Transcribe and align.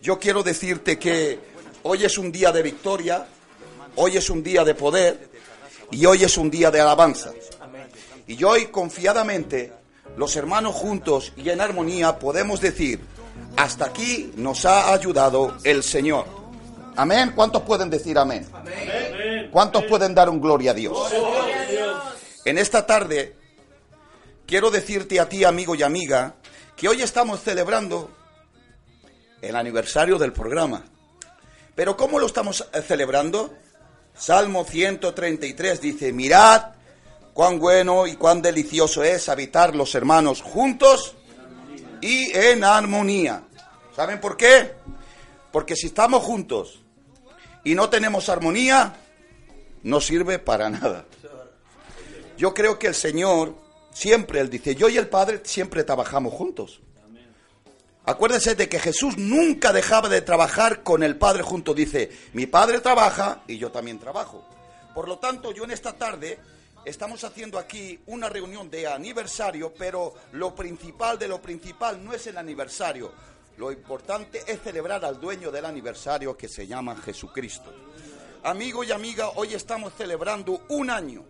yo 0.00 0.18
quiero 0.18 0.42
decirte 0.42 0.98
que 0.98 1.38
hoy 1.82 2.04
es 2.04 2.18
un 2.18 2.32
día 2.32 2.52
de 2.52 2.62
victoria, 2.62 3.26
hoy 3.96 4.16
es 4.16 4.30
un 4.30 4.42
día 4.42 4.64
de 4.64 4.74
poder 4.74 5.28
y 5.90 6.04
hoy 6.06 6.24
es 6.24 6.36
un 6.36 6.50
día 6.50 6.70
de 6.70 6.80
alabanza. 6.80 7.32
Y 8.26 8.42
hoy 8.44 8.66
confiadamente 8.66 9.72
los 10.16 10.34
hermanos 10.36 10.74
juntos 10.74 11.32
y 11.36 11.50
en 11.50 11.60
armonía 11.60 12.18
podemos 12.18 12.60
decir, 12.60 13.00
hasta 13.56 13.86
aquí 13.86 14.32
nos 14.36 14.64
ha 14.64 14.92
ayudado 14.92 15.56
el 15.64 15.82
Señor. 15.82 16.26
Amén. 16.96 17.32
¿Cuántos 17.34 17.62
pueden 17.62 17.90
decir 17.90 18.18
amén? 18.18 18.46
¿Cuántos 19.50 19.84
pueden 19.84 20.14
dar 20.14 20.28
un 20.28 20.40
gloria 20.40 20.70
a 20.70 20.74
Dios? 20.74 20.96
En 22.44 22.58
esta 22.58 22.86
tarde 22.86 23.36
quiero 24.46 24.70
decirte 24.70 25.20
a 25.20 25.28
ti, 25.28 25.44
amigo 25.44 25.74
y 25.74 25.82
amiga, 25.82 26.36
que 26.74 26.88
hoy 26.88 27.02
estamos 27.02 27.40
celebrando 27.42 28.10
el 29.40 29.56
aniversario 29.56 30.18
del 30.18 30.32
programa. 30.32 30.84
Pero 31.74 31.96
¿cómo 31.96 32.18
lo 32.18 32.26
estamos 32.26 32.66
eh, 32.72 32.82
celebrando? 32.82 33.54
Salmo 34.14 34.64
133 34.64 35.80
dice, 35.80 36.12
mirad 36.12 36.72
cuán 37.34 37.58
bueno 37.58 38.06
y 38.06 38.16
cuán 38.16 38.40
delicioso 38.40 39.04
es 39.04 39.28
habitar 39.28 39.76
los 39.76 39.94
hermanos 39.94 40.40
juntos 40.40 41.14
y 42.00 42.34
en 42.34 42.64
armonía. 42.64 43.42
¿Saben 43.94 44.20
por 44.20 44.36
qué? 44.36 44.72
Porque 45.52 45.76
si 45.76 45.88
estamos 45.88 46.22
juntos 46.22 46.80
y 47.62 47.74
no 47.74 47.90
tenemos 47.90 48.28
armonía, 48.30 48.94
no 49.82 50.00
sirve 50.00 50.38
para 50.38 50.70
nada. 50.70 51.04
Yo 52.38 52.54
creo 52.54 52.78
que 52.78 52.88
el 52.88 52.94
Señor 52.94 53.54
siempre, 53.92 54.40
Él 54.40 54.50
dice, 54.50 54.74
yo 54.74 54.88
y 54.88 54.96
el 54.96 55.08
Padre 55.08 55.40
siempre 55.44 55.84
trabajamos 55.84 56.32
juntos. 56.32 56.80
Acuérdense 58.08 58.54
de 58.54 58.68
que 58.68 58.78
Jesús 58.78 59.18
nunca 59.18 59.72
dejaba 59.72 60.08
de 60.08 60.22
trabajar 60.22 60.84
con 60.84 61.02
el 61.02 61.16
Padre 61.16 61.42
junto. 61.42 61.74
Dice, 61.74 62.08
mi 62.34 62.46
Padre 62.46 62.80
trabaja 62.80 63.42
y 63.48 63.58
yo 63.58 63.72
también 63.72 63.98
trabajo. 63.98 64.46
Por 64.94 65.08
lo 65.08 65.18
tanto, 65.18 65.50
yo 65.50 65.64
en 65.64 65.72
esta 65.72 65.92
tarde 65.92 66.38
estamos 66.84 67.24
haciendo 67.24 67.58
aquí 67.58 67.98
una 68.06 68.28
reunión 68.28 68.70
de 68.70 68.86
aniversario, 68.86 69.74
pero 69.76 70.14
lo 70.30 70.54
principal 70.54 71.18
de 71.18 71.26
lo 71.26 71.42
principal 71.42 72.04
no 72.04 72.12
es 72.12 72.28
el 72.28 72.38
aniversario. 72.38 73.12
Lo 73.56 73.72
importante 73.72 74.40
es 74.46 74.62
celebrar 74.62 75.04
al 75.04 75.20
dueño 75.20 75.50
del 75.50 75.64
aniversario 75.64 76.36
que 76.36 76.46
se 76.46 76.64
llama 76.64 76.94
Jesucristo. 76.94 77.74
Amigo 78.44 78.84
y 78.84 78.92
amiga, 78.92 79.30
hoy 79.30 79.52
estamos 79.52 79.92
celebrando 79.98 80.62
un 80.68 80.90
año. 80.90 81.24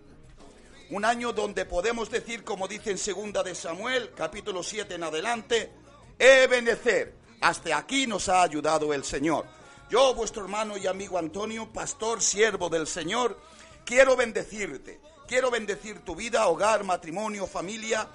Un 0.90 1.06
año 1.06 1.32
donde 1.32 1.64
podemos 1.64 2.10
decir, 2.10 2.44
como 2.44 2.68
dice 2.68 2.90
en 2.90 2.98
segunda 2.98 3.42
de 3.42 3.54
Samuel, 3.54 4.12
capítulo 4.14 4.62
7 4.62 4.94
en 4.94 5.04
adelante, 5.04 5.72
Ebenecer. 6.18 7.14
Hasta 7.40 7.76
aquí 7.76 8.06
nos 8.06 8.28
ha 8.28 8.42
ayudado 8.42 8.92
el 8.94 9.04
Señor. 9.04 9.44
Yo, 9.90 10.14
vuestro 10.14 10.42
hermano 10.42 10.76
y 10.76 10.86
amigo 10.86 11.18
Antonio, 11.18 11.72
pastor, 11.72 12.20
siervo 12.20 12.68
del 12.68 12.86
Señor, 12.86 13.38
quiero 13.84 14.16
bendecirte. 14.16 15.00
Quiero 15.28 15.50
bendecir 15.50 16.00
tu 16.00 16.14
vida, 16.16 16.46
hogar, 16.46 16.84
matrimonio, 16.84 17.46
familia. 17.46 18.08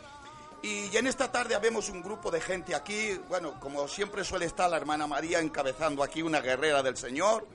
Y 0.64 0.96
en 0.96 1.08
esta 1.08 1.32
tarde 1.32 1.56
habemos 1.56 1.90
un 1.90 2.02
grupo 2.02 2.32
de 2.32 2.42
gente 2.42 2.76
aquí. 2.76 3.20
Bueno, 3.30 3.60
como 3.60 3.88
siempre 3.88 4.24
suele 4.24 4.46
estar 4.46 4.70
la 4.70 4.78
hermana 4.78 5.08
María 5.08 5.40
encabezando 5.40 6.04
aquí 6.04 6.22
una 6.22 6.42
guerrera 6.42 6.82
del 6.84 6.98
Señor. 6.98 7.48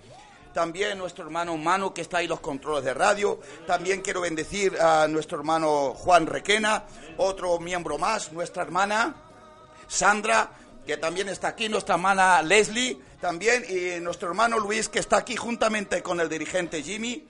También 0.53 0.97
nuestro 0.97 1.25
hermano 1.25 1.57
Manu 1.57 1.93
que 1.93 2.01
está 2.01 2.19
ahí 2.19 2.27
los 2.27 2.41
controles 2.41 2.85
de 2.85 2.95
radio. 2.95 3.39
También 3.67 4.01
quiero 4.01 4.23
bendecir 4.23 4.81
a 4.81 5.07
nuestro 5.09 5.39
hermano 5.39 5.93
Juan 5.95 6.27
Requena, 6.27 6.85
otro 7.19 7.59
miembro 7.59 7.99
más, 7.99 8.33
nuestra 8.33 8.63
hermana 8.63 9.26
Sandra, 9.89 10.51
que 10.87 10.97
también 10.97 11.29
está 11.29 11.49
aquí, 11.49 11.69
nuestra 11.69 11.97
hermana 11.97 12.43
Leslie 12.43 12.99
también, 13.21 13.65
y 13.69 14.01
nuestro 14.01 14.29
hermano 14.29 14.59
Luis, 14.59 14.89
que 14.89 14.99
está 14.99 15.19
aquí 15.19 15.37
juntamente 15.37 16.03
con 16.03 16.21
el 16.21 16.29
dirigente 16.29 16.83
Jimmy 16.83 17.27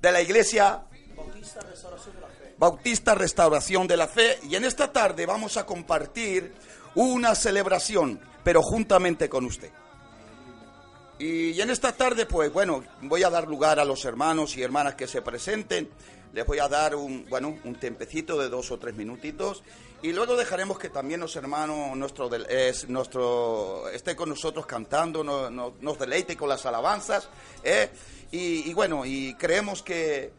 de 0.00 0.12
la 0.12 0.20
iglesia 0.20 0.82
Bautista 1.16 1.60
Restauración 1.60 2.14
de 2.14 2.20
la 2.20 2.28
Fe. 2.28 2.54
Bautista 2.58 3.14
Restauración 3.14 3.86
de 3.86 3.96
la 3.96 4.08
Fe. 4.08 4.38
Y 4.48 4.54
en 4.56 4.64
esta 4.64 4.92
tarde 4.92 5.26
vamos 5.26 5.56
a 5.56 5.66
compartir 5.66 6.52
una 6.94 7.34
celebración, 7.34 8.20
pero 8.44 8.62
juntamente 8.62 9.28
con 9.28 9.44
usted. 9.44 9.70
Y 11.18 11.60
en 11.60 11.70
esta 11.70 11.92
tarde, 11.92 12.26
pues 12.26 12.52
bueno, 12.52 12.84
voy 13.02 13.24
a 13.24 13.30
dar 13.30 13.48
lugar 13.48 13.80
a 13.80 13.84
los 13.84 14.04
hermanos 14.04 14.56
y 14.56 14.62
hermanas 14.62 14.94
que 14.94 15.08
se 15.08 15.20
presenten. 15.20 15.90
Les 16.32 16.46
voy 16.46 16.58
a 16.58 16.68
dar 16.68 16.94
un, 16.94 17.26
bueno, 17.28 17.58
un 17.64 17.74
tempecito 17.76 18.38
de 18.38 18.48
dos 18.48 18.70
o 18.70 18.78
tres 18.78 18.94
minutitos 18.94 19.62
y 20.00 20.12
luego 20.12 20.36
dejaremos 20.36 20.78
que 20.78 20.90
también 20.90 21.20
los 21.20 21.34
hermanos, 21.34 21.96
nuestro, 21.96 22.32
es, 22.34 22.88
nuestro 22.88 23.88
esté 23.88 24.14
con 24.14 24.28
nosotros 24.28 24.64
cantando, 24.64 25.24
nos 25.24 25.98
deleite 25.98 26.36
con 26.36 26.48
las 26.48 26.64
alabanzas. 26.66 27.28
¿eh? 27.64 27.90
Y, 28.30 28.72
bueno, 28.74 29.04
y 29.04 29.34
creemos 29.34 29.82
que, 29.82 30.32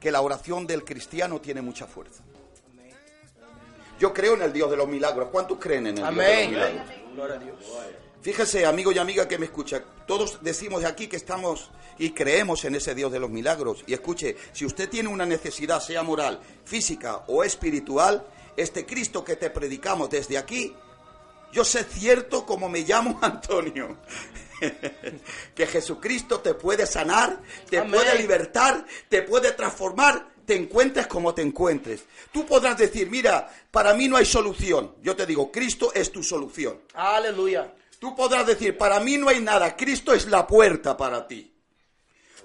que 0.00 0.10
la 0.10 0.22
oración 0.22 0.66
del 0.66 0.84
cristiano 0.84 1.40
tiene 1.40 1.60
mucha 1.60 1.86
fuerza. 1.86 2.22
Yo 4.00 4.14
creo 4.14 4.34
en 4.34 4.42
el 4.42 4.52
Dios 4.52 4.70
de 4.70 4.76
los 4.76 4.88
milagros. 4.88 5.28
¿Cuántos 5.30 5.58
creen 5.58 5.86
en 5.86 5.98
el 5.98 6.14
Dios 6.14 6.16
de 6.16 6.40
los 6.40 6.50
milagros? 6.50 6.86
Gloria 7.14 7.36
a 7.36 7.38
Dios. 7.38 7.56
Fíjese, 8.24 8.64
amigo 8.64 8.90
y 8.90 8.96
amiga 8.96 9.28
que 9.28 9.36
me 9.36 9.44
escucha, 9.44 9.84
todos 10.06 10.38
decimos 10.40 10.82
aquí 10.84 11.08
que 11.08 11.16
estamos 11.16 11.70
y 11.98 12.12
creemos 12.12 12.64
en 12.64 12.74
ese 12.74 12.94
Dios 12.94 13.12
de 13.12 13.20
los 13.20 13.28
milagros. 13.28 13.84
Y 13.86 13.92
escuche, 13.92 14.34
si 14.54 14.64
usted 14.64 14.88
tiene 14.88 15.10
una 15.10 15.26
necesidad, 15.26 15.78
sea 15.78 16.02
moral, 16.02 16.40
física 16.64 17.24
o 17.26 17.44
espiritual, 17.44 18.26
este 18.56 18.86
Cristo 18.86 19.22
que 19.22 19.36
te 19.36 19.50
predicamos 19.50 20.08
desde 20.08 20.38
aquí, 20.38 20.74
yo 21.52 21.66
sé 21.66 21.84
cierto 21.84 22.46
como 22.46 22.70
me 22.70 22.80
llamo 22.80 23.18
Antonio, 23.22 23.98
que 25.54 25.66
Jesucristo 25.66 26.40
te 26.40 26.54
puede 26.54 26.86
sanar, 26.86 27.42
te 27.68 27.82
puede 27.82 28.18
libertar, 28.18 28.86
te 29.10 29.20
puede 29.20 29.52
transformar, 29.52 30.30
te 30.46 30.56
encuentres 30.56 31.08
como 31.08 31.34
te 31.34 31.42
encuentres. 31.42 32.04
Tú 32.32 32.46
podrás 32.46 32.78
decir, 32.78 33.10
mira, 33.10 33.54
para 33.70 33.92
mí 33.92 34.08
no 34.08 34.16
hay 34.16 34.24
solución. 34.24 34.94
Yo 35.02 35.14
te 35.14 35.26
digo, 35.26 35.52
Cristo 35.52 35.92
es 35.92 36.10
tu 36.10 36.22
solución. 36.22 36.80
Aleluya. 36.94 37.70
Tú 38.04 38.14
podrás 38.14 38.46
decir, 38.46 38.76
para 38.76 39.00
mí 39.00 39.16
no 39.16 39.30
hay 39.30 39.40
nada, 39.40 39.74
Cristo 39.74 40.12
es 40.12 40.26
la 40.26 40.46
puerta 40.46 40.94
para 40.94 41.26
ti. 41.26 41.50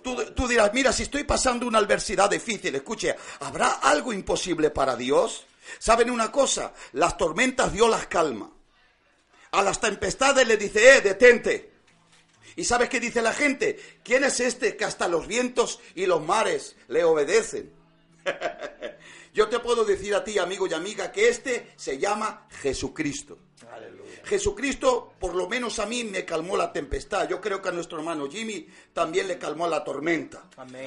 Tú, 0.02 0.47
dirás, 0.47 0.74
mira, 0.74 0.94
si 0.94 1.03
estoy 1.03 1.25
pasando 1.25 1.68
una 1.68 1.80
adversidad 1.80 2.30
difícil, 2.30 2.74
escuche, 2.75 3.14
¿habrá 3.42 3.72
algo 3.72 4.14
imposible 4.14 4.69
para 4.69 4.96
Dios? 4.96 5.46
¿Saben 5.78 6.12
una 6.12 6.31
cosa? 6.31 6.74
Las 6.94 7.18
tormentas 7.18 7.74
Dios 7.74 7.90
las 7.90 8.08
calma. 8.08 8.50
A 9.52 9.62
las 9.62 9.81
tempestades 9.81 10.48
le 10.48 10.56
dice, 10.56 10.96
eh, 10.96 11.02
detente. 11.02 11.74
¿Y 12.56 12.64
sabes 12.64 12.88
qué 12.88 13.02
dice 13.02 13.22
la 13.22 13.34
gente? 13.34 14.00
¿Quién 14.02 14.24
es 14.24 14.40
este 14.40 14.78
que 14.78 14.86
hasta 14.86 15.09
los 15.09 15.28
vientos 15.28 15.81
y 15.94 16.06
los 16.06 16.25
mares 16.25 16.78
le 16.88 17.03
obedecen? 17.03 17.74
Yo 19.34 19.50
te 19.50 19.59
puedo 19.59 19.84
decir 19.84 20.16
a 20.16 20.24
ti, 20.24 20.40
amigo 20.40 20.68
y 20.68 20.74
amiga, 20.74 21.12
que 21.12 21.28
este 21.28 21.74
se 21.75 21.98
llama 21.98 22.48
Jesucristo. 22.62 23.38
Jesucristo, 24.24 25.13
por 25.19 25.35
lo 25.35 25.47
menos 25.47 25.80
a 25.80 25.85
mí, 25.85 26.03
me 26.03 26.25
calmó 26.25 26.57
la 26.57 26.72
tempestad. 26.72 27.28
Yo 27.28 27.40
creo 27.40 27.62
que 27.62 27.69
a 27.69 27.72
nuestro 27.72 28.00
hermano 28.00 28.30
Jimmy 28.30 28.68
también 28.94 29.28
le 29.28 29.38
calmó 29.38 29.68
la 29.68 29.84
tormenta. 29.84 30.44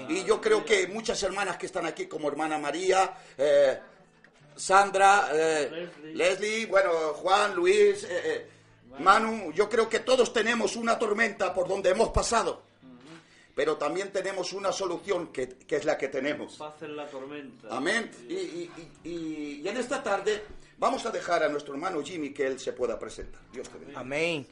Y 0.08 0.24
yo 0.24 0.40
creo 0.40 0.64
que 0.64 0.86
muchas 0.88 1.22
hermanas 1.22 1.56
que 1.56 1.66
están 1.66 1.86
aquí, 1.86 2.06
como 2.06 2.28
hermana 2.28 2.58
María, 2.58 3.16
eh, 3.38 3.78
Sandra, 4.56 5.28
eh, 5.32 5.90
Leslie. 6.14 6.66
bueno, 6.66 6.90
Juan, 7.14 7.54
Luis, 7.54 8.04
eh, 8.04 8.20
eh, 8.24 8.48
Manu, 8.98 9.52
yo 9.52 9.68
creo 9.68 9.88
que 9.88 10.00
todos 10.00 10.32
tenemos 10.32 10.76
una 10.76 10.98
tormenta 10.98 11.54
por 11.54 11.68
donde 11.68 11.90
hemos 11.90 12.10
pasado. 12.10 12.62
Pero 13.54 13.76
también 13.76 14.10
tenemos 14.10 14.54
una 14.54 14.72
solución 14.72 15.26
que, 15.30 15.58
es 15.68 15.84
la 15.84 15.98
que 15.98 16.08
tenemos. 16.08 16.58
la 16.58 17.06
tormenta. 17.06 17.68
Amén. 17.70 18.10
Y, 18.26 18.70
y, 19.04 19.62
en 19.68 19.76
esta 19.76 20.02
tarde 20.02 20.42
vamos 20.82 21.06
a 21.06 21.12
dejar 21.12 21.44
a 21.44 21.48
nuestro 21.48 21.74
hermano 21.74 22.02
Jimmy 22.02 22.30
que 22.30 22.44
él 22.44 22.58
se 22.58 22.72
pueda 22.72 22.98
presentar. 22.98 23.40
Dios. 23.52 23.70
Amén. 23.94 24.44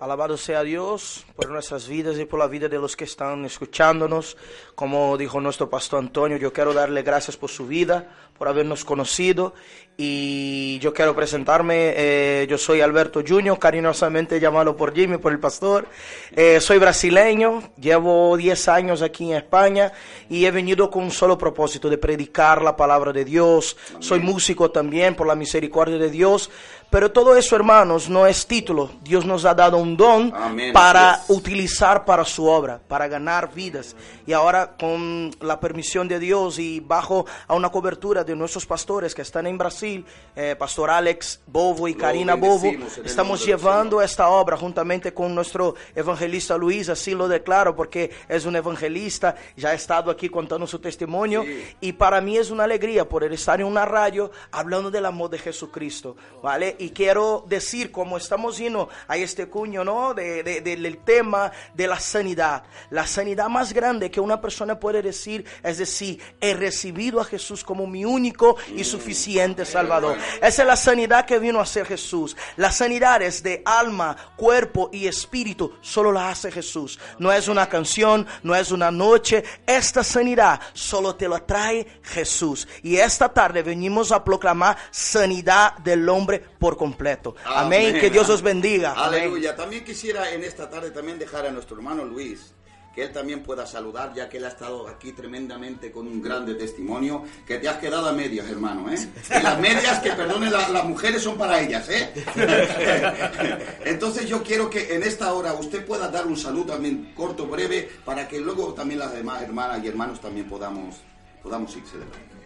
Alabado 0.00 0.38
sea 0.38 0.62
Dios 0.62 1.26
por 1.36 1.50
nuestras 1.50 1.86
vidas 1.86 2.18
y 2.18 2.24
por 2.24 2.38
la 2.38 2.46
vida 2.46 2.68
de 2.68 2.78
los 2.78 2.96
que 2.96 3.04
están 3.04 3.44
escuchándonos. 3.44 4.38
Como 4.74 5.18
dijo 5.18 5.42
nuestro 5.42 5.68
pastor 5.68 5.98
Antonio, 5.98 6.38
yo 6.38 6.54
quiero 6.54 6.72
darle 6.72 7.02
gracias 7.02 7.36
por 7.36 7.50
su 7.50 7.66
vida, 7.66 8.08
por 8.38 8.48
habernos 8.48 8.82
conocido 8.82 9.52
y 10.00 10.78
yo 10.78 10.94
quiero 10.94 11.12
presentarme, 11.12 11.92
eh, 11.96 12.46
yo 12.48 12.56
soy 12.56 12.80
Alberto 12.80 13.20
Junior, 13.26 13.58
cariñosamente 13.58 14.38
llamado 14.38 14.76
por 14.76 14.94
Jimmy, 14.94 15.18
por 15.18 15.32
el 15.32 15.40
pastor. 15.40 15.88
Eh, 16.36 16.60
soy 16.60 16.78
brasileño, 16.78 17.64
llevo 17.80 18.36
10 18.36 18.68
años 18.68 19.02
aquí 19.02 19.24
en 19.32 19.38
España 19.38 19.92
y 20.30 20.44
he 20.44 20.52
venido 20.52 20.88
con 20.88 21.02
un 21.02 21.10
solo 21.10 21.36
propósito, 21.36 21.90
de 21.90 21.98
predicar 21.98 22.62
la 22.62 22.76
palabra 22.76 23.12
de 23.12 23.24
Dios. 23.24 23.76
Soy 23.98 24.20
músico 24.20 24.70
también, 24.70 25.16
por 25.16 25.26
la 25.26 25.34
misericordia 25.34 25.98
de 25.98 26.10
Dios, 26.10 26.48
Pero 26.90 27.12
todo 27.12 27.36
eso, 27.36 27.54
hermanos, 27.54 28.08
no 28.08 28.26
es 28.26 28.46
título. 28.46 28.90
Dios 29.02 29.26
nos 29.26 29.44
ha 29.44 29.54
dado 29.54 29.76
un 29.76 29.94
don 29.94 30.32
Amén, 30.34 30.72
para 30.72 31.22
utilizar 31.28 32.06
para 32.06 32.24
su 32.24 32.46
obra, 32.46 32.80
para 32.88 33.06
ganar 33.08 33.52
vidas. 33.52 33.94
Y 34.26 34.32
ahora, 34.32 34.74
con 34.78 35.30
la 35.40 35.60
permisión 35.60 36.08
de 36.08 36.18
Dios 36.18 36.58
y 36.58 36.80
bajo 36.80 37.26
a 37.46 37.54
una 37.54 37.68
cobertura 37.68 38.24
de 38.24 38.34
nuestros 38.34 38.64
pastores 38.64 39.14
que 39.14 39.20
están 39.20 39.46
en 39.46 39.58
Brasil, 39.58 40.04
eh, 40.34 40.56
Pastor 40.58 40.88
Alex 40.88 41.40
Bovo 41.46 41.88
y 41.88 41.92
Lo 41.92 42.00
Karina 42.00 42.34
Bovo, 42.36 42.72
estamos 43.04 43.44
llevando 43.44 44.00
esta 44.00 44.30
obra 44.30 44.56
juntamente 44.56 45.12
con 45.12 45.34
nuestro 45.34 45.74
evangelista 45.94 46.56
Luis, 46.56 46.88
así 46.88 47.14
lo 47.14 47.28
declaro 47.28 47.76
porque 47.76 48.10
es 48.28 48.46
un 48.46 48.56
evangelista, 48.56 49.34
ya 49.56 49.70
ha 49.70 49.74
estado 49.74 50.10
aquí 50.10 50.30
contando 50.30 50.66
su 50.66 50.78
testimonio 50.78 51.44
y 51.80 51.92
para 51.92 52.22
mí 52.22 52.38
es 52.38 52.50
una 52.50 52.64
alegría 52.64 53.06
poder 53.06 53.32
estar 53.34 53.60
en 53.60 53.66
una 53.66 53.84
radio 53.84 54.30
hablando 54.52 54.90
del 54.90 55.04
amor 55.04 55.28
de 55.28 55.38
Jesucristo, 55.38 56.16
¿vale? 56.42 56.76
Y 56.78 56.90
quiero 56.90 57.44
decir, 57.48 57.90
como 57.90 58.16
estamos 58.16 58.58
yendo 58.58 58.88
a 59.06 59.16
este 59.16 59.48
cuño, 59.48 59.84
¿no? 59.84 60.14
De- 60.14 60.42
de- 60.42 60.60
del 60.60 60.98
tema 60.98 61.50
de 61.74 61.86
la 61.86 61.98
sanidad, 62.00 62.62
la 62.90 63.06
sanidad 63.06 63.48
más 63.48 63.72
grande 63.72 64.10
que 64.10 64.20
una 64.20 64.40
persona 64.40 64.78
puede 64.78 65.02
decir 65.02 65.44
es 65.62 65.78
decir, 65.78 66.20
he 66.40 66.54
recibido 66.54 67.20
a 67.20 67.24
Jesús 67.24 67.64
como 67.64 67.86
mi 67.86 68.04
único 68.04 68.56
y 68.74 68.84
suficiente 68.84 69.64
Salvador. 69.64 70.16
Esa 70.42 70.62
es 70.62 70.66
la 70.66 70.76
sanidad 70.76 71.24
que 71.26 71.38
vino 71.38 71.58
a 71.58 71.62
hacer 71.62 71.86
Jesús. 71.86 72.36
Las 72.56 72.76
sanidades 72.76 73.42
de 73.42 73.62
alma, 73.64 74.16
cuerpo 74.36 74.90
y 74.92 75.06
espíritu 75.06 75.72
solo 75.80 76.12
la 76.12 76.30
hace 76.30 76.50
Jesús. 76.50 76.98
No 77.18 77.32
es 77.32 77.48
una 77.48 77.68
canción, 77.68 78.26
no 78.42 78.54
es 78.54 78.70
una 78.70 78.90
noche. 78.90 79.44
Esta 79.66 80.02
sanidad 80.04 80.60
solo 80.72 81.14
te 81.16 81.28
la 81.28 81.40
trae 81.40 81.86
Jesús. 82.02 82.66
Y 82.82 82.96
esta 82.96 83.28
tarde 83.32 83.62
venimos 83.62 84.12
a 84.12 84.24
proclamar 84.24 84.76
sanidad 84.90 85.76
del 85.78 86.08
hombre 86.08 86.38
por 86.58 86.76
completo. 86.76 87.34
Amén. 87.44 87.98
Que 88.00 88.10
Dios 88.10 88.28
os 88.28 88.42
bendiga. 88.42 88.92
Amén. 88.96 89.20
Aleluya. 89.22 89.54
También 89.56 89.84
quisiera 89.84 90.30
en 90.32 90.44
esta 90.44 90.68
tarde 90.68 90.90
también 90.90 91.18
dejar 91.18 91.46
a 91.46 91.50
nuestro 91.50 91.76
hermano 91.76 92.04
Luis 92.04 92.52
que 92.94 93.04
él 93.04 93.12
también 93.12 93.44
pueda 93.44 93.64
saludar, 93.64 94.12
ya 94.12 94.28
que 94.28 94.38
él 94.38 94.44
ha 94.44 94.48
estado 94.48 94.88
aquí 94.88 95.12
tremendamente 95.12 95.92
con 95.92 96.08
un 96.08 96.20
grande 96.20 96.54
testimonio, 96.56 97.22
que 97.46 97.58
te 97.58 97.68
has 97.68 97.76
quedado 97.76 98.08
a 98.08 98.12
medias, 98.12 98.48
hermano, 98.50 98.90
¿eh? 98.92 98.96
Y 99.38 99.40
las 99.40 99.60
medias, 99.60 100.00
que 100.00 100.10
perdone, 100.12 100.50
la- 100.50 100.68
las 100.70 100.84
mujeres 100.84 101.22
son 101.22 101.38
para 101.38 101.60
ellas, 101.60 101.88
¿eh? 101.90 102.12
Entonces 103.84 104.28
yo 104.28 104.42
quiero 104.42 104.68
que 104.68 104.94
en 104.96 105.04
esta 105.04 105.32
hora 105.32 105.52
usted 105.54 105.84
pueda 105.86 106.08
dar 106.08 106.26
un 106.26 106.36
saludo 106.36 106.72
también 106.72 107.12
corto, 107.14 107.46
breve, 107.46 107.88
para 108.04 108.26
que 108.26 108.40
luego 108.40 108.74
también 108.74 108.98
las 108.98 109.12
demás 109.12 109.42
hermanas 109.42 109.80
y 109.84 109.86
hermanos 109.88 110.20
también 110.20 110.48
podamos, 110.48 110.96
podamos 111.42 111.76
la... 111.76 112.37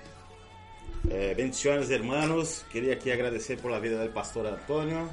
Eh, 1.10 1.34
bendiciones 1.36 1.90
hermanos, 1.90 2.64
quería 2.70 2.94
aquí 2.94 3.10
agradecer 3.10 3.58
por 3.58 3.70
la 3.70 3.80
vida 3.80 3.98
del 3.98 4.10
pastor 4.10 4.46
Antonio, 4.46 5.08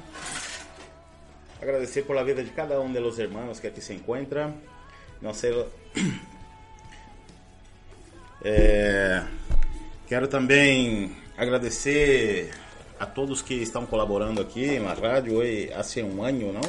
agradecer 1.60 2.04
por 2.04 2.16
la 2.16 2.22
vida 2.22 2.42
de 2.42 2.50
cada 2.50 2.78
uno 2.80 2.94
de 2.94 3.00
los 3.00 3.18
hermanos 3.18 3.60
que 3.60 3.68
aquí 3.68 3.80
se 3.80 3.94
encuentran, 3.94 4.54
no 5.20 5.34
sé, 5.34 5.52
Eh, 8.42 9.22
quero 10.08 10.26
também 10.26 11.14
agradecer 11.36 12.50
a 12.98 13.04
todos 13.04 13.42
que 13.42 13.54
estão 13.54 13.84
colaborando 13.84 14.40
aqui 14.40 14.78
na 14.78 14.94
rádio 14.94 15.34
hoje, 15.34 15.70
há 15.74 15.82
um 16.04 16.22
ano, 16.22 16.50
não? 16.50 16.60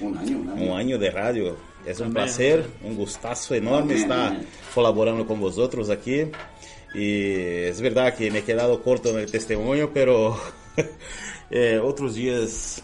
Un 0.00 0.16
año, 0.16 0.38
un 0.38 0.50
año. 0.50 0.62
um 0.64 0.74
ano 0.74 0.98
de 0.98 1.08
rádio. 1.10 1.58
É 1.84 2.02
um 2.02 2.12
prazer, 2.12 2.64
um 2.82 2.94
gostaço 2.94 3.54
enorme 3.54 3.94
estar 3.94 4.40
colaborando 4.74 5.24
com 5.24 5.36
vosotros 5.36 5.90
aqui. 5.90 6.30
E 6.94 7.68
é 7.68 7.72
verdade 7.72 8.16
que 8.16 8.30
me 8.30 8.40
he 8.40 8.42
quedado 8.42 8.78
corto 8.78 9.12
no 9.12 9.24
testemunho, 9.26 9.88
pero 9.88 10.38
eh, 11.50 11.80
outros 11.80 12.14
dias 12.14 12.82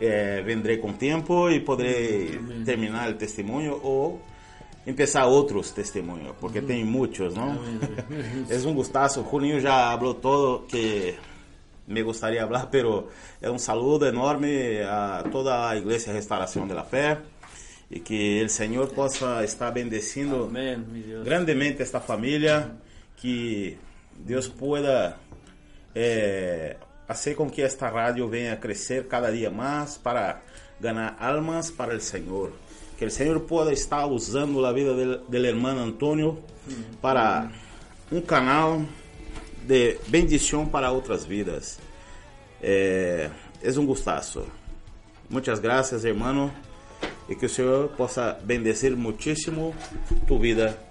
eh, 0.00 0.42
vendré 0.44 0.76
com 0.76 0.92
tempo 0.92 1.48
e 1.50 1.60
poderei 1.60 2.38
terminar 2.64 3.10
o 3.10 3.14
testemunho 3.14 3.80
ou 3.82 4.20
empezar 4.86 5.26
outros 5.26 5.70
testemunhos, 5.70 6.34
porque 6.40 6.60
tem 6.60 6.84
muitos, 6.84 7.34
não? 7.34 7.58
é 8.48 8.56
um 8.66 8.74
gostaço. 8.74 9.24
Juninho 9.30 9.60
já 9.60 9.96
falou 9.96 10.14
todo 10.14 10.66
que 10.66 11.14
me 11.86 12.02
gostaria 12.02 12.40
de 12.40 12.46
falar, 12.46 12.66
pero 12.66 13.08
é 13.42 13.50
um 13.50 13.58
saludo 13.58 14.06
enorme 14.06 14.80
a 14.82 15.24
toda 15.30 15.68
a 15.68 15.76
Igreja 15.76 16.12
Restauração 16.12 16.66
da 16.66 16.82
Fé 16.82 17.18
e 17.90 17.98
que 17.98 18.42
o 18.44 18.48
Senhor 18.48 18.86
possa 18.88 19.44
estar 19.44 19.68
Amén, 19.68 20.84
Dios. 20.92 21.24
grandemente 21.24 21.82
esta 21.82 22.00
família, 22.00 22.70
que 23.20 23.78
Deus 24.16 24.48
pueda 24.48 25.18
fazer 27.06 27.34
com 27.34 27.50
que 27.50 27.62
esta 27.62 27.88
rádio 27.88 28.28
venha 28.28 28.52
a 28.52 28.56
crescer 28.56 29.06
cada 29.06 29.30
dia 29.30 29.50
mais 29.50 29.98
para 29.98 30.40
ganhar 30.80 31.16
almas 31.20 31.70
para 31.70 31.94
o 31.94 32.00
Senhor. 32.00 32.52
Que 32.96 33.04
o 33.04 33.10
Senhor 33.10 33.40
pueda 33.40 33.72
estar 33.72 34.06
usando 34.06 34.64
a 34.64 34.72
vida 34.72 34.94
del, 34.94 35.18
del 35.26 35.44
hermano 35.46 35.80
Antônio 35.80 36.42
para 37.00 37.50
um 38.12 38.20
canal 38.20 38.82
de 39.62 39.98
bendição 40.08 40.66
para 40.66 40.90
outras 40.90 41.24
vidas. 41.24 41.78
É, 42.62 43.30
é 43.62 43.78
um 43.78 43.86
gostaço. 43.86 44.44
Muitas 45.28 45.60
graças, 45.60 46.04
hermano, 46.04 46.52
e 47.28 47.34
que 47.34 47.46
o 47.46 47.48
Senhor 47.48 47.88
possa 47.90 48.38
bendecer 48.42 48.96
muitíssimo 48.96 49.74
tu 50.26 50.38
vida. 50.38 50.89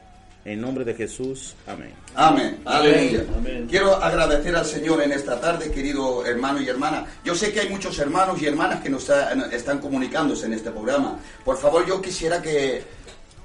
Em 0.49 0.57
nome 0.57 0.83
de 0.83 0.95
Jesus, 0.95 1.53
amém. 1.67 1.91
Amén, 2.15 2.57
aleluya. 2.65 3.23
Amén. 3.37 3.67
Quiero 3.69 3.93
agradecer 4.01 4.55
al 4.55 4.65
Señor 4.65 4.99
en 5.03 5.11
esta 5.11 5.39
tarde, 5.39 5.69
querido 5.69 6.25
hermano 6.25 6.59
y 6.59 6.67
hermana. 6.67 7.05
Yo 7.23 7.35
sé 7.35 7.51
que 7.53 7.59
hay 7.59 7.69
muchos 7.69 7.99
hermanos 7.99 8.41
y 8.41 8.47
hermanas 8.47 8.81
que 8.81 8.89
nos 8.89 9.03
está- 9.03 9.31
están 9.51 9.77
comunicándose 9.77 10.47
en 10.47 10.53
este 10.53 10.71
programa. 10.71 11.19
Por 11.45 11.55
favor, 11.59 11.85
yo 11.85 12.01
quisiera 12.01 12.41
que, 12.41 12.81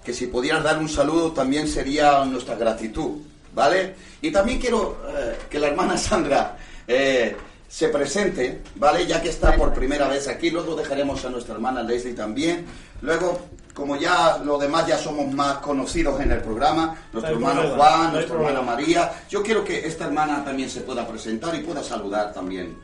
que 0.02 0.14
si 0.14 0.28
pudieras 0.28 0.62
dar 0.64 0.78
un 0.78 0.88
saludo 0.88 1.30
también 1.32 1.68
sería 1.68 2.24
nuestra 2.24 2.54
gratitud, 2.54 3.18
¿vale? 3.54 3.96
Y 4.22 4.30
también 4.30 4.58
quiero 4.58 4.96
eh, 5.06 5.36
que 5.50 5.58
la 5.58 5.66
hermana 5.66 5.98
Sandra 5.98 6.56
eh, 6.88 7.36
se 7.68 7.88
presente, 7.90 8.60
¿vale? 8.76 9.06
Ya 9.06 9.20
que 9.20 9.28
está 9.28 9.54
por 9.56 9.74
primera 9.74 10.08
vez 10.08 10.26
aquí, 10.26 10.48
luego 10.48 10.74
dejaremos 10.74 11.22
a 11.26 11.28
nuestra 11.28 11.52
hermana 11.54 11.82
Leslie 11.82 12.14
también. 12.14 12.64
Luego, 13.02 13.42
como 13.74 13.96
ya 13.96 14.38
los 14.38 14.60
demás 14.60 14.86
ya 14.86 14.96
somos 14.96 15.32
más 15.34 15.58
conocidos 15.58 16.20
en 16.20 16.30
el 16.30 16.40
programa, 16.40 16.96
nuestro 17.12 17.34
hermano 17.34 17.60
problema, 17.62 17.84
Juan, 17.84 18.12
nuestra 18.12 18.36
hermana. 18.36 18.62
María, 18.62 19.12
yo 19.28 19.42
quiero 19.42 19.64
que 19.64 19.86
esta 19.86 20.04
hermana 20.06 20.44
también 20.44 20.70
se 20.70 20.80
pueda 20.82 21.06
presentar 21.06 21.54
y 21.56 21.60
pueda 21.60 21.82
saludar 21.82 22.32
también 22.32 22.78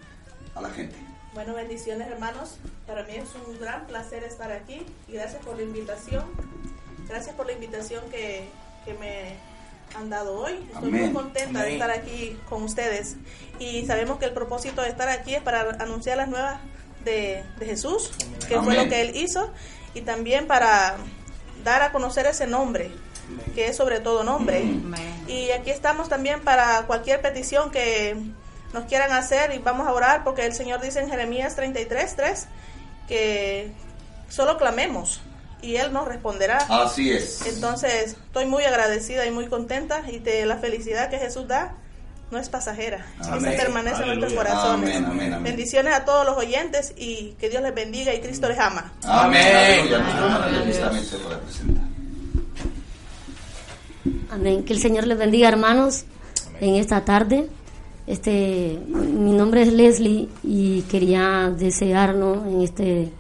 a 0.55 0.61
la 0.61 0.71
gente. 0.71 0.97
Bueno, 1.33 1.55
bendiciones 1.55 2.09
hermanos. 2.09 2.57
Para 2.89 3.05
mí 3.05 3.13
es 3.15 3.29
un 3.47 3.59
gran 3.61 3.87
placer 3.87 4.25
estar 4.25 4.51
aquí 4.51 4.85
y 5.07 5.13
gracias 5.13 5.43
por 5.45 5.57
la 5.57 5.63
invitación. 5.63 6.25
Gracias 7.09 7.35
por 7.37 7.47
la 7.47 7.53
invitación 7.53 8.03
que, 8.11 8.49
que 8.85 8.95
me 8.95 9.37
han 9.97 10.11
dado 10.11 10.39
hoy. 10.39 10.55
Estoy 10.73 10.89
Amén. 10.89 11.05
muy 11.05 11.13
contenta 11.13 11.61
de 11.61 11.65
Amén. 11.67 11.73
estar 11.75 11.91
aquí 11.93 12.37
con 12.49 12.65
ustedes. 12.65 13.17
Y 13.61 13.87
sabemos 13.87 14.19
que 14.19 14.25
el 14.25 14.33
propósito 14.33 14.83
de 14.83 14.89
estar 14.89 15.09
aquí 15.09 15.37
es 15.37 15.43
para 15.43 15.71
anunciar 15.81 16.17
las 16.17 16.29
nuevas 16.29 16.59
de, 17.05 17.45
de 17.61 17.67
Jesús, 17.67 18.11
que 18.49 18.57
fue 18.57 18.75
Amén. 18.75 18.77
lo 18.77 18.89
que 18.89 19.01
Él 19.01 19.17
hizo, 19.17 19.51
y 19.95 20.03
también 20.03 20.47
para 20.47 20.97
dar 21.65 21.83
a 21.83 21.93
conocer 21.93 22.27
ese 22.27 22.47
nombre, 22.47 22.91
que 23.55 23.69
es 23.69 23.77
sobre 23.77 24.01
todo 24.01 24.25
nombre. 24.25 24.65
Y 25.27 25.51
aquí 25.51 25.71
estamos 25.71 26.09
también 26.09 26.41
para 26.41 26.87
cualquier 26.87 27.21
petición 27.21 27.71
que 27.71 28.17
nos 28.73 28.85
quieran 28.85 29.13
hacer 29.13 29.53
y 29.55 29.59
vamos 29.59 29.87
a 29.87 29.93
orar 29.93 30.25
porque 30.25 30.47
el 30.47 30.53
Señor 30.53 30.81
dice 30.81 31.01
en 31.01 31.11
Jeremías 31.11 31.57
33, 31.57 32.17
3 32.17 32.47
que 33.09 33.73
solo 34.29 34.57
clamemos 34.59 35.21
y 35.63 35.77
Él 35.77 35.93
nos 35.93 36.07
responderá. 36.07 36.59
Así 36.69 37.11
es. 37.11 37.45
Entonces 37.47 38.17
estoy 38.27 38.47
muy 38.47 38.65
agradecida 38.65 39.27
y 39.27 39.31
muy 39.31 39.47
contenta 39.47 40.03
y 40.11 40.21
de 40.21 40.47
la 40.47 40.57
felicidad 40.57 41.11
que 41.11 41.19
Jesús 41.19 41.49
da 41.49 41.75
no 42.31 42.39
es 42.39 42.49
pasajera, 42.49 43.05
Amén. 43.21 43.53
esa 43.53 43.65
permanece 43.65 44.03
en 44.03 44.09
nuestros 44.09 44.33
corazones. 44.35 44.97
Amén, 44.97 45.05
amén, 45.05 45.33
amén. 45.33 45.45
Bendiciones 45.45 45.95
a 45.95 46.05
todos 46.05 46.25
los 46.25 46.37
oyentes 46.37 46.95
y 46.97 47.35
que 47.41 47.51
Dios 47.51 47.63
les 47.63 47.75
bendiga 47.75 48.15
y 48.15 48.21
Cristo 48.21 48.49
les 48.49 48.59
ama. 48.59 48.93
Amén. 49.05 49.89
Amén. 54.31 54.65
Que 54.65 54.73
el 54.73 54.81
Señor 54.81 55.07
les 55.07 55.19
bendiga, 55.19 55.49
hermanos, 55.49 56.05
en 56.61 56.77
esta 56.77 57.05
tarde. 57.05 57.49
Este, 58.07 58.79
mi 58.87 59.33
nombre 59.33 59.63
es 59.63 59.73
Leslie 59.73 60.29
y 60.43 60.83
quería 60.83 61.53
desear, 61.57 62.15
¿no? 62.15 62.47
en 62.47 62.63
este, 62.63 63.03
en 63.03 63.13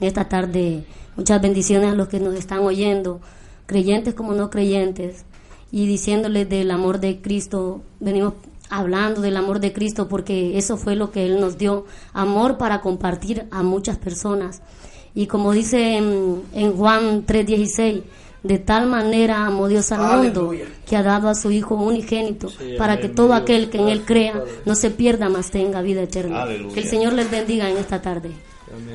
esta 0.00 0.28
tarde 0.28 0.84
muchas 1.16 1.42
bendiciones 1.42 1.92
a 1.92 1.94
los 1.94 2.08
que 2.08 2.20
nos 2.20 2.34
están 2.34 2.60
oyendo, 2.60 3.20
creyentes 3.66 4.14
como 4.14 4.32
no 4.32 4.48
creyentes, 4.48 5.24
y 5.72 5.86
diciéndoles 5.86 6.48
del 6.48 6.70
amor 6.70 7.00
de 7.00 7.20
Cristo. 7.20 7.82
Venimos 8.00 8.34
hablando 8.70 9.20
del 9.20 9.36
amor 9.36 9.60
de 9.60 9.72
Cristo 9.72 10.08
porque 10.08 10.56
eso 10.56 10.76
fue 10.76 10.96
lo 10.96 11.10
que 11.10 11.26
Él 11.26 11.40
nos 11.40 11.58
dio, 11.58 11.84
amor 12.12 12.56
para 12.56 12.80
compartir 12.80 13.46
a 13.50 13.62
muchas 13.62 13.98
personas. 13.98 14.62
Y 15.14 15.26
como 15.26 15.52
dice 15.52 15.96
en, 15.96 16.42
en 16.54 16.72
Juan 16.72 17.26
3:16, 17.26 18.02
De 18.42 18.58
tal 18.58 18.86
manera 18.86 19.44
amó 19.44 19.68
Dios 19.68 19.92
al 19.92 20.22
mundo 20.22 20.54
que 20.86 20.96
ha 20.96 21.02
dado 21.02 21.28
a 21.28 21.34
su 21.34 21.50
Hijo 21.50 21.74
unigénito 21.74 22.48
para 22.78 22.98
que 22.98 23.10
todo 23.10 23.34
aquel 23.34 23.68
que 23.68 23.78
en 23.78 23.88
Él 23.88 24.04
crea 24.06 24.42
no 24.64 24.74
se 24.74 24.90
pierda, 24.90 25.28
mas 25.28 25.50
tenga 25.50 25.82
vida 25.82 26.02
eterna. 26.02 26.46
Que 26.72 26.80
el 26.80 26.86
Señor 26.86 27.12
les 27.12 27.30
bendiga 27.30 27.68
en 27.68 27.76
esta 27.76 28.00
tarde. 28.00 28.30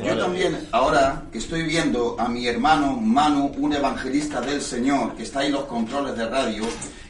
Yo 0.03 0.17
también, 0.17 0.67
ahora 0.71 1.23
que 1.31 1.37
estoy 1.37 1.63
viendo 1.63 2.15
a 2.17 2.29
mi 2.29 2.47
hermano 2.47 2.93
Manu, 2.93 3.51
un 3.57 3.73
evangelista 3.73 4.39
del 4.39 4.61
Señor, 4.61 5.15
que 5.15 5.23
está 5.23 5.41
ahí 5.41 5.47
en 5.47 5.53
los 5.53 5.65
controles 5.65 6.15
de 6.15 6.27
radio, 6.29 6.63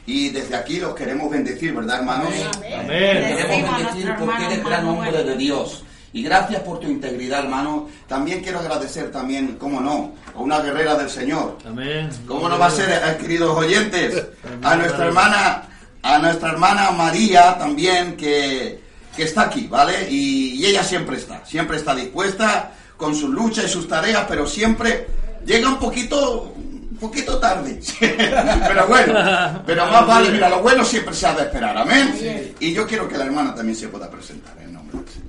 y 0.06 0.30
desde 0.30 0.54
aquí 0.54 0.78
los 0.78 0.94
queremos 0.94 1.30
bendecir, 1.30 1.74
¿verdad, 1.74 1.98
hermanos? 1.98 2.32
Amén. 2.56 2.88
Queremos 2.88 3.76
bendecir 3.76 4.14
porque 4.18 4.44
eres 4.44 4.64
gran 4.64 4.86
hombre 4.86 5.24
de 5.24 5.36
Dios. 5.36 5.82
Y 6.12 6.22
gracias 6.22 6.62
por 6.62 6.80
tu 6.80 6.86
integridad, 6.86 7.40
hermano. 7.40 7.88
También 8.08 8.40
quiero 8.40 8.60
agradecer 8.60 9.10
también, 9.10 9.56
cómo 9.58 9.80
no, 9.80 10.14
a 10.34 10.38
una 10.38 10.60
guerrera 10.60 10.96
del 10.96 11.10
Señor. 11.10 11.58
Amén. 11.66 12.08
¿Cómo 12.26 12.48
no 12.48 12.58
va 12.58 12.66
a 12.66 12.70
ser, 12.70 12.88
eh, 12.88 13.16
queridos 13.20 13.54
oyentes? 13.54 14.22
A 14.62 14.76
nuestra 14.76 15.06
hermana, 15.06 15.64
a 16.02 16.18
nuestra 16.18 16.50
hermana 16.52 16.90
María 16.92 17.58
también, 17.58 18.16
que, 18.16 18.80
que 19.14 19.24
está 19.24 19.42
aquí, 19.42 19.66
¿vale? 19.66 20.08
Y, 20.08 20.54
y 20.54 20.66
ella 20.66 20.82
siempre 20.82 21.16
está, 21.16 21.44
siempre 21.44 21.76
está 21.76 21.94
dispuesta 21.94 22.72
con 22.96 23.14
sus 23.14 23.28
luchas 23.28 23.66
y 23.66 23.68
sus 23.68 23.86
tareas, 23.88 24.24
pero 24.28 24.46
siempre 24.46 25.06
llega 25.44 25.68
un 25.68 25.78
poquito, 25.78 26.54
un 26.96 27.00
poquito 27.00 27.38
tarde. 27.38 27.78
pero 28.00 28.86
bueno, 28.86 29.62
pero 29.66 29.86
más 29.86 30.06
vale, 30.06 30.30
mira, 30.30 30.48
lo 30.48 30.62
bueno 30.62 30.82
siempre 30.82 31.14
se 31.14 31.26
ha 31.26 31.34
de 31.34 31.42
esperar, 31.42 31.76
amén. 31.76 32.54
Y 32.58 32.72
yo 32.72 32.86
quiero 32.86 33.06
que 33.06 33.18
la 33.18 33.26
hermana 33.26 33.54
también 33.54 33.76
se 33.76 33.88
pueda 33.88 34.10
presentar 34.10 34.56
en 34.62 34.72
nombre 34.72 34.98
del 34.98 35.08
Señor. 35.08 35.26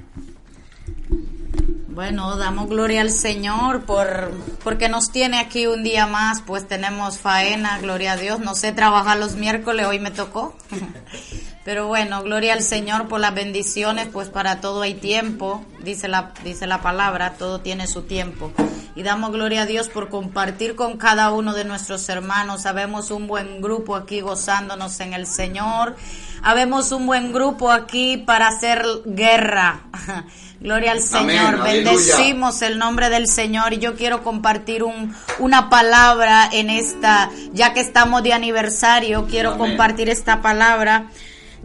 Bueno, 1.89 2.37
damos 2.37 2.69
gloria 2.69 3.01
al 3.01 3.11
Señor 3.11 3.83
por 3.83 4.31
porque 4.63 4.87
nos 4.87 5.11
tiene 5.11 5.39
aquí 5.39 5.67
un 5.67 5.83
día 5.83 6.07
más, 6.07 6.41
pues 6.41 6.65
tenemos 6.67 7.17
faena, 7.17 7.79
gloria 7.79 8.13
a 8.13 8.17
Dios. 8.17 8.39
No 8.39 8.55
sé 8.55 8.71
trabajar 8.71 9.17
los 9.17 9.35
miércoles, 9.35 9.87
hoy 9.87 9.99
me 9.99 10.11
tocó. 10.11 10.55
Pero 11.67 11.85
bueno, 11.87 12.23
gloria 12.23 12.53
al 12.53 12.63
Señor 12.63 13.09
por 13.09 13.19
las 13.19 13.35
bendiciones, 13.35 14.07
pues 14.07 14.29
para 14.29 14.61
todo 14.61 14.83
hay 14.83 14.93
tiempo, 14.93 15.65
dice 15.83 16.07
la 16.07 16.31
dice 16.45 16.65
la 16.65 16.81
palabra, 16.81 17.33
todo 17.33 17.59
tiene 17.59 17.87
su 17.87 18.03
tiempo. 18.03 18.53
Y 18.95 19.03
damos 19.03 19.33
gloria 19.33 19.63
a 19.63 19.65
Dios 19.65 19.89
por 19.89 20.07
compartir 20.07 20.75
con 20.75 20.95
cada 20.95 21.29
uno 21.33 21.53
de 21.53 21.65
nuestros 21.65 22.07
hermanos. 22.07 22.61
Sabemos 22.61 23.11
un 23.11 23.27
buen 23.27 23.59
grupo 23.61 23.97
aquí 23.97 24.21
gozándonos 24.21 24.97
en 25.01 25.11
el 25.11 25.27
Señor. 25.27 25.97
Habemos 26.41 26.93
un 26.93 27.05
buen 27.05 27.33
grupo 27.33 27.69
aquí 27.69 28.15
para 28.15 28.47
hacer 28.47 28.85
guerra. 29.05 29.81
Gloria 30.61 30.93
al 30.93 31.01
Señor. 31.01 31.55
Amén, 31.55 31.83
Bendecimos 31.83 32.61
el 32.61 32.77
nombre 32.77 33.09
del 33.09 33.27
Señor 33.27 33.73
y 33.73 33.79
yo 33.79 33.95
quiero 33.95 34.23
compartir 34.23 34.83
un, 34.83 35.13
una 35.39 35.69
palabra 35.69 36.47
en 36.49 36.69
esta, 36.69 37.29
ya 37.51 37.73
que 37.73 37.81
estamos 37.81 38.23
de 38.23 38.31
aniversario, 38.31 39.27
quiero 39.29 39.51
Amén. 39.51 39.71
compartir 39.71 40.07
esta 40.07 40.41
palabra. 40.41 41.09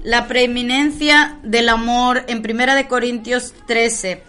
La 0.02 0.26
preeminencia 0.26 1.38
del 1.42 1.68
amor 1.68 2.24
en 2.26 2.42
Primera 2.42 2.74
de 2.74 2.88
Corintios 2.88 3.54
13. 3.66 4.22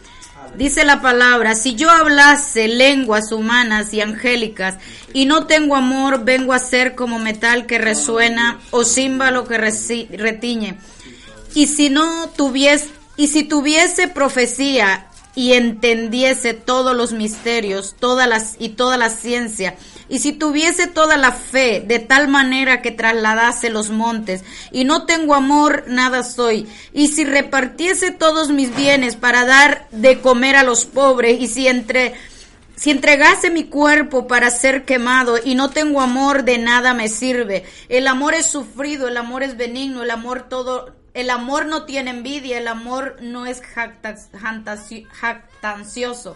Dice 0.57 0.83
la 0.85 1.01
palabra, 1.01 1.55
si 1.55 1.73
yo 1.73 1.89
hablase 1.89 2.67
lenguas 2.67 3.31
humanas 3.31 3.91
y 3.93 4.01
angélicas 4.01 4.75
y 5.11 5.25
no 5.25 5.47
tengo 5.47 5.75
amor, 5.75 6.25
vengo 6.25 6.53
a 6.53 6.59
ser 6.59 6.93
como 6.93 7.17
metal 7.17 7.65
que 7.65 7.79
resuena 7.79 8.59
o 8.69 8.83
címbalo 8.83 9.47
que 9.47 9.57
retiñe. 9.57 10.77
Y 11.55 11.67
si 11.67 11.89
no 11.89 12.29
tuviese, 12.29 12.89
y 13.17 13.27
si 13.27 13.43
tuviese 13.43 14.07
profecía 14.07 15.07
y 15.35 15.53
entendiese 15.53 16.53
todos 16.53 16.95
los 16.95 17.13
misterios, 17.13 17.95
todas 17.99 18.27
las 18.27 18.55
y 18.59 18.69
toda 18.69 18.97
la 18.97 19.09
ciencia, 19.09 19.75
y 20.09 20.19
si 20.19 20.33
tuviese 20.33 20.87
toda 20.87 21.17
la 21.17 21.31
fe 21.31 21.83
de 21.85 21.99
tal 21.99 22.27
manera 22.27 22.81
que 22.81 22.91
trasladase 22.91 23.69
los 23.69 23.89
montes, 23.89 24.43
y 24.71 24.83
no 24.83 25.05
tengo 25.05 25.35
amor, 25.35 25.85
nada 25.87 26.23
soy. 26.23 26.67
Y 26.93 27.07
si 27.09 27.25
repartiese 27.25 28.11
todos 28.11 28.49
mis 28.49 28.75
bienes 28.75 29.15
para 29.15 29.45
dar 29.45 29.87
de 29.91 30.19
comer 30.21 30.55
a 30.55 30.63
los 30.63 30.85
pobres, 30.85 31.39
y 31.39 31.47
si 31.47 31.67
entre 31.67 32.13
si 32.75 32.91
entregase 32.91 33.49
mi 33.49 33.65
cuerpo 33.65 34.27
para 34.27 34.49
ser 34.49 34.83
quemado 34.83 35.37
y 35.41 35.55
no 35.55 35.69
tengo 35.69 36.01
amor, 36.01 36.43
de 36.43 36.57
nada 36.57 36.93
me 36.93 37.07
sirve. 37.07 37.65
El 37.87 38.07
amor 38.07 38.33
es 38.33 38.47
sufrido, 38.47 39.07
el 39.07 39.15
amor 39.17 39.43
es 39.43 39.55
benigno, 39.57 40.03
el 40.03 40.11
amor 40.11 40.49
todo, 40.49 40.93
el 41.13 41.29
amor 41.29 41.67
no 41.67 41.85
tiene 41.85 42.09
envidia, 42.11 42.57
el 42.57 42.67
amor 42.67 43.17
no 43.21 43.45
es 43.45 43.61
jactancioso. 45.11 46.35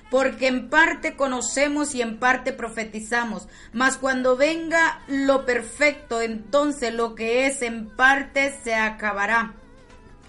Porque 0.11 0.47
en 0.47 0.69
parte 0.69 1.15
conocemos 1.15 1.95
y 1.95 2.01
en 2.01 2.19
parte 2.19 2.51
profetizamos, 2.51 3.47
mas 3.71 3.97
cuando 3.97 4.35
venga 4.35 5.01
lo 5.07 5.45
perfecto, 5.45 6.21
entonces 6.21 6.93
lo 6.93 7.15
que 7.15 7.47
es 7.47 7.61
en 7.61 7.89
parte 7.89 8.53
se 8.63 8.75
acabará. 8.75 9.53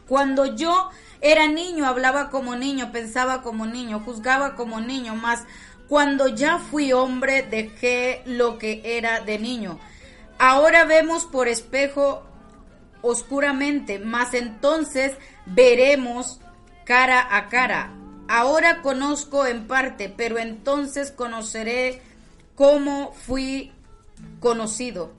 Cuando 0.06 0.54
yo 0.54 0.88
era 1.20 1.48
niño, 1.48 1.84
hablaba 1.84 2.30
como 2.30 2.54
niño, 2.54 2.92
pensaba 2.92 3.42
como 3.42 3.66
niño, 3.66 4.00
juzgaba 4.04 4.54
como 4.54 4.80
niño, 4.80 5.16
mas 5.16 5.44
cuando 5.88 6.28
ya 6.28 6.58
fui 6.58 6.92
hombre, 6.92 7.42
dejé 7.42 8.22
lo 8.24 8.58
que 8.58 8.82
era 8.84 9.20
de 9.20 9.40
niño. 9.40 9.80
Ahora 10.38 10.84
vemos 10.84 11.26
por 11.26 11.48
espejo 11.48 12.22
oscuramente, 13.02 13.98
mas 13.98 14.32
entonces 14.34 15.12
veremos 15.44 16.40
cara 16.84 17.36
a 17.36 17.48
cara. 17.48 17.92
Ahora 18.34 18.80
conozco 18.80 19.44
en 19.44 19.66
parte, 19.66 20.08
pero 20.08 20.38
entonces 20.38 21.10
conoceré 21.10 22.00
cómo 22.54 23.12
fui 23.12 23.72
conocido. 24.40 25.12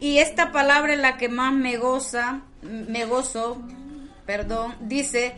Y 0.00 0.16
esta 0.16 0.50
palabra 0.50 0.94
es 0.94 0.98
la 0.98 1.18
que 1.18 1.28
más 1.28 1.52
me 1.52 1.76
goza, 1.76 2.40
me 2.62 3.04
gozo, 3.04 3.60
perdón, 4.24 4.76
dice 4.80 5.34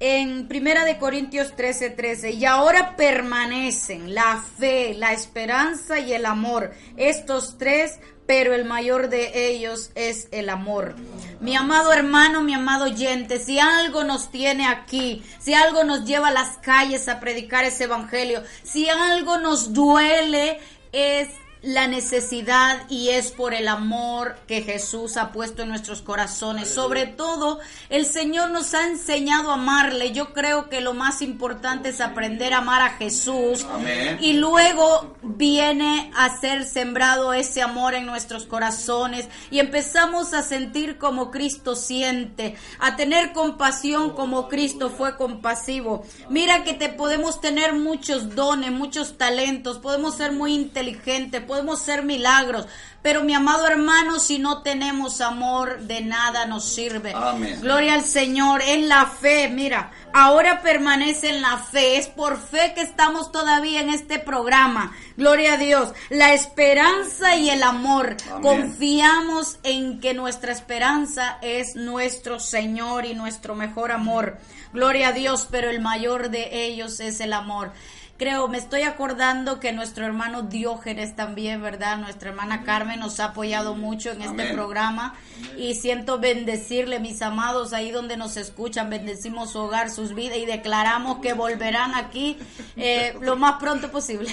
en 0.00 0.48
Primera 0.48 0.86
de 0.86 0.96
Corintios 0.96 1.54
13:13, 1.54 1.94
13, 1.94 2.30
y 2.30 2.46
ahora 2.46 2.96
permanecen 2.96 4.14
la 4.14 4.42
fe, 4.58 4.94
la 4.94 5.12
esperanza 5.12 5.98
y 5.98 6.14
el 6.14 6.24
amor, 6.24 6.72
estos 6.96 7.58
tres, 7.58 8.00
pero 8.26 8.54
el 8.54 8.64
mayor 8.64 9.08
de 9.08 9.48
ellos 9.48 9.90
es 9.94 10.28
el 10.30 10.48
amor. 10.48 10.94
Mi 11.40 11.54
amado 11.54 11.92
hermano, 11.92 12.42
mi 12.42 12.54
amado 12.54 12.86
oyente, 12.86 13.38
si 13.38 13.58
algo 13.58 14.04
nos 14.04 14.30
tiene 14.30 14.66
aquí, 14.66 15.22
si 15.38 15.54
algo 15.54 15.84
nos 15.84 16.04
lleva 16.04 16.28
a 16.28 16.32
las 16.32 16.58
calles 16.58 17.08
a 17.08 17.20
predicar 17.20 17.64
ese 17.64 17.84
evangelio, 17.84 18.42
si 18.62 18.88
algo 18.88 19.38
nos 19.38 19.72
duele, 19.72 20.60
es 20.92 21.28
la 21.66 21.88
necesidad 21.88 22.88
y 22.88 23.08
es 23.08 23.32
por 23.32 23.52
el 23.52 23.66
amor 23.66 24.36
que 24.46 24.62
Jesús 24.62 25.16
ha 25.16 25.32
puesto 25.32 25.62
en 25.62 25.68
nuestros 25.68 26.00
corazones. 26.00 26.68
Sobre 26.68 27.08
todo, 27.08 27.58
el 27.88 28.06
Señor 28.06 28.52
nos 28.52 28.72
ha 28.72 28.86
enseñado 28.86 29.50
a 29.50 29.54
amarle. 29.54 30.12
Yo 30.12 30.32
creo 30.32 30.68
que 30.68 30.80
lo 30.80 30.94
más 30.94 31.22
importante 31.22 31.88
es 31.88 32.00
aprender 32.00 32.54
a 32.54 32.58
amar 32.58 32.82
a 32.82 32.90
Jesús. 32.90 33.66
Amén. 33.68 34.16
Y 34.20 34.34
luego 34.34 35.16
viene 35.22 36.12
a 36.16 36.38
ser 36.38 36.64
sembrado 36.64 37.32
ese 37.32 37.62
amor 37.62 37.94
en 37.94 38.06
nuestros 38.06 38.46
corazones 38.46 39.28
y 39.50 39.58
empezamos 39.58 40.34
a 40.34 40.42
sentir 40.42 40.98
como 40.98 41.32
Cristo 41.32 41.74
siente, 41.74 42.54
a 42.78 42.94
tener 42.94 43.32
compasión 43.32 44.10
como 44.10 44.46
Cristo 44.46 44.88
fue 44.88 45.16
compasivo. 45.16 46.04
Mira 46.30 46.62
que 46.62 46.74
te 46.74 46.90
podemos 46.90 47.40
tener 47.40 47.72
muchos 47.72 48.36
dones, 48.36 48.70
muchos 48.70 49.18
talentos, 49.18 49.78
podemos 49.78 50.14
ser 50.14 50.30
muy 50.30 50.54
inteligentes, 50.54 51.42
podemos 51.56 51.80
ser 51.80 52.02
milagros, 52.02 52.66
pero 53.00 53.24
mi 53.24 53.32
amado 53.32 53.66
hermano, 53.66 54.18
si 54.18 54.38
no 54.38 54.62
tenemos 54.62 55.22
amor, 55.22 55.78
de 55.80 56.02
nada 56.02 56.44
nos 56.44 56.64
sirve. 56.64 57.14
Amén. 57.14 57.60
Gloria 57.62 57.94
al 57.94 58.02
Señor, 58.02 58.60
en 58.60 58.90
la 58.90 59.06
fe, 59.06 59.48
mira, 59.48 59.90
ahora 60.12 60.60
permanece 60.60 61.30
en 61.30 61.40
la 61.40 61.56
fe, 61.56 61.96
es 61.96 62.08
por 62.08 62.38
fe 62.38 62.74
que 62.74 62.82
estamos 62.82 63.32
todavía 63.32 63.80
en 63.80 63.88
este 63.88 64.18
programa. 64.18 64.94
Gloria 65.16 65.54
a 65.54 65.56
Dios, 65.56 65.94
la 66.10 66.34
esperanza 66.34 67.36
y 67.36 67.48
el 67.48 67.62
amor. 67.62 68.16
Amén. 68.28 68.42
Confiamos 68.42 69.58
en 69.62 69.98
que 70.00 70.12
nuestra 70.12 70.52
esperanza 70.52 71.38
es 71.40 71.74
nuestro 71.74 72.38
Señor 72.38 73.06
y 73.06 73.14
nuestro 73.14 73.54
mejor 73.54 73.92
amor. 73.92 74.36
Gloria 74.74 75.08
a 75.08 75.12
Dios, 75.12 75.48
pero 75.50 75.70
el 75.70 75.80
mayor 75.80 76.28
de 76.28 76.66
ellos 76.66 77.00
es 77.00 77.20
el 77.20 77.32
amor. 77.32 77.72
Creo, 78.18 78.48
me 78.48 78.56
estoy 78.56 78.82
acordando 78.82 79.60
que 79.60 79.72
nuestro 79.72 80.06
hermano 80.06 80.40
Diógenes 80.42 81.14
también, 81.14 81.60
¿verdad? 81.60 81.98
Nuestra 81.98 82.30
hermana 82.30 82.62
Carmen 82.64 83.00
nos 83.00 83.20
ha 83.20 83.26
apoyado 83.26 83.74
mucho 83.74 84.10
en 84.10 84.22
este 84.22 84.54
programa 84.54 85.14
y 85.58 85.74
siento 85.74 86.18
bendecirle, 86.18 86.98
mis 86.98 87.20
amados, 87.20 87.74
ahí 87.74 87.90
donde 87.90 88.16
nos 88.16 88.38
escuchan, 88.38 88.88
bendecimos 88.88 89.50
su 89.50 89.58
hogar, 89.58 89.90
sus 89.90 90.14
vidas 90.14 90.38
y 90.38 90.46
declaramos 90.46 91.18
que 91.18 91.34
volverán 91.34 91.94
aquí 91.94 92.38
eh, 92.76 93.14
lo 93.20 93.36
más 93.36 93.60
pronto 93.60 93.90
posible. 93.90 94.30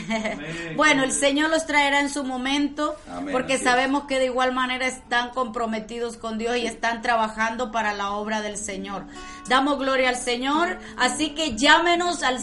bueno, 0.77 1.03
el 1.03 1.11
Señor 1.11 1.49
los 1.49 1.65
traerá 1.65 1.99
en 1.99 2.09
su 2.09 2.23
momento 2.23 2.95
porque 3.33 3.57
sabemos 3.57 4.05
que 4.05 4.17
de 4.17 4.25
igual 4.25 4.53
manera 4.53 4.87
están 4.87 5.31
comprometidos 5.31 6.15
con 6.15 6.37
Dios 6.37 6.55
y 6.55 6.65
están 6.65 7.01
trabajando 7.01 7.71
para 7.71 7.93
la 7.93 8.11
obra 8.11 8.41
del 8.41 8.55
Señor. 8.55 9.03
Damos 9.49 9.77
gloria 9.77 10.07
al 10.07 10.15
Señor, 10.15 10.79
así 10.97 11.31
que 11.31 11.57
llámenos 11.57 12.23
al 12.23 12.39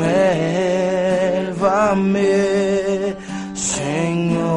Señor 3.55 4.49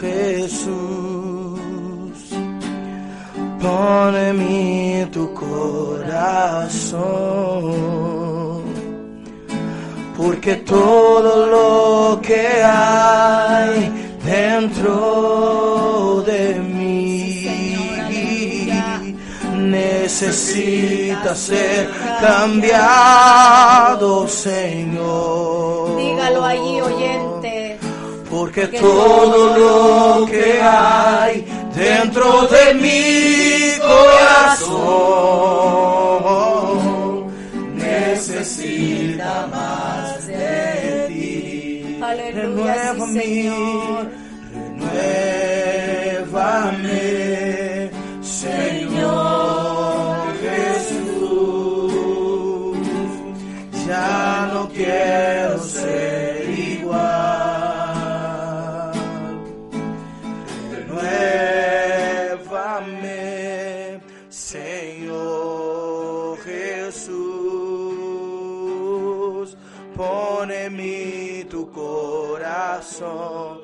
Jesús. 0.00 0.74
Pon 3.62 4.16
en 4.16 4.36
mí 4.38 5.06
tu 5.12 5.32
corazón, 5.32 7.04
porque 10.16 10.56
todo 10.56 11.46
lo 11.46 12.20
que 12.20 12.62
hay 12.62 14.03
dentro 14.24 16.22
de 16.26 16.54
mí 16.60 16.94
necesita 20.04 21.34
ser 21.34 21.88
cambiado, 22.20 23.48
Señor. 24.28 25.96
Dígalo 25.96 26.44
allí, 26.44 26.80
oyente. 26.80 27.78
Porque 28.30 28.66
todo 28.68 29.56
lo 29.58 30.26
que 30.26 30.60
hay 30.60 31.44
dentro 31.74 32.46
de 32.48 32.74
mi 32.74 33.78
corazón 33.80 34.84
necesita 37.76 39.46
más 39.50 40.26
de 40.26 41.04
ti. 41.08 41.98
Aleluya, 42.02 42.94
sí, 42.94 43.18
Señor. 43.18 44.13
Quiero 55.14 55.62
ser 55.62 56.48
igual. 56.48 57.44
Renuévame, 62.44 64.00
Señor 64.28 66.36
Jesús. 66.44 67.16
Pon 69.96 70.50
en 70.50 70.76
mí 70.76 71.46
tu 71.48 71.70
corazón, 71.70 73.60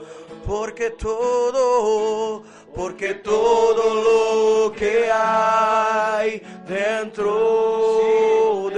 porque 0.46 0.90
todo, 0.90 2.44
porque 2.74 3.14
todo 3.14 3.94
lo 4.06 4.72
que 4.72 5.10
hay 5.10 6.40
dentro 6.68 8.69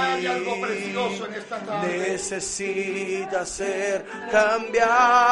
hay 0.00 0.26
algo 0.26 0.60
precioso 0.60 1.26
en 1.26 1.34
esta 1.34 1.58
tarde. 1.58 1.98
Necesita 2.10 3.46
ser 3.46 4.04
cambiado. 4.30 5.30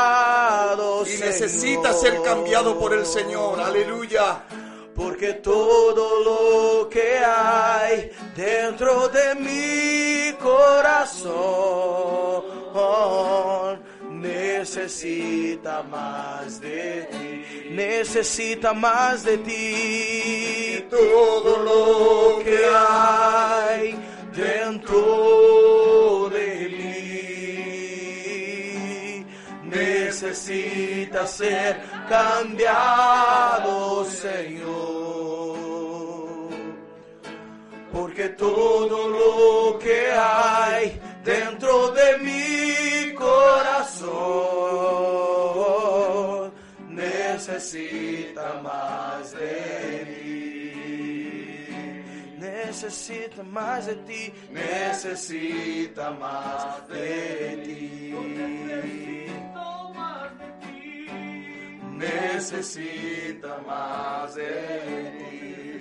Y 1.06 1.18
necesita 1.18 1.92
ser 1.92 2.22
cambiado 2.22 2.78
por 2.78 2.92
el 2.94 3.04
Señor. 3.06 3.60
Aleluya. 3.60 4.44
Porque 4.94 5.34
todo 5.34 6.24
lo 6.24 6.88
que 6.88 7.18
hay 7.18 8.10
dentro 8.34 9.08
de 9.08 9.34
mi 9.36 10.32
corazón 10.42 12.18
necesita 14.20 15.82
más 15.84 16.60
de 16.60 17.08
ti, 17.10 17.70
necesita 17.70 18.72
más 18.72 19.24
de 19.24 19.38
ti. 19.38 20.84
Todo 20.90 21.58
lo 21.62 22.44
que 22.44 22.58
hay 22.66 23.96
dentro 24.38 26.30
de 26.30 26.68
mí 26.76 27.28
necesita 29.64 31.26
ser 31.26 31.80
cambiado, 32.08 34.04
Señor. 34.04 35.58
Porque 37.92 38.28
todo 38.30 39.08
lo 39.08 39.78
que 39.78 40.12
hay 40.12 41.00
dentro 41.24 41.90
de 41.90 42.18
mi 42.18 43.14
corazón 43.14 44.08
necesita 46.90 48.60
más 48.62 49.32
de 49.32 50.04
ti. 50.06 50.17
Necesita 52.68 53.42
más 53.44 53.86
de 53.86 53.94
ti, 53.94 54.30
necesita 54.52 56.10
más 56.10 56.86
de 56.88 57.62
ti. 57.64 58.14
Necesita 61.96 63.58
más 63.66 64.34
de 64.34 64.44
ti. 65.18 65.80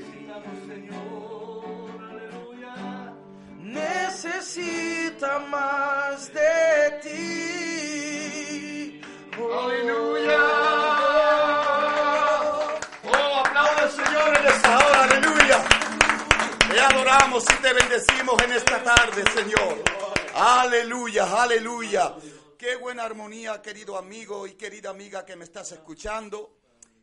Necesita 3.59 5.39
más 5.39 6.31
de 6.33 6.99
ti. 7.03 9.01
Aleluya. 9.35 10.86
Te 16.77 16.83
adoramos 16.83 17.43
y 17.43 17.59
te 17.63 17.73
bendecimos 17.73 18.39
en 18.43 18.51
esta 18.51 18.83
tarde, 18.83 19.23
Señor. 19.33 19.83
Aleluya, 20.35 21.41
aleluya. 21.41 22.15
Qué 22.55 22.75
buena 22.75 23.03
armonía, 23.03 23.63
querido 23.63 23.97
amigo 23.97 24.45
y 24.45 24.53
querida 24.53 24.91
amiga 24.91 25.25
que 25.25 25.35
me 25.35 25.43
estás 25.43 25.71
escuchando. 25.71 26.59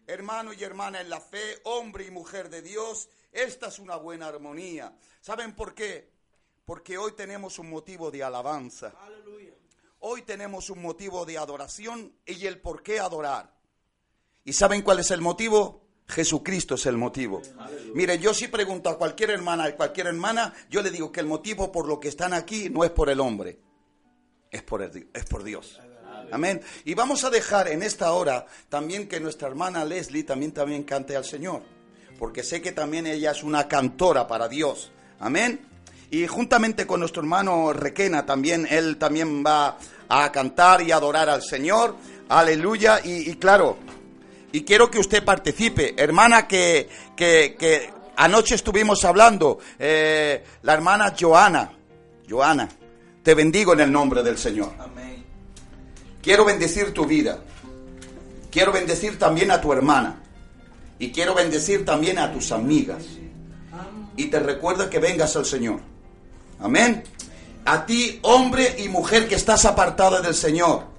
Hermano 0.07 0.53
y 0.53 0.63
hermana 0.63 1.01
en 1.01 1.11
la 1.11 1.21
fe, 1.21 1.61
hombre 1.65 2.07
y 2.07 2.13
mujer 2.13 2.51
de 2.51 2.63
Dios, 2.63 3.09
esta 3.33 3.67
es 3.67 3.81
una 3.81 3.97
buena 3.97 4.29
armonía. 4.29 4.97
¿Saben 5.21 5.57
por 5.57 5.75
qué? 5.75 6.09
Porque 6.65 6.97
hoy 6.97 7.11
tenemos 7.17 7.59
un 7.59 7.69
motivo 7.69 8.13
de 8.13 8.23
alabanza. 8.23 8.95
Hoy 9.99 10.23
tenemos 10.23 10.71
un 10.71 10.83
motivo 10.83 11.27
de 11.27 11.37
adoración 11.37 12.15
y 12.25 12.47
el 12.47 12.61
por 12.61 12.85
qué 12.85 13.01
adorar. 13.01 13.53
¿Y 14.45 14.53
saben 14.53 14.83
cuál 14.83 15.01
es 15.01 15.11
el 15.11 15.21
motivo? 15.21 15.84
Jesucristo 16.07 16.75
es 16.75 16.87
el 16.87 16.97
motivo. 16.97 17.41
Mire, 17.95 18.19
yo 18.19 18.35
si 18.35 18.49
pregunto 18.49 18.91
a 18.91 18.99
cualquier 18.99 19.31
hermana, 19.31 19.65
a 19.65 19.77
cualquier 19.77 20.09
hermana, 20.09 20.53
yo 20.69 20.83
le 20.83 20.91
digo 20.91 21.11
que 21.11 21.21
el 21.21 21.27
motivo 21.27 21.73
por 21.73 21.87
lo 21.89 21.99
que 21.99 22.09
están 22.09 22.35
aquí 22.35 22.69
no 22.69 22.85
es 22.85 22.91
por 22.91 23.09
el 23.09 23.21
hombre, 23.21 23.59
es 24.51 24.63
por, 24.63 24.83
es 24.83 25.25
por 25.25 25.43
Dios. 25.43 25.81
Amén. 26.31 26.61
Y 26.85 26.95
vamos 26.95 27.25
a 27.25 27.31
dejar 27.31 27.69
en 27.69 27.83
esta 27.83 28.13
hora 28.13 28.47
también 28.69 29.09
que 29.09 29.21
nuestra 29.21 29.49
hermana 29.49 29.85
Leslie 29.85 30.25
también, 30.25 30.53
también 30.53 30.85
cante 30.85 31.17
al 31.17 31.25
Señor. 31.25 31.63
Porque 32.19 32.43
sé 32.43 32.63
que 32.63 32.73
también 32.73 33.07
ella 33.07 33.33
es 33.33 33.43
una 33.43 33.69
cantora 33.69 34.27
para 34.27 34.49
Dios. 34.49 34.93
Amén. 35.19 35.61
Y 36.11 36.27
juntamente 36.27 36.87
con 36.87 37.01
nuestro 37.01 37.23
hermano 37.23 37.73
Requena 37.73 38.25
también, 38.25 38.67
él 38.71 38.99
también 38.99 39.45
va 39.45 39.79
a 40.09 40.31
cantar 40.31 40.83
y 40.83 40.93
adorar 40.93 41.29
al 41.29 41.43
Señor. 41.43 41.97
Aleluya. 42.29 43.01
Y 43.03 43.35
claro, 43.37 43.79
y 44.55 44.63
quiero 44.63 44.89
que 44.89 45.01
usted 45.01 45.25
participe. 45.25 46.01
Hermana 46.01 46.47
que, 46.47 46.89
que, 47.17 47.57
que 47.59 47.91
anoche 48.15 48.55
estuvimos 48.55 49.05
hablando, 49.05 49.59
eh, 49.81 50.45
la 50.63 50.75
hermana 50.75 51.13
Joana, 51.19 51.73
Joana, 52.31 52.69
te 53.25 53.35
bendigo 53.35 53.73
en 53.73 53.81
el 53.81 53.91
nombre 53.91 54.23
del 54.23 54.39
Señor. 54.39 54.73
Quiero 56.23 56.45
bendecir 56.45 56.95
tu 56.95 57.05
vida. 57.05 57.41
Quiero 58.53 58.71
bendecir 58.71 59.19
también 59.19 59.51
a 59.51 59.61
tu 59.61 59.73
hermana. 59.73 60.23
Y 61.01 61.11
quiero 61.11 61.35
bendecir 61.35 61.85
también 61.85 62.21
a 62.21 62.33
tus 62.33 62.53
amigas. 62.53 63.03
Y 64.17 64.27
te 64.27 64.39
recuerdo 64.39 64.89
que 64.89 65.01
vengas 65.01 65.35
al 65.35 65.47
Señor. 65.47 65.81
Amén. 66.61 67.03
A 67.65 67.85
ti, 67.87 68.21
hombre 68.23 68.77
y 68.79 68.89
mujer 68.89 69.27
que 69.27 69.35
estás 69.35 69.65
apartada 69.65 70.21
del 70.21 70.35
Señor. 70.37 70.94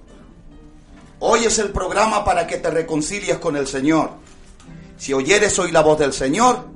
Hoy 1.18 1.44
es 1.44 1.58
el 1.58 1.70
programa 1.70 2.24
para 2.24 2.46
que 2.46 2.58
te 2.58 2.70
reconcilies 2.70 3.38
con 3.38 3.56
el 3.56 3.66
Señor. 3.66 4.10
Si 4.98 5.14
oyeres 5.14 5.58
hoy 5.58 5.72
la 5.72 5.80
voz 5.80 5.98
del 5.98 6.12
Señor, 6.12 6.68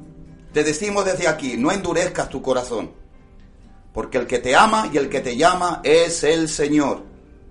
te 0.55 0.64
decimos 0.64 1.05
desde 1.05 1.29
aquí, 1.29 1.59
no 1.59 1.70
endurezcas 1.70 2.31
tu 2.31 2.40
corazón. 2.40 2.90
Porque 3.92 4.16
el 4.16 4.26
que 4.26 4.38
te 4.38 4.57
ama 4.57 4.88
y 4.92 4.96
el 4.96 5.11
que 5.11 5.20
te 5.20 5.37
llama 5.37 5.81
es 5.85 6.24
el 6.24 6.48
Señor. 6.48 7.03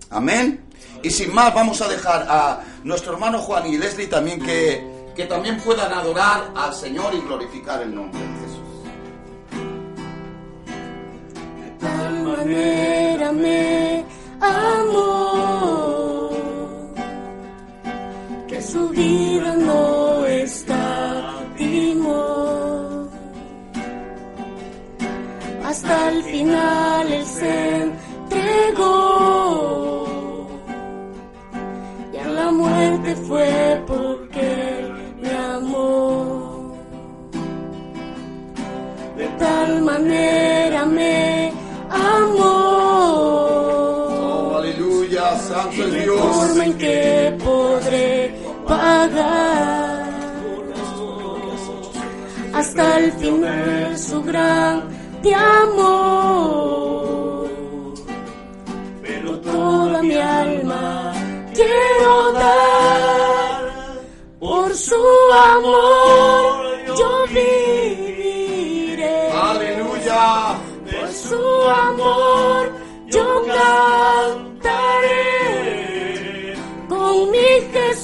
Amén. 0.10 0.65
Y 1.04 1.12
sin 1.12 1.32
más, 1.34 1.54
vamos 1.54 1.80
a 1.82 1.88
dejar 1.88 2.25
a 2.28 2.63
nuestro 2.84 3.13
hermano 3.13 3.38
Juan 3.39 3.67
y 3.67 3.78
Leslie 3.78 4.08
también 4.08 4.41
que, 4.41 5.12
que 5.15 5.25
también 5.25 5.62
puedan 5.62 5.93
adorar 5.93 6.52
al 6.56 6.73
Señor 6.73 7.13
y 7.13 7.21
glorificar 7.21 7.84
el 7.84 7.93
nombre 7.93 8.19
de 8.19 8.28
Jesús. 8.28 8.60
De 11.62 11.69
tal 11.80 12.23
manera 12.23 13.32
me 13.32 14.06
que 18.60 18.65
su 18.65 18.89
vida 18.89 19.56
no 19.56 20.26
escatimó. 20.26 20.67
Hasta 25.63 26.10
el 26.10 26.24
final 26.24 27.12
él 27.12 27.26
se 27.26 27.84
entregó. 27.84 28.88
Y 32.13 32.17
a 32.17 32.28
la 32.28 32.52
muerte 32.52 33.15
fue 33.28 33.82
porque 33.88 34.41
él 34.80 34.91
me 35.22 35.32
amó. 35.32 36.76
De 39.15 39.28
tal 39.43 39.82
manera 39.84 40.86
me 40.86 41.54
amó. 41.89 42.56
Oh, 44.52 44.58
aleluya, 44.58 45.38
santo 45.38 45.82
es 45.84 45.91
de 45.93 46.02
Dios. 46.02 46.19
forma 46.19 46.65
en 46.65 46.74
que 46.78 47.38
podré 47.43 48.18
pagar 48.69 50.03
hasta 52.53 52.99
el 52.99 53.12
final 53.13 53.97
su 53.97 54.21
gran 54.23 54.84
te 55.23 55.34
amor. 55.34 56.69
Pero 59.01 59.39
toda 59.39 60.03
mi 60.03 60.15
alma 60.15 61.13
quiero 61.53 62.32
dar 62.34 63.62
por 64.39 64.73
su 64.75 65.03
amor. 65.53 66.69
Yo 66.99 67.12
viviré 67.34 69.17
Aleluya. 69.32 70.58
por 70.91 71.10
su 71.27 71.43
amor 71.89 72.63
yo 73.08 73.27
cantaré 73.58 75.25
con 76.88 77.32
mi 77.32 77.51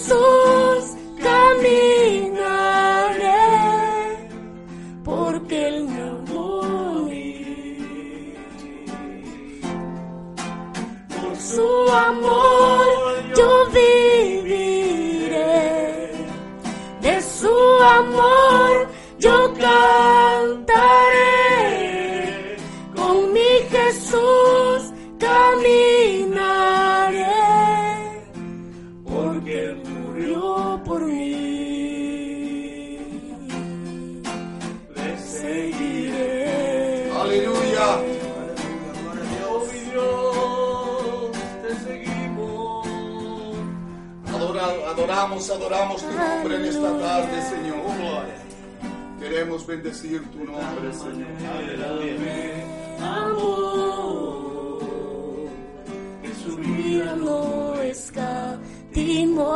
Jesús 0.06 0.84
caminaré 1.20 1.66
porque 5.04 5.68
él 5.68 5.88
a 5.90 6.12
mí. 7.10 8.36
por 11.10 11.36
su 11.38 11.90
amor 11.92 12.86
yo 13.36 13.50
viviré 13.74 15.32
de 17.02 17.22
su 17.22 17.56
amor 17.82 18.88
yo 19.18 19.54
cantaré 19.54 20.15
nombre 46.46 46.58
en 46.58 46.66
esta 46.66 47.00
tarde, 47.00 47.42
Señor. 47.42 48.26
Queremos 49.20 49.66
bendecir 49.66 50.22
tu 50.32 50.44
nombre, 50.44 50.94
Señor. 50.94 51.28
amor 53.02 54.80
que 56.22 56.34
su 56.44 56.56
vida 56.58 57.16
no 57.16 57.74
escatimó 57.82 59.52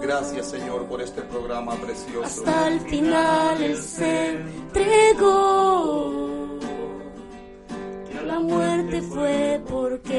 Gracias, 0.00 0.50
Señor, 0.50 0.86
por 0.86 1.02
este 1.02 1.22
programa 1.22 1.74
precioso. 1.76 2.24
hasta 2.24 2.68
el 2.68 2.80
final 2.80 3.62
él 3.62 3.76
se 3.76 4.30
entregó 4.30 6.12
que 8.08 8.22
la 8.24 8.38
muerte 8.40 9.02
fue 9.02 9.60
porque 9.68 10.13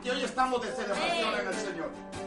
porque 0.00 0.16
hoy 0.16 0.24
estamos 0.24 0.62
de 0.62 0.72
celebración 0.72 1.40
en 1.40 1.46
el 1.46 1.54
Señor. 1.54 2.19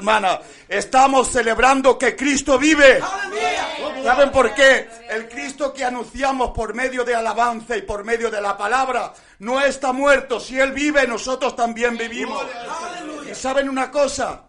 Hermanas. 0.00 0.40
Estamos 0.66 1.28
celebrando 1.28 1.98
que 1.98 2.16
Cristo 2.16 2.58
vive. 2.58 3.00
¿Saben 4.02 4.32
por 4.32 4.54
qué? 4.54 4.88
El 5.10 5.28
Cristo 5.28 5.72
que 5.72 5.84
anunciamos 5.84 6.50
por 6.50 6.74
medio 6.74 7.04
de 7.04 7.14
alabanza 7.14 7.76
y 7.76 7.82
por 7.82 8.02
medio 8.02 8.30
de 8.30 8.40
la 8.40 8.56
palabra 8.56 9.12
no 9.40 9.60
está 9.60 9.92
muerto. 9.92 10.40
Si 10.40 10.58
Él 10.58 10.72
vive, 10.72 11.06
nosotros 11.06 11.54
también 11.54 11.96
vivimos. 11.98 12.42
¿Y 13.30 13.34
saben 13.34 13.68
una 13.68 13.90
cosa? 13.90 14.46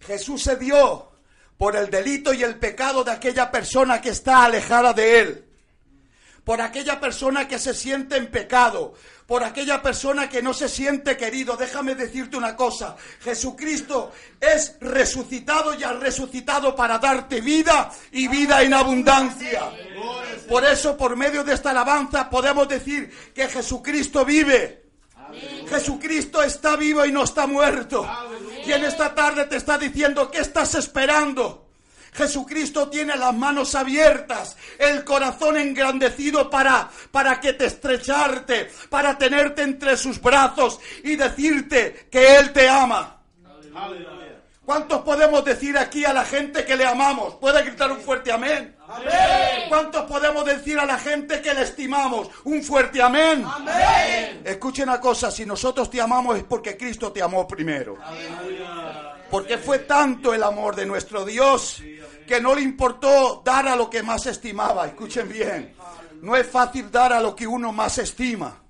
Jesús 0.00 0.42
se 0.42 0.56
dio 0.56 1.10
por 1.58 1.74
el 1.76 1.90
delito 1.90 2.32
y 2.32 2.42
el 2.42 2.56
pecado 2.56 3.02
de 3.02 3.10
aquella 3.10 3.50
persona 3.50 4.00
que 4.00 4.10
está 4.10 4.44
alejada 4.44 4.92
de 4.92 5.20
Él 5.20 5.43
por 6.44 6.60
aquella 6.60 7.00
persona 7.00 7.48
que 7.48 7.58
se 7.58 7.74
siente 7.74 8.16
en 8.16 8.30
pecado, 8.30 8.94
por 9.26 9.42
aquella 9.42 9.80
persona 9.82 10.28
que 10.28 10.42
no 10.42 10.52
se 10.52 10.68
siente 10.68 11.16
querido. 11.16 11.56
Déjame 11.56 11.94
decirte 11.94 12.36
una 12.36 12.54
cosa, 12.54 12.96
Jesucristo 13.22 14.12
es 14.40 14.76
resucitado 14.80 15.74
y 15.74 15.82
ha 15.82 15.92
resucitado 15.94 16.76
para 16.76 16.98
darte 16.98 17.40
vida 17.40 17.90
y 18.12 18.28
vida 18.28 18.62
en 18.62 18.74
abundancia. 18.74 19.70
Por 20.48 20.64
eso, 20.64 20.96
por 20.96 21.16
medio 21.16 21.42
de 21.42 21.54
esta 21.54 21.70
alabanza, 21.70 22.28
podemos 22.28 22.68
decir 22.68 23.10
que 23.34 23.48
Jesucristo 23.48 24.24
vive. 24.24 24.84
Jesucristo 25.68 26.42
está 26.42 26.76
vivo 26.76 27.04
y 27.06 27.10
no 27.10 27.24
está 27.24 27.46
muerto. 27.46 28.06
Y 28.66 28.70
en 28.70 28.84
esta 28.84 29.14
tarde 29.14 29.46
te 29.46 29.56
está 29.56 29.78
diciendo, 29.78 30.30
¿qué 30.30 30.40
estás 30.40 30.74
esperando? 30.74 31.63
Jesucristo 32.14 32.88
tiene 32.88 33.16
las 33.16 33.34
manos 33.34 33.74
abiertas, 33.74 34.56
el 34.78 35.04
corazón 35.04 35.56
engrandecido 35.56 36.48
para, 36.48 36.88
para 37.10 37.40
que 37.40 37.54
te 37.54 37.66
estrecharte, 37.66 38.70
para 38.88 39.18
tenerte 39.18 39.62
entre 39.62 39.96
sus 39.96 40.20
brazos 40.20 40.78
y 41.02 41.16
decirte 41.16 42.06
que 42.10 42.36
Él 42.36 42.52
te 42.52 42.68
ama. 42.68 43.18
¿Cuántos 44.64 45.02
podemos 45.02 45.44
decir 45.44 45.76
aquí 45.76 46.06
a 46.06 46.14
la 46.14 46.24
gente 46.24 46.64
que 46.64 46.74
le 46.74 46.86
amamos? 46.86 47.34
¿Puede 47.34 47.62
gritar 47.62 47.92
un 47.92 48.00
fuerte 48.00 48.32
amén? 48.32 48.74
¿Cuántos 49.68 50.02
podemos 50.04 50.44
decir 50.44 50.78
a 50.78 50.86
la 50.86 50.98
gente 50.98 51.42
que 51.42 51.52
le 51.52 51.62
estimamos? 51.62 52.30
Un 52.44 52.62
fuerte 52.62 53.02
amén. 53.02 53.46
Escuchen 54.42 54.88
una 54.88 55.00
cosa, 55.00 55.30
si 55.30 55.44
nosotros 55.44 55.90
te 55.90 56.00
amamos 56.00 56.38
es 56.38 56.44
porque 56.44 56.78
Cristo 56.78 57.12
te 57.12 57.20
amó 57.20 57.46
primero. 57.46 57.98
Porque 59.30 59.58
fue 59.58 59.80
tanto 59.80 60.32
el 60.32 60.42
amor 60.42 60.76
de 60.76 60.86
nuestro 60.86 61.24
Dios 61.26 61.82
que 62.26 62.40
no 62.40 62.54
le 62.54 62.62
importó 62.62 63.42
dar 63.44 63.68
a 63.68 63.76
lo 63.76 63.88
que 63.90 64.02
más 64.02 64.26
estimaba. 64.26 64.86
Escuchen 64.86 65.28
bien, 65.28 65.74
no 66.22 66.36
es 66.36 66.46
fácil 66.46 66.90
dar 66.90 67.12
a 67.12 67.20
lo 67.20 67.34
que 67.34 67.46
uno 67.46 67.72
más 67.72 67.98
estima. 67.98 68.62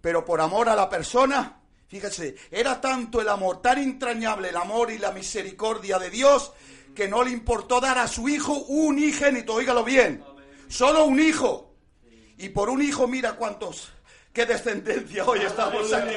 Pero 0.00 0.24
por 0.24 0.40
amor 0.40 0.68
a 0.68 0.76
la 0.76 0.88
persona, 0.88 1.60
fíjese, 1.88 2.36
era 2.50 2.80
tanto 2.80 3.20
el 3.20 3.28
amor, 3.28 3.62
tan 3.62 3.78
entrañable 3.78 4.50
el 4.50 4.56
amor 4.56 4.90
y 4.90 4.98
la 4.98 5.12
misericordia 5.12 5.98
de 5.98 6.10
Dios, 6.10 6.52
que 6.94 7.08
no 7.08 7.24
le 7.24 7.30
importó 7.30 7.80
dar 7.80 7.98
a 7.98 8.08
su 8.08 8.28
hijo 8.28 8.52
un 8.52 8.98
higénito, 8.98 9.54
óigalo 9.54 9.82
bien, 9.82 10.24
solo 10.68 11.04
un 11.04 11.20
hijo. 11.20 11.74
Y 12.36 12.50
por 12.50 12.68
un 12.68 12.82
hijo, 12.82 13.06
mira 13.06 13.34
cuántos, 13.36 13.90
qué 14.32 14.44
descendencia 14.44 15.24
hoy 15.24 15.40
estamos 15.40 15.92
aquí. 15.92 16.14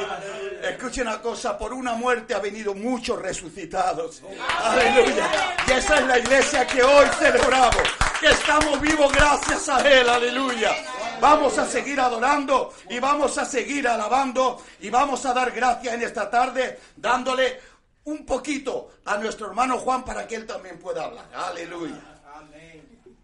Escuchen 0.64 1.08
una 1.08 1.22
cosa, 1.22 1.58
por 1.58 1.74
una 1.74 1.94
muerte 1.94 2.34
ha 2.34 2.40
venido 2.40 2.74
muchos 2.74 3.22
resucitados. 3.22 4.22
Aleluya. 4.64 5.56
Y 5.68 5.72
esa 5.72 6.00
es 6.00 6.08
la 6.08 6.20
iglesia 6.20 6.66
que 6.66 6.84
hoy 6.84 7.08
celebramos, 7.20 7.84
que 8.20 8.28
estamos 8.28 8.82
vivos 8.82 9.12
gracias 9.12 9.70
a 9.70 9.82
Él, 9.88 10.10
aleluya. 10.10 10.76
Vamos 11.20 11.58
a 11.58 11.66
seguir 11.66 12.00
adorando 12.00 12.74
y 12.90 13.00
vamos 13.00 13.38
a 13.38 13.46
seguir 13.46 13.88
alabando 13.88 14.62
y 14.80 14.90
vamos 14.90 15.26
a 15.26 15.34
dar 15.34 15.52
gracias 15.52 15.94
en 15.94 16.04
esta 16.04 16.30
tarde 16.30 16.80
dándole 16.96 17.60
un 18.06 18.26
poquito 18.26 18.92
a 19.06 19.18
nuestro 19.18 19.48
hermano 19.48 19.78
Juan 19.78 20.06
para 20.06 20.28
que 20.28 20.36
él 20.36 20.46
también 20.46 20.80
pueda 20.80 21.06
hablar. 21.06 21.26
Aleluya. 21.34 22.18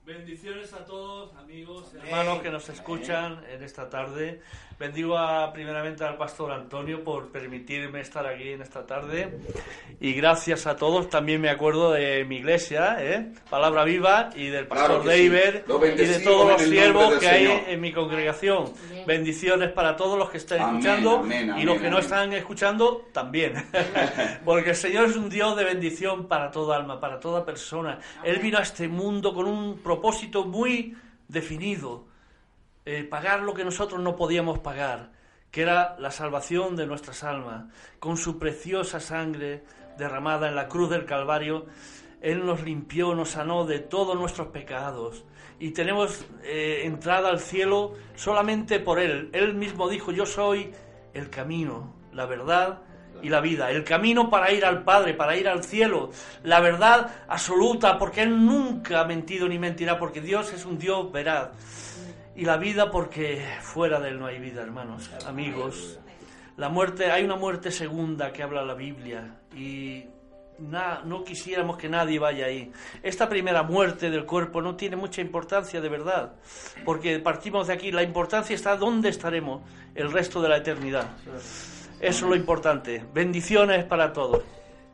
Bendiciones 0.05 0.73
a 0.73 0.83
todos, 0.83 1.33
amigos, 1.37 1.93
hermanos 1.93 2.41
que 2.41 2.49
nos 2.49 2.67
escuchan 2.67 3.41
en 3.49 3.63
esta 3.63 3.89
tarde. 3.89 4.41
Bendigo 4.83 5.17
a, 5.17 5.53
primeramente 5.53 6.03
al 6.03 6.17
pastor 6.17 6.51
Antonio 6.51 7.05
por 7.05 7.29
permitirme 7.29 8.01
estar 8.01 8.27
aquí 8.27 8.49
en 8.49 8.63
esta 8.63 8.85
tarde. 8.85 9.39
Y 10.01 10.11
gracias 10.11 10.67
a 10.67 10.75
todos. 10.75 11.09
También 11.09 11.39
me 11.39 11.49
acuerdo 11.49 11.93
de 11.93 12.25
mi 12.25 12.35
iglesia, 12.35 12.97
¿eh? 12.99 13.31
Palabra 13.49 13.85
Viva, 13.85 14.31
y 14.35 14.47
del 14.47 14.67
pastor 14.67 15.01
Claro 15.01 15.15
sí. 15.15 15.29
David 15.29 15.61
y 15.93 16.05
de 16.05 16.19
todos 16.19 16.51
los 16.51 16.61
siervos 16.63 17.17
que 17.17 17.29
hay 17.29 17.63
en 17.69 17.79
mi 17.79 17.93
congregación. 17.93 18.73
Bendiciones 19.07 19.71
para 19.71 19.95
todos 19.95 20.19
los 20.19 20.29
que 20.29 20.35
están 20.39 20.59
Amén, 20.59 20.75
escuchando 20.75 21.19
amén, 21.19 21.53
y 21.57 21.63
los 21.63 21.79
que 21.79 21.89
no 21.89 21.99
están 21.99 22.33
escuchando 22.33 23.07
también. 23.13 23.53
Porque 24.43 24.71
el 24.71 24.75
Señor 24.75 25.05
es 25.05 25.15
un 25.15 25.29
Dios 25.29 25.55
de 25.55 25.63
bendición 25.63 26.27
para 26.27 26.51
toda 26.51 26.75
alma, 26.75 26.99
para 26.99 27.21
toda 27.21 27.45
persona. 27.45 27.99
Él 28.21 28.39
vino 28.39 28.57
a 28.57 28.63
este 28.63 28.89
mundo 28.89 29.33
con 29.33 29.45
un 29.45 29.77
propósito 29.77 30.43
muy 30.43 30.93
definido. 31.29 32.11
Eh, 32.85 33.03
pagar 33.03 33.41
lo 33.41 33.53
que 33.53 33.63
nosotros 33.63 34.01
no 34.01 34.15
podíamos 34.15 34.59
pagar, 34.59 35.11
que 35.51 35.61
era 35.61 35.95
la 35.99 36.11
salvación 36.11 36.75
de 36.75 36.85
nuestras 36.85 37.23
almas. 37.23 37.65
Con 37.99 38.17
su 38.17 38.39
preciosa 38.39 38.99
sangre 38.99 39.63
derramada 39.97 40.49
en 40.49 40.55
la 40.55 40.67
cruz 40.67 40.89
del 40.89 41.05
Calvario, 41.05 41.65
Él 42.21 42.45
nos 42.45 42.63
limpió, 42.63 43.15
nos 43.15 43.29
sanó 43.31 43.65
de 43.65 43.79
todos 43.79 44.17
nuestros 44.17 44.47
pecados. 44.47 45.23
Y 45.59 45.71
tenemos 45.71 46.25
eh, 46.43 46.81
entrada 46.83 47.29
al 47.29 47.39
cielo 47.39 47.93
solamente 48.15 48.79
por 48.79 48.99
Él. 48.99 49.29
Él 49.33 49.53
mismo 49.53 49.87
dijo, 49.87 50.11
yo 50.11 50.25
soy 50.25 50.73
el 51.13 51.29
camino, 51.29 51.93
la 52.11 52.25
verdad 52.25 52.79
y 53.21 53.29
la 53.29 53.39
vida. 53.39 53.71
El 53.71 53.83
camino 53.83 54.29
para 54.29 54.51
ir 54.51 54.65
al 54.65 54.83
Padre, 54.83 55.13
para 55.13 55.37
ir 55.37 55.47
al 55.47 55.63
cielo. 55.63 56.11
La 56.43 56.59
verdad 56.59 57.09
absoluta, 57.27 57.97
porque 57.97 58.23
Él 58.23 58.45
nunca 58.45 58.99
ha 58.99 59.05
mentido 59.05 59.47
ni 59.47 59.57
mentirá, 59.57 59.97
porque 59.97 60.21
Dios 60.21 60.51
es 60.51 60.65
un 60.65 60.77
Dios 60.77 61.11
veraz. 61.11 61.49
Y 62.35 62.45
la 62.45 62.57
vida 62.57 62.89
porque 62.91 63.43
fuera 63.61 63.99
de 63.99 64.09
Él 64.09 64.19
no 64.19 64.25
hay 64.25 64.39
vida, 64.39 64.61
hermanos, 64.63 65.09
amigos. 65.27 65.99
La 66.57 66.69
muerte, 66.69 67.11
hay 67.11 67.23
una 67.23 67.35
muerte 67.35 67.71
segunda 67.71 68.31
que 68.33 68.43
habla 68.43 68.63
la 68.63 68.73
Biblia 68.73 69.37
y 69.55 70.05
na- 70.59 71.01
no 71.03 71.23
quisiéramos 71.23 71.77
que 71.77 71.89
nadie 71.89 72.19
vaya 72.19 72.45
ahí. 72.45 72.71
Esta 73.01 73.27
primera 73.29 73.63
muerte 73.63 74.09
del 74.11 74.25
cuerpo 74.25 74.61
no 74.61 74.75
tiene 74.75 74.95
mucha 74.95 75.21
importancia 75.21 75.79
de 75.81 75.89
verdad, 75.89 76.33
porque 76.85 77.19
partimos 77.19 77.67
de 77.67 77.73
aquí. 77.73 77.91
La 77.91 78.03
importancia 78.03 78.55
está 78.55 78.75
dónde 78.77 79.09
estaremos 79.09 79.61
el 79.95 80.11
resto 80.11 80.41
de 80.41 80.49
la 80.49 80.57
eternidad. 80.57 81.07
Eso 81.99 82.25
es 82.25 82.29
lo 82.29 82.35
importante. 82.35 83.03
Bendiciones 83.13 83.83
para 83.85 84.11
todos. 84.13 84.43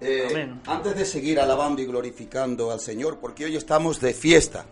Eh, 0.02 0.28
Amén. 0.30 0.62
Antes 0.66 0.96
de 0.96 1.06
seguir 1.06 1.40
alabando 1.42 1.82
y 1.82 1.86
glorificando 1.86 2.72
al 2.72 2.80
Señor, 2.80 3.20
porque 3.20 3.46
hoy 3.46 3.56
estamos 3.58 4.00
de 4.00 4.14
fiesta. 4.14 4.66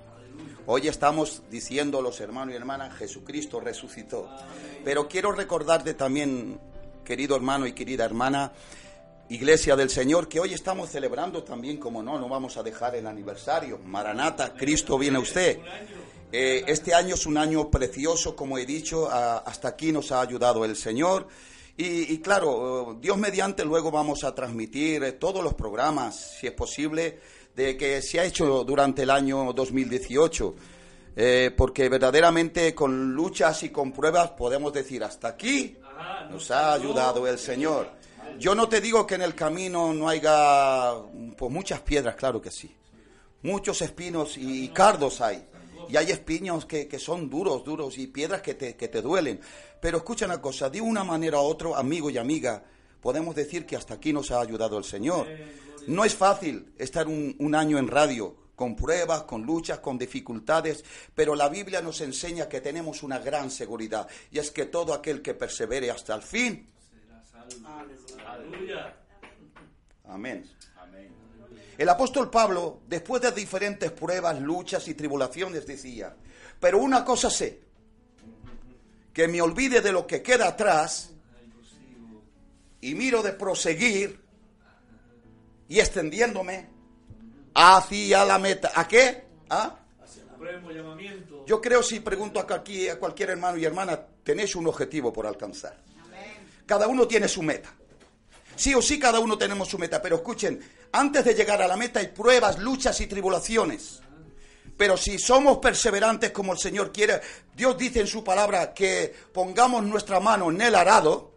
Hoy 0.69 0.89
estamos 0.89 1.43
diciendo 1.49 2.01
los 2.01 2.19
hermanos 2.19 2.53
y 2.53 2.57
hermanas, 2.57 2.93
Jesucristo 2.97 3.61
resucitó. 3.61 4.29
Pero 4.83 5.07
quiero 5.07 5.31
recordarte 5.31 5.93
también, 5.93 6.59
querido 7.05 7.37
hermano 7.37 7.65
y 7.67 7.71
querida 7.71 8.03
hermana, 8.03 8.51
Iglesia 9.29 9.77
del 9.77 9.89
Señor, 9.89 10.27
que 10.27 10.41
hoy 10.41 10.53
estamos 10.53 10.89
celebrando 10.89 11.41
también, 11.41 11.77
como 11.77 12.03
no, 12.03 12.19
no 12.19 12.27
vamos 12.27 12.57
a 12.57 12.63
dejar 12.63 12.95
el 12.95 13.07
aniversario. 13.07 13.77
Maranata, 13.77 14.55
Cristo 14.55 14.97
viene 14.97 15.15
a 15.15 15.21
usted. 15.21 15.57
Eh, 16.33 16.65
este 16.67 16.93
año 16.93 17.15
es 17.15 17.25
un 17.25 17.37
año 17.37 17.71
precioso, 17.71 18.35
como 18.35 18.57
he 18.57 18.65
dicho, 18.65 19.09
hasta 19.09 19.69
aquí 19.69 19.93
nos 19.93 20.11
ha 20.11 20.19
ayudado 20.19 20.65
el 20.65 20.75
Señor. 20.75 21.29
Y, 21.77 22.17
claro, 22.17 22.97
Dios 22.99 23.17
mediante 23.17 23.63
luego 23.63 23.89
vamos 23.89 24.25
a 24.25 24.35
transmitir 24.35 25.01
eh, 25.03 25.13
todos 25.13 25.41
los 25.41 25.53
programas, 25.53 26.37
si 26.39 26.47
es 26.47 26.53
posible, 26.53 27.19
de 27.57 27.75
que 27.75 28.03
se 28.03 28.19
ha 28.19 28.23
hecho 28.23 28.63
durante 28.63 29.01
el 29.01 29.09
año 29.09 29.51
2018. 29.51 30.55
Eh, 31.19 31.51
porque 31.57 31.89
verdaderamente 31.89 32.75
con 32.75 33.15
luchas 33.15 33.63
y 33.63 33.69
con 33.69 33.91
pruebas 33.91 34.29
podemos 34.31 34.71
decir, 34.71 35.03
hasta 35.03 35.29
aquí 35.29 35.75
nos 36.29 36.51
ha 36.51 36.73
ayudado 36.73 37.25
el 37.27 37.39
Señor. 37.39 37.89
Yo 38.37 38.53
no 38.53 38.69
te 38.69 38.79
digo 38.79 39.07
que 39.07 39.15
en 39.15 39.23
el 39.23 39.33
camino 39.33 39.91
no 39.91 40.07
haya 40.07 40.93
pues, 41.35 41.51
muchas 41.51 41.81
piedras, 41.81 42.15
claro 42.15 42.39
que 42.39 42.51
sí. 42.51 42.75
Muchos 43.41 43.81
espinos 43.81 44.37
y 44.37 44.67
cardos 44.69 45.19
hay. 45.21 45.43
Y 45.89 45.97
hay 45.97 46.11
espinos 46.11 46.67
que, 46.67 46.87
que 46.87 46.99
son 46.99 47.27
duros, 47.27 47.63
duros 47.63 47.97
y 47.97 48.05
piedras 48.05 48.43
que 48.43 48.53
te, 48.53 48.75
que 48.75 48.87
te 48.87 49.01
duelen. 49.01 49.39
Pero 49.81 49.97
escucha 49.97 50.27
una 50.27 50.39
cosa, 50.39 50.69
de 50.69 50.79
una 50.79 51.03
manera 51.03 51.39
u 51.39 51.45
otra, 51.45 51.75
amigo 51.75 52.11
y 52.11 52.19
amiga, 52.19 52.61
podemos 53.01 53.33
decir 53.33 53.65
que 53.65 53.75
hasta 53.75 53.95
aquí 53.95 54.13
nos 54.13 54.29
ha 54.29 54.41
ayudado 54.41 54.77
el 54.77 54.83
Señor. 54.83 55.25
No 55.87 56.05
es 56.05 56.15
fácil 56.15 56.73
estar 56.77 57.07
un, 57.07 57.35
un 57.39 57.55
año 57.55 57.77
en 57.77 57.87
radio, 57.87 58.35
con 58.55 58.75
pruebas, 58.75 59.23
con 59.23 59.43
luchas, 59.43 59.79
con 59.79 59.97
dificultades, 59.97 60.83
pero 61.13 61.35
la 61.35 61.49
Biblia 61.49 61.81
nos 61.81 62.01
enseña 62.01 62.49
que 62.49 62.61
tenemos 62.61 63.03
una 63.03 63.19
gran 63.19 63.51
seguridad, 63.51 64.07
y 64.31 64.39
es 64.39 64.51
que 64.51 64.65
todo 64.65 64.93
aquel 64.93 65.21
que 65.21 65.33
persevere 65.33 65.91
hasta 65.91 66.15
el 66.15 66.21
fin, 66.21 66.67
Aleluya. 68.25 68.95
Amén. 70.05 70.49
El 71.77 71.89
apóstol 71.89 72.29
Pablo, 72.29 72.81
después 72.87 73.21
de 73.21 73.31
diferentes 73.31 73.91
pruebas, 73.91 74.41
luchas 74.41 74.87
y 74.87 74.95
tribulaciones, 74.95 75.67
decía, 75.67 76.15
pero 76.59 76.79
una 76.79 77.05
cosa 77.05 77.29
sé, 77.29 77.61
que 79.13 79.27
me 79.27 79.41
olvide 79.41 79.81
de 79.81 79.91
lo 79.91 80.07
que 80.07 80.23
queda 80.23 80.47
atrás 80.47 81.11
y 82.81 82.95
miro 82.95 83.21
de 83.21 83.33
proseguir 83.33 84.19
y 85.67 85.79
extendiéndome 85.79 86.69
hacia 87.53 88.25
la 88.25 88.39
meta. 88.39 88.71
¿A 88.75 88.87
qué? 88.87 89.25
¿Ah? 89.49 89.79
Llamamiento. 90.73 91.43
Yo 91.45 91.59
creo 91.59 91.81
si 91.81 91.99
pregunto 91.99 92.39
a 92.39 92.45
cualquier, 92.45 92.91
a 92.91 92.99
cualquier 92.99 93.31
hermano 93.31 93.57
y 93.57 93.65
hermana, 93.65 93.99
tenéis 94.23 94.55
un 94.55 94.67
objetivo 94.67 95.11
por 95.11 95.25
alcanzar. 95.25 95.77
Cada 96.65 96.87
uno 96.87 97.07
tiene 97.07 97.27
su 97.27 97.41
meta. 97.41 97.73
Sí 98.55 98.73
o 98.73 98.81
sí, 98.81 98.99
cada 98.99 99.19
uno 99.19 99.37
tenemos 99.37 99.69
su 99.69 99.77
meta. 99.77 100.01
Pero 100.01 100.17
escuchen, 100.17 100.59
antes 100.91 101.23
de 101.25 101.33
llegar 101.33 101.61
a 101.61 101.67
la 101.67 101.77
meta 101.77 101.99
hay 101.99 102.07
pruebas, 102.07 102.59
luchas 102.59 102.99
y 103.01 103.07
tribulaciones. 103.07 104.01
Pero 104.77 104.95
si 104.97 105.17
somos 105.17 105.57
perseverantes 105.57 106.31
como 106.31 106.53
el 106.53 106.59
Señor 106.59 106.91
quiere, 106.91 107.21
Dios 107.55 107.77
dice 107.77 108.01
en 108.01 108.07
su 108.07 108.23
palabra 108.23 108.73
que 108.73 109.13
pongamos 109.33 109.83
nuestra 109.83 110.19
mano 110.19 110.51
en 110.51 110.61
el 110.61 110.75
arado 110.75 111.35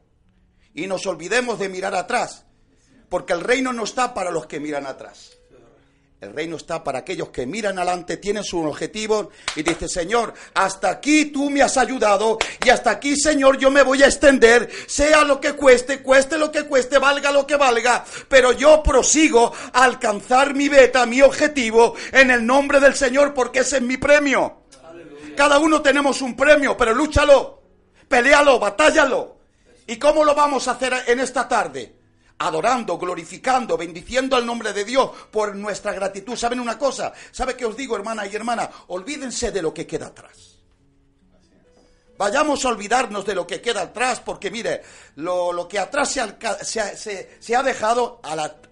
y 0.75 0.87
nos 0.87 1.07
olvidemos 1.07 1.59
de 1.59 1.69
mirar 1.69 1.95
atrás. 1.95 2.45
Porque 3.11 3.35
el 3.35 3.43
reino 3.43 3.75
no 3.75 3.85
está 3.85 4.15
para 4.15 4.31
los 4.31 4.47
que 4.47 4.61
miran 4.61 4.87
atrás. 4.87 5.37
El 6.21 6.35
reino 6.35 6.57
está 6.57 6.85
para 6.85 6.99
aquellos 6.99 7.31
que 7.31 7.47
miran 7.47 7.79
adelante, 7.79 8.19
tienen 8.19 8.45
su 8.45 8.59
objetivo 8.63 9.31
y 9.57 9.63
dice, 9.63 9.89
Señor, 9.89 10.35
hasta 10.53 10.91
aquí 10.91 11.27
tú 11.27 11.49
me 11.49 11.63
has 11.63 11.79
ayudado 11.79 12.37
y 12.63 12.69
hasta 12.69 12.91
aquí, 12.91 13.17
Señor, 13.17 13.57
yo 13.57 13.71
me 13.71 13.83
voy 13.83 14.03
a 14.03 14.07
extender, 14.07 14.71
sea 14.87 15.25
lo 15.25 15.41
que 15.41 15.55
cueste, 15.55 16.03
cueste 16.03 16.37
lo 16.37 16.53
que 16.53 16.65
cueste, 16.65 16.99
valga 16.99 17.33
lo 17.33 17.47
que 17.47 17.57
valga, 17.57 18.05
pero 18.29 18.53
yo 18.53 18.83
prosigo 18.83 19.51
a 19.73 19.83
alcanzar 19.83 20.55
mi 20.55 20.69
beta, 20.69 21.07
mi 21.07 21.23
objetivo, 21.23 21.95
en 22.13 22.31
el 22.31 22.45
nombre 22.45 22.81
del 22.81 22.95
Señor, 22.95 23.33
porque 23.33 23.61
ese 23.61 23.77
es 23.79 23.83
mi 23.83 23.97
premio. 23.97 24.65
Cada 25.35 25.59
uno 25.59 25.81
tenemos 25.81 26.21
un 26.21 26.37
premio, 26.37 26.77
pero 26.77 26.93
lúchalo, 26.93 27.63
pelealo, 28.07 28.59
batállalo. 28.59 29.39
¿Y 29.87 29.97
cómo 29.97 30.23
lo 30.23 30.35
vamos 30.35 30.69
a 30.69 30.73
hacer 30.73 30.93
en 31.07 31.21
esta 31.21 31.49
tarde? 31.49 32.00
Adorando, 32.41 32.97
glorificando, 32.99 33.77
bendiciendo 33.77 34.35
al 34.35 34.47
nombre 34.47 34.73
de 34.73 34.85
Dios 34.85 35.11
por 35.31 35.55
nuestra 35.55 35.93
gratitud. 35.93 36.37
¿Saben 36.37 36.59
una 36.61 36.79
cosa? 36.79 37.13
¿Sabe 37.31 37.55
qué 37.57 37.67
os 37.67 37.77
digo, 37.77 37.95
hermana 37.97 38.27
y 38.27 38.35
hermana? 38.35 38.69
Olvídense 38.89 39.53
de 39.53 39.63
lo 39.63 39.73
que 39.75 39.87
queda 39.87 40.07
atrás. 40.07 40.57
Vayamos 42.17 42.65
a 42.65 42.69
olvidarnos 42.69 43.25
de 43.25 43.35
lo 43.35 43.47
que 43.47 43.61
queda 43.63 43.83
atrás, 43.83 44.21
porque 44.21 44.51
mire, 44.51 44.83
lo, 45.17 45.53
lo 45.53 45.67
que 45.69 45.79
atrás 45.79 46.13
se, 46.13 46.37
se 46.65 47.31
se- 47.41 47.57
ha 47.57 47.63
dejado, 47.63 48.21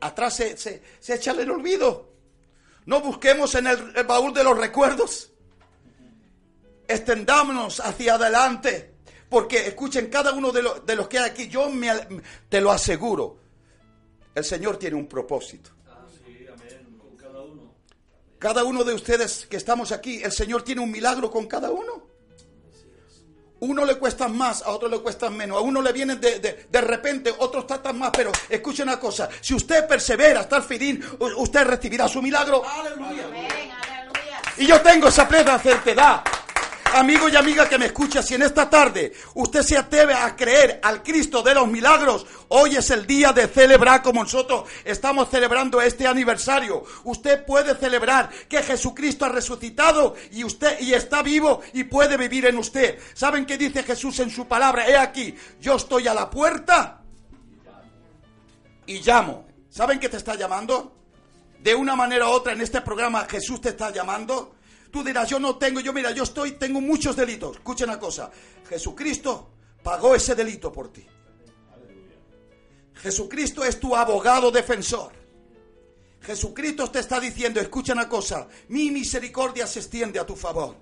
atrás 0.01 0.37
se, 0.37 0.83
echa 1.07 1.31
en 1.33 1.41
el 1.41 1.51
olvido. 1.51 2.09
No 2.87 3.01
busquemos 3.01 3.55
en 3.55 3.67
el, 3.67 3.93
baúl 4.05 4.33
de 4.35 4.45
los 4.45 4.57
recuerdos. 4.57 5.31
Extendámonos 6.87 7.81
hacia 7.81 8.15
adelante. 8.15 8.95
Porque 9.29 9.67
escuchen, 9.67 10.07
cada 10.09 10.33
uno 10.33 10.53
de, 10.53 10.63
lo- 10.63 10.81
de 10.81 10.97
los 10.97 11.07
que 11.09 11.19
hay 11.19 11.29
aquí, 11.31 11.49
yo 11.49 11.69
me 11.69 11.91
te 12.49 12.63
lo 12.63 12.71
aseguro, 12.73 13.37
el 14.39 14.45
Señor 14.45 14.77
tiene 14.79 14.97
un 14.97 15.07
propósito. 15.07 15.71
Ah, 15.87 16.07
sí, 16.25 16.47
amén. 16.53 16.99
Con 16.99 17.17
cada 17.17 17.41
uno. 17.43 17.75
Cada 18.39 18.65
uno 18.65 18.85
de 18.85 18.95
ustedes 18.95 19.47
que 19.47 19.57
estamos 19.57 19.93
aquí, 19.93 20.23
el 20.23 20.33
Señor 20.33 20.63
tiene 20.63 20.81
un 20.81 20.91
milagro 20.91 21.31
con 21.31 21.47
cada 21.47 21.71
uno. 21.71 22.09
Uno 23.61 23.85
le 23.85 23.97
cuesta 23.99 24.29
más, 24.29 24.63
a 24.63 24.71
otro 24.71 24.89
le 24.89 25.01
cuesta 25.01 25.29
menos. 25.31 25.59
A 25.59 25.61
uno 25.61 25.83
le 25.83 25.93
vienen 25.93 26.21
de, 26.21 26.39
de, 26.39 26.69
de 26.71 26.81
repente, 26.81 27.35
otros 27.39 27.67
tratan 27.67 27.99
más. 27.99 28.13
Pero 28.17 28.31
escuchen 28.49 28.89
una 28.89 29.01
cosa: 29.01 29.29
si 29.41 29.55
usted 29.55 29.89
persevera 29.89 30.41
hasta 30.41 30.59
el 30.59 30.63
fin, 30.63 31.05
usted 31.37 31.65
recibirá 31.65 32.07
su 32.07 32.23
milagro. 32.23 32.63
Y 34.57 34.67
yo 34.67 34.81
tengo 34.81 35.09
esa 35.09 35.27
plena 35.27 35.59
certeza. 35.59 36.23
Amigo 36.95 37.29
y 37.29 37.37
amiga 37.37 37.69
que 37.69 37.79
me 37.79 37.87
escucha, 37.87 38.23
si 38.23 38.35
en 38.35 38.43
esta 38.43 38.69
tarde 38.69 39.13
usted 39.35 39.63
se 39.63 39.77
atreve 39.77 40.15
a 40.15 40.35
creer 40.37 40.81
al 40.83 41.03
Cristo 41.03 41.43
de 41.43 41.55
los 41.55 41.69
milagros, 41.69 42.27
hoy 42.49 42.77
es 42.77 42.91
el 42.91 43.07
día 43.07 43.33
de 43.33 43.47
celebrar 43.49 44.03
como 44.03 44.23
nosotros 44.23 44.69
estamos 44.85 45.29
celebrando 45.29 45.81
este 45.81 46.07
aniversario. 46.07 46.85
Usted 47.05 47.45
puede 47.45 47.75
celebrar 47.77 48.31
que 48.49 48.63
Jesucristo 48.63 49.25
ha 49.25 49.31
resucitado 49.31 50.15
y 50.33 50.45
usted 50.45 50.81
y 50.81 50.95
está 50.95 51.23
vivo 51.23 51.61
y 51.73 51.85
puede 51.85 52.17
vivir 52.17 52.47
en 52.47 52.59
usted. 52.59 52.99
¿Saben 53.15 53.47
qué 53.47 53.59
dice 53.59 53.83
Jesús 53.83 54.19
en 54.21 54.31
su 54.31 54.47
palabra? 54.47 54.89
He 54.89 54.97
aquí, 54.97 55.35
yo 55.61 55.77
estoy 55.77 56.09
a 56.09 56.15
la 56.15 56.31
puerta 56.31 57.03
y 58.87 59.01
llamo. 59.01 59.47
¿Saben 59.71 60.01
qué 60.01 60.09
te 60.09 60.17
está 60.17 60.35
llamando? 60.35 60.95
De 61.61 61.75
una 61.75 61.97
manera 61.97 62.29
u 62.29 62.31
otra 62.31 62.53
en 62.53 62.61
este 62.61 62.81
programa 62.81 63.27
Jesús 63.29 63.61
te 63.61 63.71
está 63.71 63.91
llamando. 63.91 64.58
Tú 64.91 65.05
dirás, 65.05 65.29
yo 65.29 65.39
no 65.39 65.57
tengo, 65.57 65.81
yo 65.81 65.93
mira, 65.93 66.11
yo 66.13 66.23
estoy, 66.23 66.53
tengo 66.53 66.81
muchos 66.81 67.15
delitos. 67.15 67.57
Escucha 67.57 67.85
una 67.85 67.99
cosa, 67.99 68.31
Jesucristo 68.69 69.51
pagó 69.83 70.15
ese 70.15 70.35
delito 70.35 70.73
por 70.73 70.93
ti. 70.93 71.07
Jesucristo 72.95 73.65
es 73.65 73.79
tu 73.79 73.95
abogado 73.95 74.51
defensor. 74.51 75.13
Jesucristo 76.21 76.91
te 76.91 76.99
está 76.99 77.21
diciendo, 77.21 77.61
escucha 77.61 77.93
una 77.93 78.09
cosa, 78.09 78.49
mi 78.69 78.91
misericordia 78.91 79.67
se 79.67 79.79
extiende 79.79 80.19
a 80.19 80.27
tu 80.27 80.35
favor. 80.35 80.77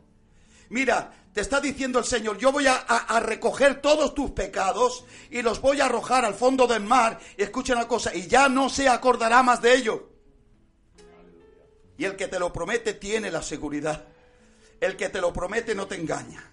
Mira, 0.71 1.13
te 1.33 1.43
está 1.43 1.61
diciendo 1.61 1.99
el 1.99 2.05
Señor, 2.05 2.39
yo 2.39 2.51
voy 2.51 2.67
a, 2.67 2.77
a, 2.77 3.21
recoger 3.21 3.81
todos 3.81 4.15
tus 4.15 4.31
pecados 4.31 5.05
y 5.31 5.43
los 5.43 5.61
voy 5.61 5.81
a 5.81 5.85
arrojar 5.85 6.25
al 6.25 6.35
fondo 6.35 6.67
del 6.67 6.83
mar. 6.83 7.21
Y 7.37 7.43
escucha 7.43 7.75
una 7.75 7.87
cosa, 7.87 8.15
y 8.15 8.27
ya 8.27 8.49
no 8.49 8.69
se 8.69 8.89
acordará 8.89 9.43
más 9.43 9.61
de 9.61 9.75
ello. 9.75 10.16
Y 11.99 12.05
el 12.05 12.17
que 12.17 12.29
te 12.29 12.39
lo 12.39 12.53
promete 12.53 12.95
tiene 12.95 13.31
la 13.31 13.43
seguridad. 13.43 14.05
El 14.81 14.97
que 14.97 15.09
te 15.09 15.21
lo 15.21 15.33
promete 15.33 15.75
no 15.75 15.87
te 15.87 15.97
engaña. 15.97 16.53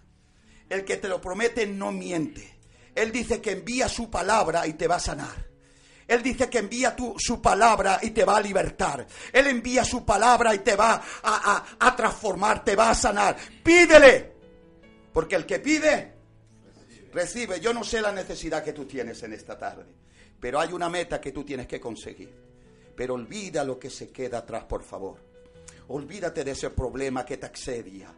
El 0.69 0.85
que 0.85 0.97
te 0.97 1.07
lo 1.07 1.19
promete 1.19 1.67
no 1.67 1.91
miente. 1.91 2.59
Él 2.95 3.11
dice 3.11 3.41
que 3.41 3.51
envía 3.51 3.89
su 3.89 4.09
palabra 4.09 4.65
y 4.67 4.73
te 4.73 4.87
va 4.87 4.95
a 4.95 4.99
sanar. 4.99 5.53
Él 6.07 6.21
dice 6.21 6.49
que 6.49 6.59
envía 6.59 6.95
su 7.17 7.41
palabra 7.41 7.99
y 8.01 8.11
te 8.11 8.25
va 8.25 8.37
a 8.37 8.41
libertar. 8.41 9.05
Él 9.31 9.47
envía 9.47 9.83
su 9.83 10.05
palabra 10.05 10.53
y 10.53 10.59
te 10.59 10.75
va 10.75 11.01
a 11.23 11.95
transformar, 11.95 12.63
te 12.63 12.75
va 12.75 12.89
a 12.89 12.95
sanar. 12.95 13.37
Pídele. 13.63 14.33
Porque 15.13 15.35
el 15.35 15.45
que 15.45 15.59
pide, 15.59 16.13
recibe. 17.13 17.59
Yo 17.59 17.73
no 17.73 17.83
sé 17.83 18.01
la 18.01 18.11
necesidad 18.11 18.63
que 18.63 18.73
tú 18.73 18.85
tienes 18.85 19.21
en 19.23 19.33
esta 19.33 19.57
tarde. 19.57 19.85
Pero 20.39 20.59
hay 20.59 20.73
una 20.73 20.89
meta 20.89 21.21
que 21.21 21.31
tú 21.31 21.43
tienes 21.43 21.67
que 21.67 21.79
conseguir. 21.79 22.33
Pero 22.95 23.13
olvida 23.13 23.63
lo 23.63 23.79
que 23.79 23.89
se 23.89 24.11
queda 24.11 24.39
atrás, 24.39 24.65
por 24.65 24.83
favor. 24.83 25.32
Olvídate 25.93 26.43
de 26.43 26.51
ese 26.51 26.71
problema 26.71 27.23
que 27.23 27.37
te 27.37 27.45
accedia. 27.45 28.11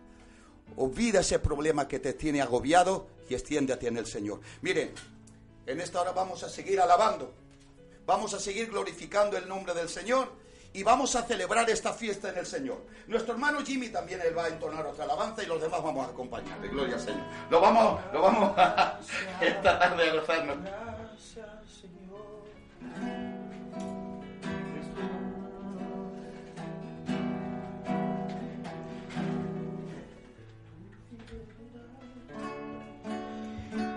Olvida 0.78 1.20
ese 1.20 1.40
problema 1.40 1.86
que 1.86 2.00
te 2.00 2.14
tiene 2.14 2.42
agobiado 2.42 3.08
y 3.30 3.34
extiéndete 3.34 3.88
en 3.88 3.98
el 3.98 4.06
Señor. 4.06 4.40
Miren, 4.62 4.94
en 5.66 5.82
esta 5.82 6.00
hora 6.00 6.14
vamos 6.14 6.42
a 6.44 6.50
seguir 6.50 6.80
alabando. 6.80 7.34
Vamos 8.06 8.34
a 8.34 8.40
seguir 8.40 8.70
glorificando 8.70 9.36
el 9.36 9.46
nombre 9.50 9.74
del 9.74 9.90
Señor 9.90 10.32
y 10.72 10.84
vamos 10.84 11.18
a 11.18 11.24
celebrar 11.24 11.70
esta 11.70 11.92
fiesta 11.92 12.30
en 12.30 12.38
el 12.38 12.46
Señor. 12.46 12.78
Nuestro 13.08 13.34
hermano 13.34 13.60
Jimmy 13.60 13.90
también 13.90 14.22
él 14.22 14.38
va 14.38 14.46
a 14.46 14.48
entonar 14.48 14.86
otra 14.86 15.04
alabanza 15.04 15.44
y 15.44 15.48
los 15.48 15.62
demás 15.62 15.84
vamos 15.84 16.08
a 16.08 16.12
acompañarle. 16.12 16.70
Gloria 16.70 16.96
al 16.96 17.02
Señor. 17.02 17.26
Lo 17.50 17.60
vamos, 17.60 18.00
lo 18.14 18.22
vamos 18.22 18.58
a 18.58 19.02
esta 19.42 19.80
tarde 19.80 20.12
a 20.12 20.14
gozarnos. 20.14 20.58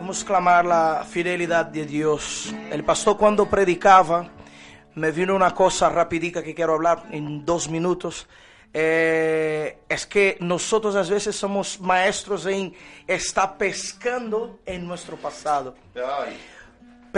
Clamar 0.09 0.65
la 0.65 1.05
fidelidad 1.07 1.67
de 1.67 1.85
Dios. 1.85 2.55
El 2.71 2.83
pastor 2.83 3.19
cuando 3.19 3.45
predicaba, 3.47 4.27
me 4.95 5.11
vino 5.11 5.37
una 5.37 5.55
cosa 5.55 5.91
rapidita 5.91 6.43
que 6.43 6.55
quiero 6.55 6.75
hablar 6.75 7.05
en 7.11 7.45
dos 7.45 7.69
minutos. 7.69 8.27
Eh, 8.73 9.81
es 9.87 10.07
que 10.07 10.39
nosotros 10.41 10.97
a 10.97 11.03
veces 11.03 11.37
somos 11.37 11.79
maestros 11.81 12.47
en 12.47 12.75
estar 13.07 13.59
pescando 13.59 14.61
en 14.65 14.87
nuestro 14.87 15.19
pasado. 15.19 15.75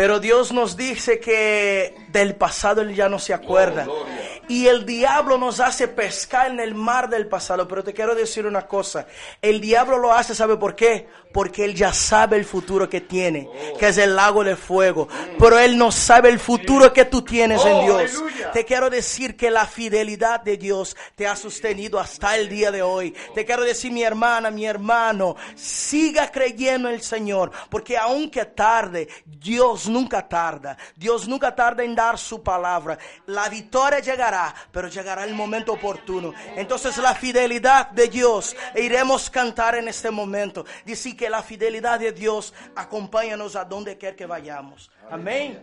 Pero 0.00 0.18
Dios 0.18 0.50
nos 0.50 0.78
dice 0.78 1.20
que 1.20 1.94
del 2.08 2.34
pasado 2.34 2.80
Él 2.80 2.94
ya 2.94 3.10
no 3.10 3.18
se 3.18 3.34
acuerda. 3.34 3.84
Oh, 3.86 4.06
y 4.48 4.66
el 4.66 4.86
diablo 4.86 5.36
nos 5.36 5.60
hace 5.60 5.88
pescar 5.88 6.50
en 6.50 6.58
el 6.58 6.74
mar 6.74 7.10
del 7.10 7.28
pasado. 7.28 7.68
Pero 7.68 7.84
te 7.84 7.92
quiero 7.92 8.14
decir 8.14 8.46
una 8.46 8.66
cosa. 8.66 9.06
El 9.42 9.60
diablo 9.60 9.98
lo 9.98 10.14
hace, 10.14 10.34
¿sabe 10.34 10.56
por 10.56 10.74
qué? 10.74 11.06
Porque 11.34 11.66
Él 11.66 11.74
ya 11.74 11.92
sabe 11.92 12.38
el 12.38 12.46
futuro 12.46 12.88
que 12.88 13.02
tiene, 13.02 13.48
que 13.78 13.88
es 13.88 13.98
el 13.98 14.16
lago 14.16 14.42
de 14.42 14.56
fuego. 14.56 15.06
Pero 15.38 15.58
Él 15.58 15.76
no 15.76 15.92
sabe 15.92 16.30
el 16.30 16.40
futuro 16.40 16.94
que 16.94 17.04
tú 17.04 17.22
tienes 17.22 17.62
en 17.64 17.74
Oh, 17.74 17.82
Dios. 17.82 18.24
Te 18.54 18.64
quiero 18.64 18.88
decir 18.90 19.36
que 19.36 19.50
la 19.50 19.66
fidelidad 19.66 20.40
de 20.40 20.56
Dios 20.56 20.96
te 21.14 21.26
ha 21.28 21.36
sostenido 21.36 22.00
hasta 22.00 22.36
el 22.36 22.48
día 22.48 22.72
de 22.72 22.82
hoy. 22.82 23.14
Te 23.34 23.44
quiero 23.44 23.62
decir, 23.62 23.92
mi 23.92 24.02
hermana, 24.02 24.50
mi 24.50 24.64
hermano, 24.64 25.36
siga 25.54 26.32
creyendo 26.32 26.88
en 26.88 26.94
el 26.94 27.02
Señor, 27.02 27.52
porque 27.68 27.96
aunque 27.98 28.46
tarde, 28.46 29.06
Dios 29.26 29.89
nunca 29.90 30.26
tarda. 30.28 30.76
Dios 30.96 31.28
nunca 31.28 31.54
tarda 31.54 31.84
en 31.84 31.94
dar 31.94 32.18
su 32.18 32.42
palabra. 32.42 32.98
La 33.26 33.48
victoria 33.48 34.00
llegará, 34.00 34.54
pero 34.70 34.88
llegará 34.88 35.24
el 35.24 35.34
momento 35.34 35.72
oportuno. 35.72 36.32
Entonces 36.56 36.96
la 36.98 37.14
fidelidad 37.14 37.90
de 37.90 38.08
Dios, 38.08 38.56
e 38.74 38.82
iremos 38.82 39.28
cantar 39.28 39.74
en 39.74 39.88
este 39.88 40.10
momento. 40.10 40.64
Dice 40.84 41.16
que 41.16 41.28
la 41.28 41.42
fidelidad 41.42 41.98
de 41.98 42.12
Dios 42.12 42.54
acompáñanos 42.76 43.56
a 43.56 43.64
donde 43.64 43.98
quiera 43.98 44.16
que 44.16 44.26
vayamos. 44.26 44.90
Amén. 45.10 45.58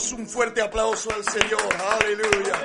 Damos 0.00 0.12
un 0.12 0.26
fuerte 0.26 0.62
aplauso 0.62 1.10
al 1.12 1.22
Señor. 1.24 1.60
Aleluya. 2.00 2.62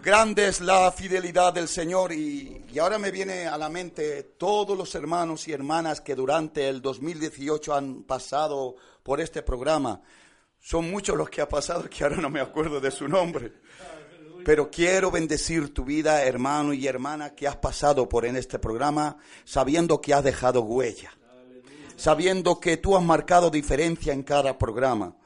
Grande 0.00 0.46
es 0.46 0.60
la 0.60 0.92
fidelidad 0.92 1.52
del 1.52 1.66
Señor 1.66 2.12
y, 2.12 2.66
y, 2.72 2.78
ahora 2.78 2.98
me 2.98 3.10
viene 3.10 3.48
a 3.48 3.58
la 3.58 3.68
mente 3.68 4.22
todos 4.38 4.78
los 4.78 4.94
hermanos 4.94 5.48
y 5.48 5.52
hermanas 5.52 6.00
que 6.00 6.14
durante 6.14 6.68
el 6.68 6.80
2018 6.80 7.74
han 7.74 8.04
pasado 8.04 8.76
por 9.02 9.20
este 9.20 9.42
programa. 9.42 10.00
Son 10.60 10.88
muchos 10.88 11.16
los 11.16 11.28
que 11.28 11.40
ha 11.40 11.48
pasado 11.48 11.90
que 11.90 12.04
ahora 12.04 12.18
no 12.18 12.30
me 12.30 12.40
acuerdo 12.40 12.80
de 12.80 12.92
su 12.92 13.08
nombre. 13.08 13.54
Pero 14.44 14.70
quiero 14.70 15.10
bendecir 15.10 15.74
tu 15.74 15.84
vida, 15.84 16.22
hermano 16.22 16.72
y 16.74 16.86
hermana, 16.86 17.34
que 17.34 17.48
has 17.48 17.56
pasado 17.56 18.08
por 18.08 18.24
en 18.24 18.36
este 18.36 18.60
programa, 18.60 19.16
sabiendo 19.44 20.00
que 20.00 20.14
has 20.14 20.22
dejado 20.22 20.62
huella, 20.62 21.10
sabiendo 22.00 22.60
que 22.60 22.78
tú 22.78 22.96
has 22.96 23.02
marcado 23.02 23.50
diferencia 23.50 24.14
en 24.14 24.22
cada 24.22 24.56
programa. 24.56 25.16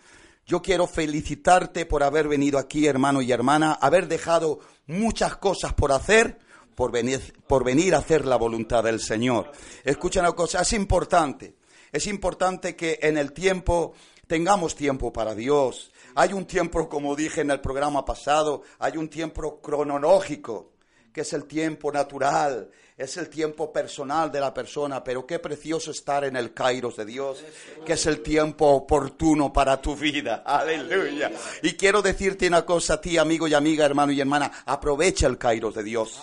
Yo 0.45 0.61
quiero 0.61 0.89
felicitarte 0.89 1.87
por 1.87 2.03
haber 2.03 2.27
venido 2.27 2.59
aquí, 2.59 2.89
hermano 2.89 3.23
y 3.23 3.31
hermana, 3.31 3.75
haber 3.75 4.09
dejado 4.09 4.59
muchas 4.89 5.37
cosas 5.37 5.73
por 5.73 5.93
hacer, 5.93 6.37
por 6.75 6.91
venir, 6.91 7.39
por 7.47 7.63
venir 7.63 7.95
a 7.95 7.99
hacer 7.99 8.27
la 8.27 8.35
voluntad 8.35 8.83
del 8.83 8.99
Señor. 8.99 9.53
Escucha 9.85 10.19
una 10.19 10.33
cosa, 10.33 10.63
es 10.63 10.73
importante, 10.73 11.55
es 11.93 12.09
importante 12.09 12.75
que 12.75 12.99
en 13.03 13.19
el 13.19 13.33
tiempo 13.33 13.95
tengamos 14.27 14.75
tiempo 14.75 15.13
para 15.13 15.37
Dios. 15.37 15.93
Hay 16.17 16.33
un 16.33 16.45
tiempo, 16.45 16.89
como 16.89 17.15
dije 17.15 17.43
en 17.43 17.53
el 17.53 17.61
programa 17.61 18.05
pasado, 18.05 18.63
hay 18.81 18.97
un 18.97 19.09
tiempo 19.09 19.61
cronológico, 19.61 20.73
que 21.13 21.21
es 21.21 21.33
el 21.35 21.45
tiempo 21.45 21.93
natural, 21.93 22.69
es 22.97 23.17
el 23.17 23.29
tiempo 23.29 23.73
personal 23.73 24.31
de 24.31 24.41
la 24.41 24.55
persona, 24.55 25.03
pero 25.03 25.27
qué 25.27 25.41
precioso 25.41 25.91
estar 25.91 26.25
en 26.25 26.37
el 26.37 26.55
Kairos 26.55 26.97
de 26.97 27.05
Dios, 27.05 27.45
que 27.85 27.95
es 27.95 28.07
el 28.07 28.21
tiempo 28.23 28.67
oportuno 28.69 29.53
para 29.53 29.81
tu 29.81 29.97
vida. 29.97 30.43
Aleluya. 30.47 31.33
Y 31.63 31.73
quiero 31.73 32.03
decirte 32.03 32.47
una 32.47 32.65
cosa 32.65 32.95
a 32.95 33.01
ti, 33.01 33.19
amigo 33.19 33.49
y 33.49 33.55
amiga, 33.55 33.85
hermano 33.85 34.13
y 34.13 34.21
hermana, 34.21 34.51
aprovecha 34.65 35.27
el 35.27 35.39
Kairos 35.39 35.75
de 35.75 35.83
Dios. 35.83 36.23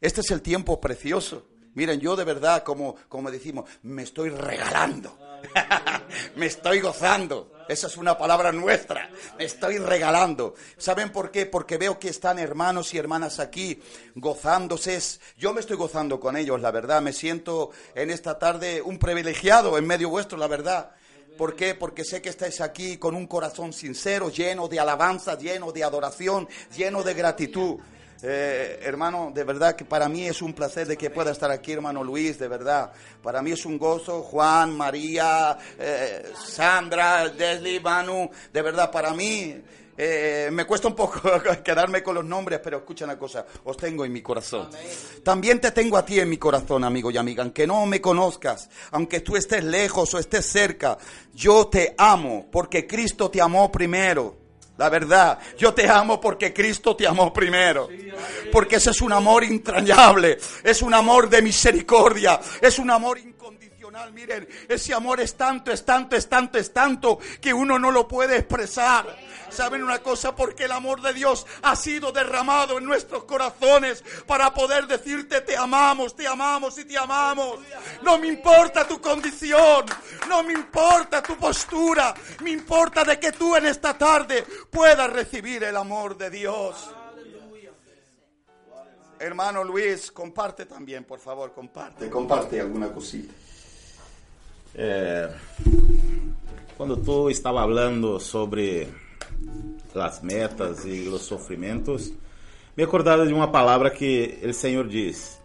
Este 0.00 0.20
es 0.20 0.30
el 0.30 0.42
tiempo 0.42 0.80
precioso. 0.80 1.46
Miren, 1.74 2.00
yo 2.00 2.16
de 2.16 2.24
verdad, 2.24 2.62
como, 2.62 2.96
como 3.08 3.30
decimos, 3.30 3.68
me 3.82 4.02
estoy 4.02 4.30
regalando. 4.30 5.16
Me 6.36 6.46
estoy 6.46 6.80
gozando. 6.80 7.52
Esa 7.68 7.88
es 7.88 7.96
una 7.96 8.16
palabra 8.16 8.52
nuestra. 8.52 9.10
Me 9.38 9.44
estoy 9.44 9.78
regalando. 9.78 10.54
¿Saben 10.78 11.10
por 11.10 11.30
qué? 11.32 11.46
Porque 11.46 11.78
veo 11.78 11.98
que 11.98 12.08
están 12.08 12.38
hermanos 12.38 12.94
y 12.94 12.98
hermanas 12.98 13.40
aquí 13.40 13.82
gozándose. 14.14 15.00
Yo 15.36 15.52
me 15.52 15.60
estoy 15.60 15.76
gozando 15.76 16.20
con 16.20 16.36
ellos, 16.36 16.60
la 16.60 16.70
verdad. 16.70 17.02
Me 17.02 17.12
siento 17.12 17.70
en 17.94 18.10
esta 18.10 18.38
tarde 18.38 18.82
un 18.82 18.98
privilegiado 18.98 19.76
en 19.78 19.86
medio 19.86 20.10
vuestro, 20.10 20.38
la 20.38 20.46
verdad. 20.46 20.92
¿Por 21.36 21.54
qué? 21.54 21.74
Porque 21.74 22.04
sé 22.04 22.22
que 22.22 22.30
estáis 22.30 22.60
aquí 22.60 22.96
con 22.96 23.14
un 23.14 23.26
corazón 23.26 23.72
sincero, 23.72 24.30
lleno 24.30 24.68
de 24.68 24.80
alabanza, 24.80 25.36
lleno 25.36 25.72
de 25.72 25.84
adoración, 25.84 26.48
lleno 26.74 27.02
de 27.02 27.14
gratitud. 27.14 27.78
Eh, 28.22 28.80
hermano, 28.82 29.30
de 29.34 29.44
verdad 29.44 29.76
que 29.76 29.84
para 29.84 30.08
mí 30.08 30.26
es 30.26 30.40
un 30.42 30.52
placer 30.52 30.86
de 30.86 30.96
que 30.96 31.10
pueda 31.10 31.32
estar 31.32 31.50
aquí, 31.50 31.72
hermano 31.72 32.02
Luis, 32.02 32.38
de 32.38 32.48
verdad. 32.48 32.92
Para 33.22 33.42
mí 33.42 33.52
es 33.52 33.66
un 33.66 33.78
gozo, 33.78 34.22
Juan, 34.22 34.76
María, 34.76 35.56
eh, 35.78 36.32
Sandra, 36.44 37.24
Leslie, 37.26 37.80
Manu, 37.80 38.30
de 38.52 38.62
verdad, 38.62 38.90
para 38.90 39.12
mí 39.12 39.62
eh, 39.98 40.50
me 40.52 40.66
cuesta 40.66 40.88
un 40.88 40.94
poco 40.94 41.20
quedarme 41.64 42.02
con 42.02 42.14
los 42.14 42.24
nombres, 42.24 42.60
pero 42.62 42.78
escucha 42.78 43.04
una 43.04 43.18
cosa, 43.18 43.46
os 43.64 43.76
tengo 43.76 44.04
en 44.04 44.12
mi 44.12 44.22
corazón. 44.22 44.68
También 45.22 45.60
te 45.60 45.70
tengo 45.70 45.96
a 45.96 46.04
ti 46.04 46.20
en 46.20 46.28
mi 46.28 46.36
corazón, 46.36 46.84
amigo 46.84 47.10
y 47.10 47.16
amiga, 47.16 47.42
aunque 47.42 47.66
no 47.66 47.86
me 47.86 48.00
conozcas, 48.00 48.68
aunque 48.90 49.20
tú 49.20 49.36
estés 49.36 49.64
lejos 49.64 50.12
o 50.14 50.18
estés 50.18 50.46
cerca, 50.46 50.98
yo 51.34 51.68
te 51.68 51.94
amo 51.96 52.46
porque 52.50 52.86
Cristo 52.86 53.30
te 53.30 53.40
amó 53.40 53.72
primero. 53.72 54.45
La 54.78 54.90
verdad, 54.90 55.38
yo 55.56 55.72
te 55.72 55.88
amo 55.88 56.20
porque 56.20 56.52
Cristo 56.52 56.94
te 56.94 57.06
amó 57.06 57.32
primero. 57.32 57.88
Porque 58.52 58.76
ese 58.76 58.90
es 58.90 59.00
un 59.00 59.12
amor 59.12 59.44
entrañable, 59.44 60.38
es 60.62 60.82
un 60.82 60.92
amor 60.92 61.30
de 61.30 61.40
misericordia, 61.42 62.38
es 62.60 62.78
un 62.78 62.90
amor 62.90 63.18
incondicional. 63.18 64.12
Miren, 64.12 64.46
ese 64.68 64.92
amor 64.92 65.20
es 65.20 65.34
tanto, 65.34 65.70
es 65.70 65.84
tanto, 65.84 66.16
es 66.16 66.28
tanto, 66.28 66.58
es 66.58 66.72
tanto 66.72 67.18
que 67.40 67.54
uno 67.54 67.78
no 67.78 67.90
lo 67.90 68.06
puede 68.06 68.36
expresar. 68.36 69.16
¿Saben 69.56 69.82
una 69.82 70.00
cosa? 70.00 70.36
Porque 70.36 70.64
el 70.64 70.72
amor 70.72 71.00
de 71.00 71.14
Dios 71.14 71.46
ha 71.62 71.74
sido 71.76 72.12
derramado 72.12 72.76
en 72.76 72.84
nuestros 72.84 73.24
corazones 73.24 74.04
para 74.26 74.52
poder 74.52 74.86
decirte 74.86 75.40
te 75.40 75.56
amamos, 75.56 76.14
te 76.14 76.26
amamos 76.26 76.76
y 76.78 76.84
te 76.84 76.98
amamos. 76.98 77.60
No 78.02 78.18
me 78.18 78.26
importa 78.28 78.86
tu 78.86 79.00
condición, 79.00 79.86
no 80.28 80.42
me 80.42 80.52
importa 80.52 81.22
tu 81.22 81.38
postura, 81.38 82.14
me 82.42 82.50
importa 82.50 83.02
de 83.02 83.18
que 83.18 83.32
tú 83.32 83.56
en 83.56 83.64
esta 83.64 83.96
tarde 83.96 84.44
puedas 84.70 85.10
recibir 85.10 85.64
el 85.64 85.76
amor 85.78 86.18
de 86.18 86.28
Dios. 86.28 86.90
Hermano 89.18 89.64
Luis, 89.64 90.12
comparte 90.12 90.66
también, 90.66 91.04
por 91.04 91.18
favor, 91.18 91.54
comparte, 91.54 92.10
comparte 92.10 92.60
alguna 92.60 92.92
cosita. 92.92 93.32
Eh, 94.74 95.28
cuando 96.76 96.98
tú 96.98 97.30
estaba 97.30 97.62
hablando 97.62 98.20
sobre 98.20 99.05
las 99.94 100.22
metas 100.22 100.84
y 100.84 101.04
los 101.04 101.22
sufrimientos, 101.22 102.12
me 102.76 102.82
he 102.82 102.86
acordado 102.86 103.24
de 103.24 103.32
una 103.32 103.50
palabra 103.50 103.92
que 103.92 104.40
el 104.42 104.54
Señor 104.54 104.88
dice, 104.88 105.38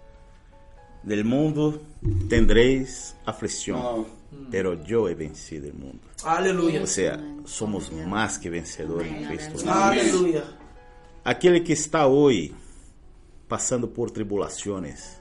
del 1.03 1.23
mundo 1.23 1.81
tendréis 2.29 3.15
aflicción, 3.25 4.05
pero 4.51 4.83
yo 4.83 5.07
he 5.07 5.15
vencido 5.15 5.67
el 5.67 5.73
mundo. 5.73 6.01
Aleluya. 6.23 6.83
O 6.83 6.87
sea, 6.87 7.19
somos 7.45 7.91
más 7.91 8.37
que 8.37 8.49
vencedores 8.49 9.11
en 9.11 9.25
Cristo. 9.25 9.71
Aleluya. 9.71 10.43
Aquele 11.23 11.63
que 11.63 11.73
está 11.73 12.07
hoje 12.07 12.53
passando 13.47 13.87
por 13.87 14.11
tribulações 14.11 15.19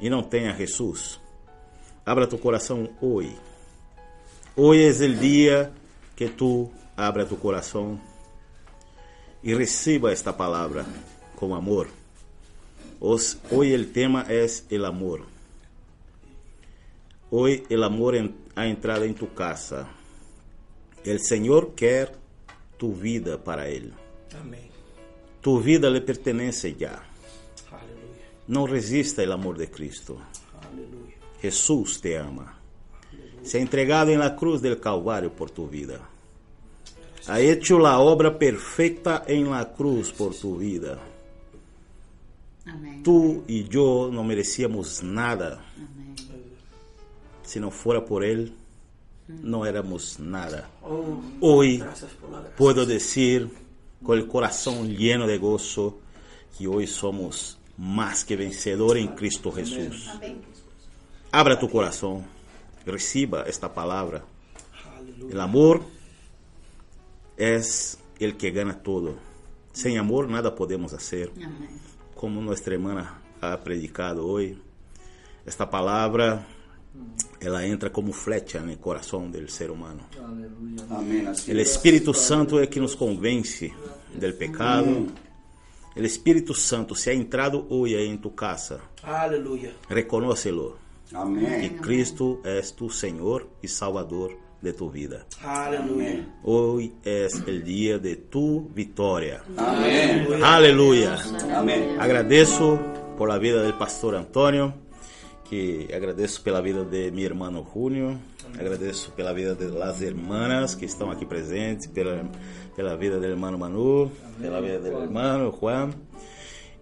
e 0.00 0.10
não 0.10 0.22
tem 0.22 0.48
a 0.48 0.52
Jesus, 0.54 1.20
abra 2.04 2.26
tu 2.26 2.38
coração 2.38 2.88
hoje. 3.00 3.36
Hoje 4.56 5.04
é 5.04 5.08
o 5.08 5.14
dia 5.16 5.72
que 6.14 6.28
tu 6.28 6.70
abra 6.96 7.26
tu 7.26 7.36
coração 7.36 8.00
e 9.42 9.54
receba 9.54 10.12
esta 10.12 10.32
palavra 10.32 10.86
com 11.36 11.54
amor. 11.54 11.88
Hoje 13.00 13.36
o 13.50 13.84
tema 13.86 14.24
é 14.28 14.46
o 14.76 14.84
amor. 14.84 15.26
Hoje 17.30 17.64
o 17.70 17.82
amor 17.82 18.14
ha 18.54 18.66
entrado 18.66 19.04
em 19.04 19.12
tu 19.12 19.26
casa. 19.26 19.88
El 21.04 21.18
Senhor 21.18 21.72
quer 21.74 22.16
tu 22.78 22.92
vida 22.92 23.36
para 23.36 23.68
Ele. 23.68 23.92
Amém. 24.40 24.70
Tu 25.40 25.58
vida 25.58 25.90
lhe 25.90 26.00
pertenece 26.00 26.76
já. 26.78 27.02
Aleluya. 27.72 28.22
Não 28.46 28.64
resista 28.64 29.26
o 29.26 29.32
amor 29.32 29.56
de 29.56 29.66
Cristo. 29.66 30.20
Aleluya. 30.62 31.16
Jesus 31.42 32.00
te 32.00 32.14
ama. 32.14 32.56
Se 33.42 33.58
ha 33.58 33.60
entregado 33.60 34.12
en 34.12 34.20
la 34.20 34.36
cruz 34.36 34.62
del 34.62 34.78
Calvario 34.78 35.32
por 35.32 35.50
tu 35.50 35.66
vida. 35.66 36.11
Ha 37.28 37.40
hecho 37.40 37.78
la 37.78 37.98
obra 38.00 38.38
perfecta 38.38 39.24
en 39.26 39.50
la 39.50 39.72
cruz 39.72 40.12
por 40.12 40.34
tu 40.34 40.58
vida. 40.58 40.98
Amén. 42.66 43.02
Tú 43.02 43.44
y 43.46 43.68
yo 43.68 44.10
no 44.12 44.24
merecíamos 44.24 45.02
nada. 45.02 45.64
Amén. 45.76 46.16
Si 47.44 47.60
no 47.60 47.70
fuera 47.70 48.04
por 48.04 48.24
Él, 48.24 48.54
no 49.28 49.66
éramos 49.66 50.18
nada. 50.18 50.68
Oh, 50.82 51.20
Hoy 51.40 51.82
puedo 52.56 52.86
decir 52.86 53.48
con 54.02 54.18
el 54.18 54.26
corazón 54.26 54.88
lleno 54.96 55.26
de 55.26 55.38
gozo 55.38 55.98
que 56.58 56.66
hoy 56.66 56.86
somos 56.86 57.58
más 57.76 58.24
que 58.24 58.36
vencedores 58.36 59.02
en 59.04 59.14
Cristo 59.14 59.52
Jesús. 59.52 60.10
Abra 61.30 61.58
tu 61.58 61.68
corazón, 61.70 62.24
reciba 62.84 63.44
esta 63.44 63.72
palabra. 63.72 64.24
El 65.30 65.40
amor 65.40 65.82
es 67.42 67.98
el 68.20 68.36
que 68.36 68.50
gana 68.52 68.82
todo. 68.82 69.16
Sin 69.72 69.98
amor 69.98 70.28
nada 70.28 70.54
podemos 70.54 70.92
hacer. 70.92 71.32
Amén. 71.36 71.80
Como 72.14 72.40
nuestra 72.40 72.74
hermana 72.74 73.20
ha 73.40 73.58
predicado 73.60 74.26
hoy, 74.26 74.56
esta 75.44 75.68
palabra 75.68 76.46
ela 77.40 77.66
entra 77.66 77.90
como 77.90 78.12
flecha 78.12 78.60
no 78.60 78.76
coração 78.78 79.28
do 79.28 79.48
ser 79.50 79.70
humano. 79.70 80.02
O 81.48 81.58
Espírito 81.58 82.14
Santo 82.14 82.60
é 82.60 82.66
que 82.68 82.78
nos 82.78 82.94
convence 82.94 83.72
del 84.14 84.34
pecado. 84.34 85.08
O 85.96 86.00
Espírito 86.00 86.54
Santo 86.54 86.94
se 86.94 87.10
ha 87.10 87.14
entrado 87.14 87.66
hoje 87.68 87.96
em 88.06 88.16
tu 88.16 88.30
casa, 88.30 88.80
reconócelo 89.88 90.78
Amén. 91.12 91.60
que 91.60 91.70
Cristo 91.80 92.40
é 92.44 92.60
tu 92.60 92.88
Senhor 92.88 93.48
e 93.62 93.68
Salvador 93.68 94.36
de 94.62 94.72
tu 94.72 94.88
vida. 94.88 95.26
Aleluya. 95.42 96.24
Hoje 96.44 96.92
é 97.04 97.26
o 97.26 97.62
dia 97.62 97.98
de 97.98 98.16
tu 98.16 98.70
vitória. 98.72 99.42
Amén. 99.56 100.42
Aleluia. 100.42 101.16
Amén. 101.54 101.96
Agradeço 101.98 102.78
por 103.18 103.28
la 103.28 103.38
vida 103.38 103.62
del 103.62 103.74
pastor 103.74 104.14
Antônio, 104.14 104.72
que 105.44 105.88
agradeço 105.92 106.42
pela 106.42 106.62
vida 106.62 106.84
de 106.84 107.10
meu 107.10 107.24
irmão 107.24 107.66
Júnior, 107.74 108.16
agradeço 108.58 109.10
pela 109.12 109.34
vida 109.34 109.54
das 109.54 110.00
irmãs 110.00 110.76
que 110.76 110.84
estão 110.84 111.10
aqui 111.10 111.26
presentes, 111.26 111.88
pela, 111.88 112.24
pela 112.76 112.96
vida 112.96 113.18
do 113.18 113.26
irmão 113.26 113.58
Manu, 113.58 114.12
pela 114.40 114.62
vida 114.62 114.78
do 114.78 115.02
irmão 115.02 115.52
Juan. 115.60 115.90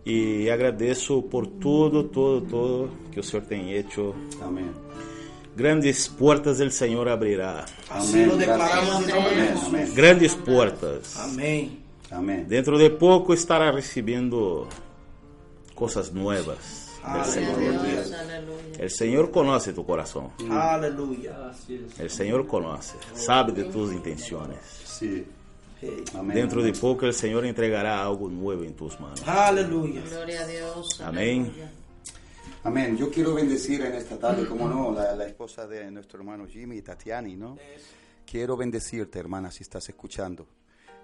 E 0.05 0.51
agradeço 0.51 1.23
por 1.23 1.47
tudo, 1.47 2.05
tudo, 2.05 2.47
tudo 2.47 2.91
que 3.11 3.21
o 3.21 3.23
Senhor 3.23 3.45
tem 3.45 3.65
feito. 3.65 4.15
Amén. 4.41 4.90
Grandes 5.57 6.09
portas 6.09 6.59
o 6.59 6.71
Senhor 6.73 7.09
abrirá. 7.09 7.65
Así 7.91 8.25
lo 8.25 8.37
declaramos 8.37 9.03
en 9.03 9.15
nombre 9.15 9.35
de 9.35 9.41
Amén, 9.43 9.49
Jesús. 9.55 9.69
amén, 9.69 9.93
Grandes 9.95 10.35
portas. 10.35 11.17
Amén. 11.19 11.83
amén. 12.11 12.47
Dentro 12.49 12.79
de 12.79 12.91
pouco 12.91 13.35
estará 13.35 13.71
recebendo 13.73 14.69
coisas 15.75 16.13
novas. 16.13 16.87
del 17.03 17.25
Senhor. 17.25 17.59
Dios, 17.59 18.13
aleluya. 18.13 18.79
El 18.79 18.91
Señor 18.91 19.31
conoce 19.31 19.73
tu 19.73 19.85
corazón. 19.85 20.31
Aleluya. 20.51 21.51
El 21.99 22.11
Señor 22.11 22.47
conoce, 22.47 22.97
sabe 23.15 23.53
de 23.53 23.65
tus 23.65 23.93
intenciones. 23.93 24.59
Sí. 24.85 25.25
Hey. 25.81 26.05
Amén. 26.15 26.37
Dentro 26.37 26.63
de 26.63 26.73
poco 26.75 27.07
el 27.07 27.15
Señor 27.15 27.47
entregará 27.47 28.03
algo 28.05 28.29
nuevo 28.29 28.63
en 28.65 28.75
tus 28.75 29.01
manos. 29.01 29.27
Aleluya. 29.27 30.03
Gloria 30.11 30.43
a 30.43 30.47
Dios. 30.47 31.01
Amén. 31.03 31.51
Amén. 32.63 32.97
Yo 32.97 33.11
quiero 33.11 33.35
bendecir 33.35 33.81
en 33.83 33.95
esta 33.95 34.19
tarde, 34.19 34.47
como 34.47 34.69
no, 34.69 34.93
la, 34.93 35.17
la 35.17 35.27
esposa 35.27 35.67
de 35.67 35.91
nuestro 35.91 36.19
hermano 36.19 36.47
Jimmy, 36.47 36.83
Tatiani, 36.83 37.35
¿no? 37.37 37.57
Quiero 38.27 38.57
bendecirte, 38.57 39.19
hermana, 39.19 39.51
si 39.51 39.63
estás 39.63 39.89
escuchando. 39.89 40.47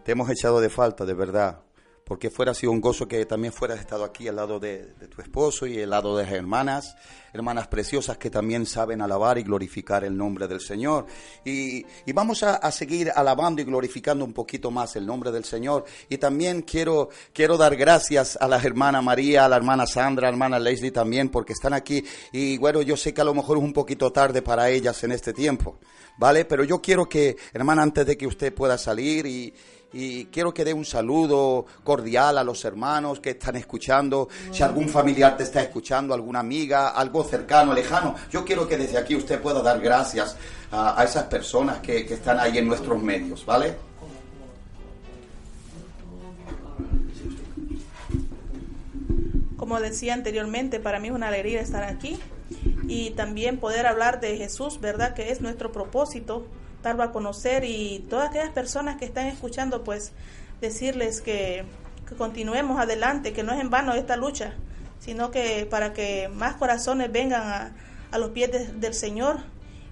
Te 0.05 0.13
hemos 0.13 0.29
echado 0.29 0.61
de 0.61 0.69
falta, 0.69 1.07
de 1.07 1.15
verdad. 1.15 1.61
Porque 2.07 2.31
fuera 2.31 2.55
sido 2.55 2.71
un 2.71 2.81
gozo 2.81 3.09
que 3.09 3.27
también 3.27 3.53
fueras 3.53 3.81
estado 3.81 4.05
aquí 4.05 4.29
al 4.29 4.37
lado 4.37 4.61
de, 4.61 4.95
tu 5.11 5.21
esposo 5.21 5.67
y 5.67 5.83
al 5.83 5.91
lado 5.91 6.17
de 6.17 6.23
las 6.23 6.33
hermanas, 6.33 6.97
hermanas 7.33 7.67
preciosas 7.67 8.17
que 8.17 8.31
también 8.31 8.65
saben 8.65 9.03
alabar 9.03 9.39
y 9.39 9.43
glorificar 9.43 10.05
el 10.05 10.17
nombre 10.17 10.47
del 10.47 10.61
Señor. 10.61 11.07
Y, 11.45 11.85
y 12.07 12.13
vamos 12.13 12.45
a, 12.45 12.55
a 12.55 12.71
seguir 12.71 13.11
alabando 13.13 13.61
y 13.61 13.65
glorificando 13.65 14.25
un 14.25 14.33
poquito 14.33 14.71
más 14.71 14.95
el 14.95 15.05
nombre 15.05 15.33
del 15.33 15.45
Señor. 15.45 15.85
Y 16.09 16.19
también 16.19 16.63
quiero, 16.63 17.09
quiero 17.33 17.57
dar 17.57 17.75
gracias 17.75 18.39
a 18.41 18.47
la 18.47 18.59
hermana 18.59 19.03
María, 19.03 19.45
a 19.45 19.49
la 19.49 19.57
hermana 19.57 19.85
Sandra, 19.85 20.29
a 20.29 20.31
la 20.31 20.35
hermana 20.37 20.61
Leslie 20.61 20.93
también, 20.93 21.29
porque 21.29 21.55
están 21.55 21.73
aquí. 21.73 22.05
Y 22.31 22.57
bueno, 22.59 22.83
yo 22.83 22.97
sé 22.97 23.13
que 23.13 23.21
a 23.21 23.25
lo 23.25 23.35
mejor 23.35 23.59
es 23.59 23.65
un 23.65 23.73
poquito 23.73 24.13
tarde 24.13 24.43
para 24.43 24.71
ellas 24.71 25.03
en 25.03 25.11
este 25.11 25.33
tiempo, 25.33 25.81
¿vale? 26.19 26.45
Pero 26.45 26.63
yo 26.63 26.81
quiero 26.81 27.09
que, 27.09 27.37
hermana, 27.53 27.83
antes 27.83 28.07
de 28.07 28.17
que 28.17 28.29
usted 28.29 28.55
pueda 28.55 28.79
salir 28.79 29.27
y, 29.27 29.53
y 29.93 30.27
quiero 30.27 30.53
que 30.53 30.65
dé 30.65 30.75
un 30.75 30.85
saludo 30.85 31.65
cordial 31.85 32.39
a 32.39 32.45
los 32.45 32.65
hermanos 32.65 33.21
que 33.21 33.31
están 33.31 33.57
escuchando. 33.57 34.29
Si 34.51 34.63
algún 34.63 34.89
familiar 34.89 35.37
te 35.37 35.45
está 35.45 35.63
escuchando, 35.63 36.13
alguna 36.13 36.41
amiga, 36.41 36.89
algo 36.89 37.25
cercano, 37.25 37.73
lejano, 37.73 38.15
yo 38.31 38.45
quiero 38.45 38.69
que 38.69 38.77
desde 38.77 38.99
aquí 38.99 39.15
usted 39.15 39.41
pueda 39.41 39.63
dar 39.63 39.81
gracias 39.81 40.37
a, 40.71 41.03
esas 41.05 41.25
personas 41.25 41.79
que, 41.79 42.05
que 42.05 42.15
están 42.15 42.39
ahí 42.39 42.59
en 42.59 42.67
nuestros 42.67 43.03
medios, 43.03 43.45
¿vale? 43.47 43.77
Como 49.57 49.81
decía 49.81 50.15
anteriormente, 50.15 50.79
para 50.79 51.01
mí 51.01 51.09
es 51.09 51.15
una 51.15 51.29
alegría 51.29 51.61
estar 51.61 51.83
aquí 51.85 52.19
y 52.89 53.11
también 53.11 53.59
poder 53.59 53.87
hablar 53.87 54.21
de 54.21 54.37
Jesús, 54.37 54.81
¿verdad? 54.81 55.15
Que 55.15 55.33
es 55.33 55.41
nuestro 55.41 55.73
propósito, 55.73 56.47
darlo 56.87 57.03
a 57.03 57.13
conocer 57.13 57.65
y 57.65 58.05
todas 58.11 58.31
aquellas 58.31 58.51
personas 58.51 58.97
que 58.97 59.05
están 59.05 59.27
escuchando, 59.27 59.83
pues 59.85 60.13
decirles 60.61 61.21
que, 61.21 61.65
que 62.09 62.15
continuemos 62.15 62.81
adelante, 62.81 63.33
que 63.33 63.43
no 63.43 63.53
es 63.53 63.61
en 63.61 63.71
vano 63.71 63.93
esta 63.95 64.17
lucha, 64.17 64.53
sino 65.01 65.31
que 65.31 65.67
para 65.71 65.93
que 65.93 66.29
más 66.29 66.55
corazones 66.55 67.11
vengan 67.13 67.43
a, 67.43 67.73
a 68.11 68.19
los 68.19 68.31
pies 68.31 68.53
de- 68.53 68.67
del 68.73 68.95
Señor 68.95 69.39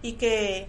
y 0.02 0.12
que 0.12 0.66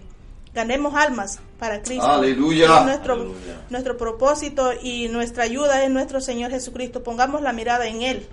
ganemos 0.54 0.94
almas 0.94 1.38
para 1.58 1.82
Cristo. 1.82 2.06
Aleluya. 2.06 2.78
Es 2.78 2.84
nuestro, 2.84 3.34
nuestro 3.70 3.96
propósito 3.96 4.72
y 4.82 5.08
nuestra 5.08 5.44
ayuda 5.44 5.82
es 5.84 5.90
nuestro 5.90 6.20
Señor 6.20 6.50
Jesucristo. 6.50 7.02
Pongamos 7.02 7.40
la 7.42 7.52
mirada 7.52 7.86
en 7.86 8.02
Él, 8.02 8.26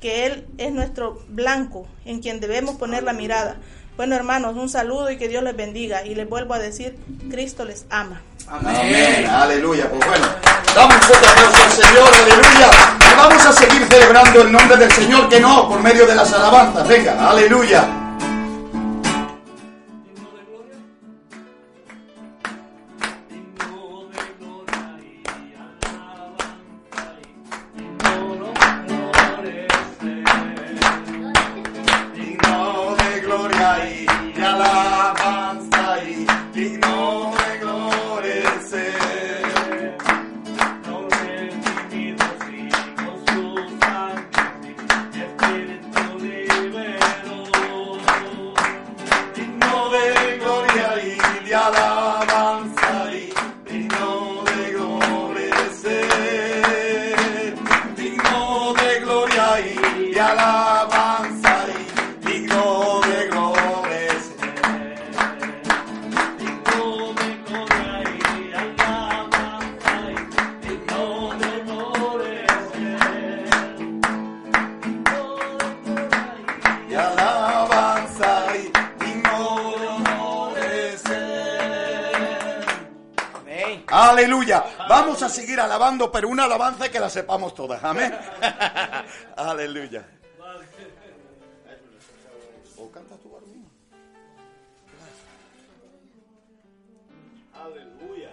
que 0.00 0.26
Él 0.26 0.46
es 0.58 0.72
nuestro 0.72 1.22
blanco, 1.28 1.86
en 2.04 2.20
quien 2.20 2.40
debemos 2.40 2.76
poner 2.76 3.02
la 3.04 3.12
mirada. 3.12 3.56
Bueno, 3.96 4.16
hermanos, 4.16 4.56
un 4.56 4.68
saludo 4.68 5.10
y 5.10 5.18
que 5.18 5.28
Dios 5.28 5.42
les 5.42 5.56
bendiga. 5.56 6.04
Y 6.04 6.14
les 6.14 6.28
vuelvo 6.28 6.54
a 6.54 6.58
decir, 6.58 6.96
Cristo 7.30 7.64
les 7.64 7.84
ama. 7.90 8.20
Amén. 8.48 9.26
Aleluya. 9.26 9.88
Pues 9.90 10.06
bueno, 10.06 10.26
damos 10.74 10.94
un 10.94 11.02
fuerte 11.02 11.28
aplauso 11.28 11.62
al 11.62 11.72
Señor. 11.72 12.10
Aleluya. 12.22 12.70
Y 13.00 13.16
vamos 13.16 13.46
a 13.46 13.52
seguir 13.52 13.86
celebrando 13.88 14.42
el 14.42 14.52
nombre 14.52 14.76
del 14.76 14.92
Señor, 14.92 15.28
que 15.28 15.40
no, 15.40 15.68
por 15.68 15.80
medio 15.80 16.06
de 16.06 16.14
las 16.14 16.32
alabanzas. 16.32 16.88
Venga, 16.88 17.30
aleluya. 17.30 17.86
Aleluya. 83.92 84.64
Vamos 84.88 85.22
a 85.22 85.28
seguir 85.28 85.60
alabando, 85.60 86.10
pero 86.10 86.28
una 86.28 86.44
alabanza 86.44 86.90
que 86.90 86.98
la 86.98 87.10
sepamos 87.10 87.54
todas. 87.54 87.84
Amén. 87.84 88.14
Aleluya. 89.36 90.06
¿O 92.78 92.90
cantas 92.90 93.18
tú, 93.20 93.30
Barbina? 93.30 93.68
Aleluya. 97.54 98.30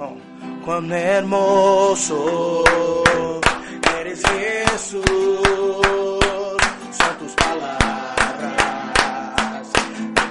Oh, 0.00 0.33
cuán 0.64 0.90
hermoso 0.90 2.64
eres 4.00 4.22
Jesús, 4.22 5.04
son 6.90 7.18
tus 7.18 7.32
palabras, 7.34 8.12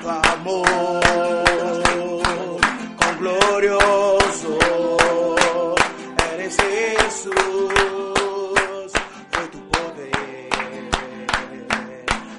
tu 0.01 0.09
amor, 0.09 1.03
con 2.97 3.17
glorioso 3.19 4.57
eres 6.33 6.57
Jesús, 6.57 7.31
fue 9.31 9.47
tu 9.51 9.59
poder, 9.69 10.89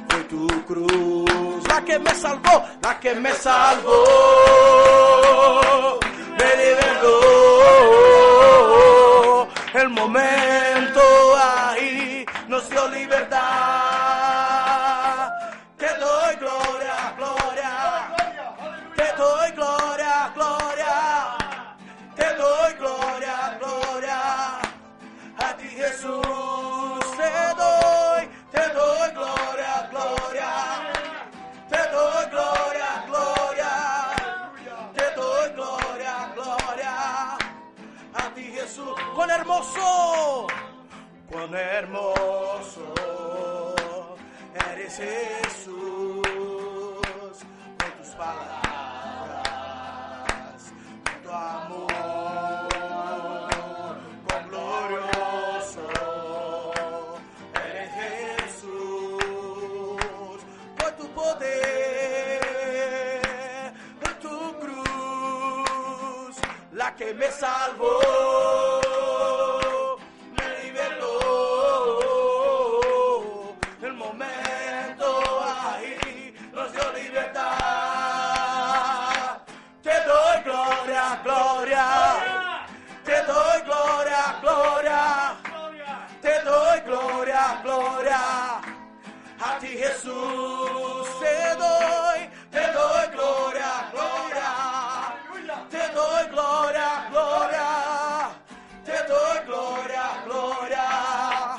fue 0.09 0.25
tu 0.25 0.47
cruz, 0.65 1.63
la 1.69 1.85
que 1.85 1.99
me 2.01 2.15
salvó, 2.15 2.65
la 2.83 2.99
que 2.99 3.15
me 3.15 3.33
salvó. 3.35 3.95
Me 6.37 6.57
El 9.75 9.89
momento 9.91 11.01
ahí 11.37 12.25
nos 12.49 12.69
dio 12.71 12.89
libertad. 12.89 13.74
Hermoso, 39.55 40.47
cuán 41.31 41.55
hermoso 41.55 42.95
eres 44.73 44.97
Jesús 44.97 46.23
con 47.79 47.91
tus 47.99 48.09
palabras, 48.17 49.45
con 51.05 51.23
tu 51.23 51.31
amor, 51.31 52.69
con 54.29 54.43
glorioso 54.49 55.87
eres 57.65 57.91
Jesús 58.39 58.81
por 60.79 60.91
tu 60.93 61.07
poder, 61.15 62.41
por 64.01 64.15
tu 64.15 64.37
cruz, 64.59 66.37
la 66.73 66.95
que 66.97 67.15
me 67.15 67.31
salvó, 67.31 68.64
gloria, 86.85 87.61
gloria. 87.63 88.61
A 89.41 89.59
ti 89.59 89.69
Jesús 89.69 91.21
te 91.21 91.57
doy, 91.57 92.21
te 92.51 92.73
doy 92.73 93.07
gloria, 93.13 93.91
gloria. 93.93 94.75
Te 95.71 95.89
doy 95.93 96.27
gloria, 96.31 97.09
gloria. 97.11 98.31
Te 98.85 98.97
doy 99.09 99.39
gloria, 99.47 100.23
gloria. 100.25 101.55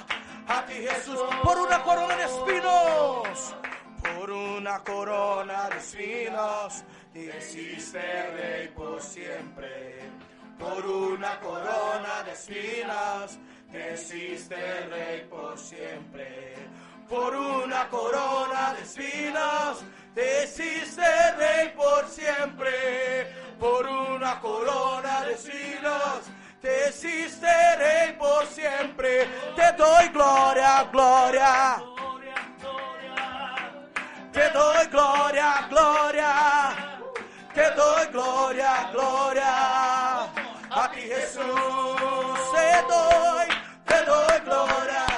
A 0.47 0.65
ti 0.67 0.73
Jesús 0.73 1.19
por 1.43 1.57
una 1.57 1.83
corona 1.83 2.15
de 2.15 2.23
espinos. 2.23 3.55
Por 4.03 4.31
una 4.31 4.79
corona 4.79 5.69
de 5.69 5.77
espinos. 5.77 6.83
Te 7.13 7.37
hiciste 7.37 8.31
rey 8.31 8.67
por 8.69 9.01
siempre. 9.01 10.09
Por 10.57 10.85
una 10.85 11.39
corona 11.39 12.23
de 12.25 12.31
espinas. 12.31 13.37
Te 13.75 13.93
hiciste 13.93 14.55
rey 14.89 15.27
por 15.29 15.57
siempre. 15.59 16.55
Por 17.09 17.35
una 17.35 17.89
corona 17.89 18.73
de 18.73 18.83
espinas. 18.83 19.83
Te 20.13 20.45
hiciste 20.45 21.31
rey 21.37 21.73
por 21.75 22.07
siempre. 22.07 23.35
Por 23.59 23.85
una 23.85 24.39
corona 24.39 25.25
de 25.25 25.33
espinas. 25.33 26.21
Te 26.61 26.89
hiciste 26.89 27.75
rey 27.75 28.13
por 28.13 28.45
siempre. 28.45 29.27
Te 29.57 29.73
doy 29.73 30.07
gloria, 30.07 30.87
gloria. 30.93 31.83
Te 34.31 34.49
doy 34.51 34.87
gloria, 34.87 35.67
gloria. 35.69 36.33
Te 37.53 37.71
doy 37.71 38.07
gloria, 38.07 38.89
gloria. 38.93 40.23
A 40.77 40.91
ti 40.93 41.01
Jesús 41.01 42.35
te 42.55 42.81
doy, 42.89 43.47
te 43.85 44.05
doy 44.05 44.39
gloria. 44.45 45.14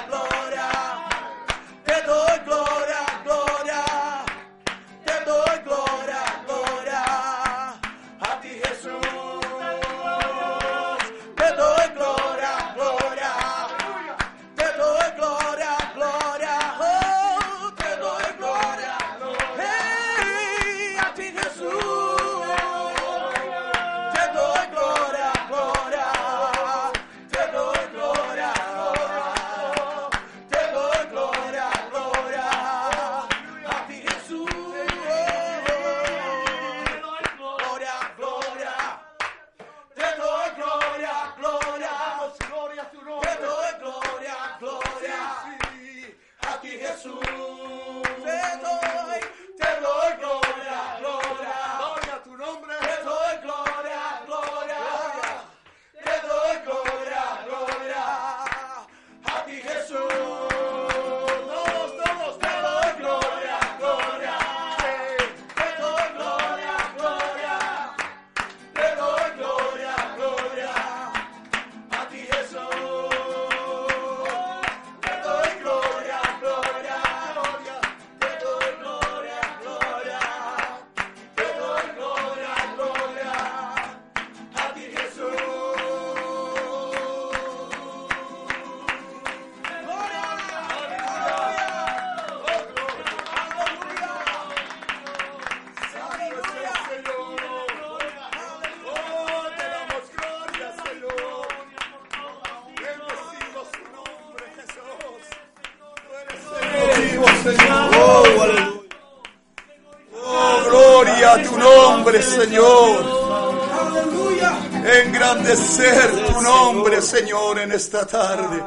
Engrandecer 115.48 116.26
tu 116.26 116.42
nombre, 116.42 117.00
Señor, 117.00 117.58
en 117.58 117.72
esta 117.72 118.06
tarde. 118.06 118.62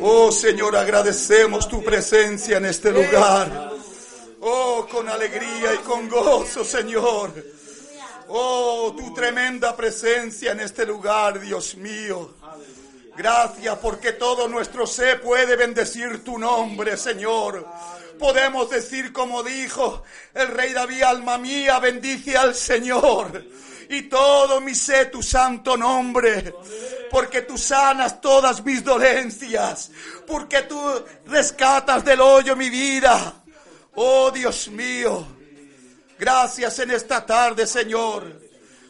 Oh, 0.00 0.30
Señor, 0.30 0.76
agradecemos 0.76 1.68
tu 1.68 1.82
presencia 1.82 2.58
en 2.58 2.66
este 2.66 2.92
lugar. 2.92 3.72
Oh, 4.42 4.86
con 4.88 5.08
alegría 5.08 5.74
y 5.74 5.78
con 5.78 6.08
gozo, 6.08 6.64
Señor. 6.64 7.32
Oh, 8.28 8.94
tu 8.96 9.12
tremenda 9.12 9.74
presencia 9.74 10.52
en 10.52 10.60
este 10.60 10.86
lugar, 10.86 11.40
Dios 11.40 11.76
mío. 11.76 12.34
Gracias 13.16 13.76
porque 13.78 14.12
todo 14.12 14.46
nuestro 14.46 14.86
ser 14.86 15.20
puede 15.20 15.56
bendecir 15.56 16.22
tu 16.22 16.38
nombre, 16.38 16.96
Señor. 16.96 17.66
Podemos 18.20 18.70
decir 18.70 19.12
como 19.12 19.42
dijo 19.42 20.04
el 20.32 20.46
rey 20.46 20.72
David, 20.72 21.02
alma 21.02 21.38
mía, 21.38 21.80
bendice 21.80 22.36
al 22.36 22.54
Señor. 22.54 23.44
Y 23.88 24.02
todo 24.02 24.60
mi 24.60 24.74
ser 24.74 25.10
tu 25.10 25.22
santo 25.22 25.76
nombre. 25.76 26.54
Porque 27.10 27.42
tú 27.42 27.56
sanas 27.56 28.20
todas 28.20 28.64
mis 28.64 28.82
dolencias. 28.82 29.90
Porque 30.26 30.62
tú 30.62 30.80
rescatas 31.26 32.04
del 32.04 32.20
hoyo 32.20 32.56
mi 32.56 32.70
vida. 32.70 33.34
Oh 33.94 34.30
Dios 34.30 34.68
mío. 34.68 35.26
Gracias 36.18 36.78
en 36.78 36.90
esta 36.90 37.24
tarde, 37.24 37.66
Señor 37.66 38.46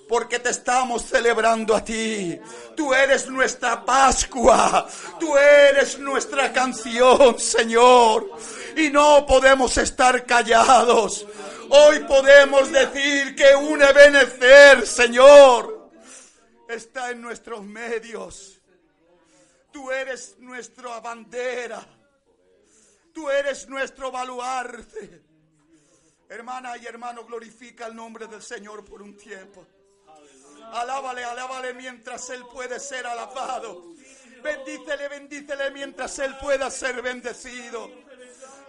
porque 0.08 0.38
te 0.38 0.50
estamos 0.50 1.02
celebrando 1.02 1.74
a 1.74 1.84
ti. 1.84 2.38
Tú 2.76 2.94
eres 2.94 3.28
nuestra 3.28 3.84
Pascua, 3.84 4.86
tú 5.18 5.36
eres 5.36 5.98
nuestra 5.98 6.52
canción, 6.52 7.38
Señor. 7.38 8.30
Y 8.76 8.90
no 8.90 9.26
podemos 9.26 9.76
estar 9.78 10.24
callados. 10.24 11.26
Hoy 11.70 12.00
podemos 12.00 12.70
decir 12.70 13.34
que 13.34 13.54
un 13.54 13.82
ebenecer, 13.82 14.86
Señor, 14.86 15.90
está 16.68 17.10
en 17.10 17.20
nuestros 17.20 17.62
medios. 17.64 18.60
Tú 19.72 19.90
eres 19.90 20.36
nuestra 20.38 21.00
bandera. 21.00 21.84
Tú 23.12 23.28
eres 23.30 23.68
nuestro 23.68 24.10
baluarte. 24.10 25.22
Hermana 26.28 26.76
y 26.76 26.86
hermano, 26.86 27.24
glorifica 27.24 27.86
el 27.86 27.94
nombre 27.94 28.26
del 28.26 28.42
Señor 28.42 28.84
por 28.84 29.02
un 29.02 29.16
tiempo. 29.16 29.66
Alábale, 30.72 31.24
alábale 31.24 31.74
mientras 31.74 32.28
Él 32.30 32.44
puede 32.52 32.80
ser 32.80 33.06
alabado. 33.06 33.94
Bendícele, 34.42 35.08
bendícele 35.08 35.70
mientras 35.70 36.18
Él 36.18 36.36
pueda 36.38 36.70
ser 36.70 37.00
bendecido. 37.02 37.90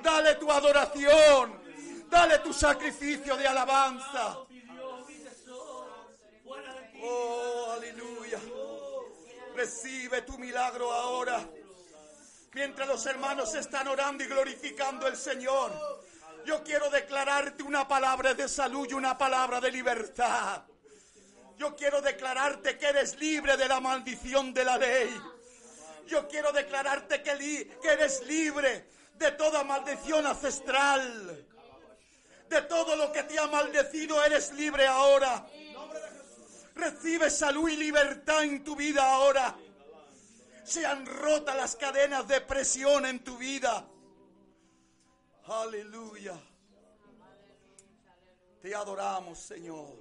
Dale 0.01 0.35
tu 0.35 0.51
adoración. 0.51 1.66
Dale 2.09 2.39
tu 2.39 2.53
sacrificio 2.53 3.35
de 3.35 3.47
alabanza. 3.47 4.37
Oh, 7.03 7.71
aleluya. 7.75 8.39
Recibe 9.55 10.21
tu 10.21 10.37
milagro 10.37 10.91
ahora. 10.91 11.39
Mientras 12.53 12.87
los 12.87 13.05
hermanos 13.05 13.53
están 13.55 13.87
orando 13.87 14.23
y 14.23 14.27
glorificando 14.27 15.05
al 15.05 15.15
Señor, 15.15 15.71
yo 16.45 16.63
quiero 16.63 16.89
declararte 16.89 17.61
una 17.61 17.87
palabra 17.87 18.33
de 18.33 18.47
salud 18.47 18.87
y 18.89 18.93
una 18.93 19.17
palabra 19.17 19.59
de 19.59 19.71
libertad. 19.71 20.63
Yo 21.57 21.75
quiero 21.75 22.01
declararte 22.01 22.77
que 22.77 22.87
eres 22.87 23.19
libre 23.19 23.57
de 23.57 23.67
la 23.67 23.79
maldición 23.79 24.53
de 24.53 24.63
la 24.63 24.77
ley. 24.77 25.21
Yo 26.07 26.27
quiero 26.27 26.51
declararte 26.51 27.21
que, 27.21 27.77
que 27.81 27.87
eres 27.89 28.25
libre 28.25 28.87
de 29.15 29.31
toda 29.31 29.63
maldición 29.63 30.25
ancestral. 30.25 31.46
De 32.49 32.61
todo 32.63 32.95
lo 32.95 33.11
que 33.11 33.23
te 33.23 33.37
ha 33.37 33.47
maldecido, 33.47 34.23
eres 34.23 34.51
libre 34.53 34.87
ahora. 34.87 35.47
Recibe 36.75 37.29
salud 37.29 37.69
y 37.69 37.75
libertad 37.75 38.43
en 38.43 38.63
tu 38.63 38.75
vida 38.75 39.13
ahora. 39.13 39.55
Se 40.63 40.85
han 40.85 41.05
roto 41.05 41.53
las 41.53 41.75
cadenas 41.75 42.27
de 42.27 42.41
presión 42.41 43.05
en 43.05 43.23
tu 43.23 43.37
vida. 43.37 43.85
Aleluya. 45.45 46.37
Te 48.61 48.75
adoramos, 48.75 49.39
Señor. 49.39 49.97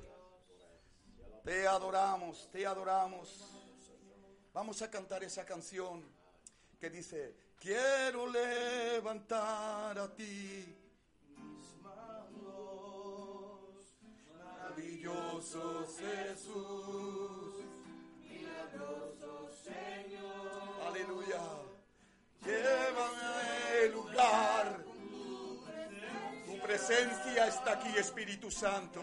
Te 1.45 1.67
adoramos, 1.67 2.49
te 2.51 2.67
adoramos. 2.67 3.57
Vamos 4.53 4.83
a 4.83 4.91
cantar 4.91 5.23
esa 5.23 5.45
canción 5.45 6.03
que 6.81 6.91
dice, 6.91 7.37
quiero 7.59 8.27
levantar 8.27 9.99
a 9.99 10.15
ti 10.15 10.76
maravilloso 15.07 15.87
Jesús, 15.99 17.65
milagroso 18.21 19.51
Señor. 19.63 20.87
Aleluya. 20.89 21.41
Llévame 22.45 23.23
al 23.83 23.93
lugar. 23.93 24.85
Tu 26.47 26.59
presencia 26.61 27.47
está 27.47 27.73
aquí, 27.73 27.97
Espíritu 27.97 28.51
Santo. 28.51 29.01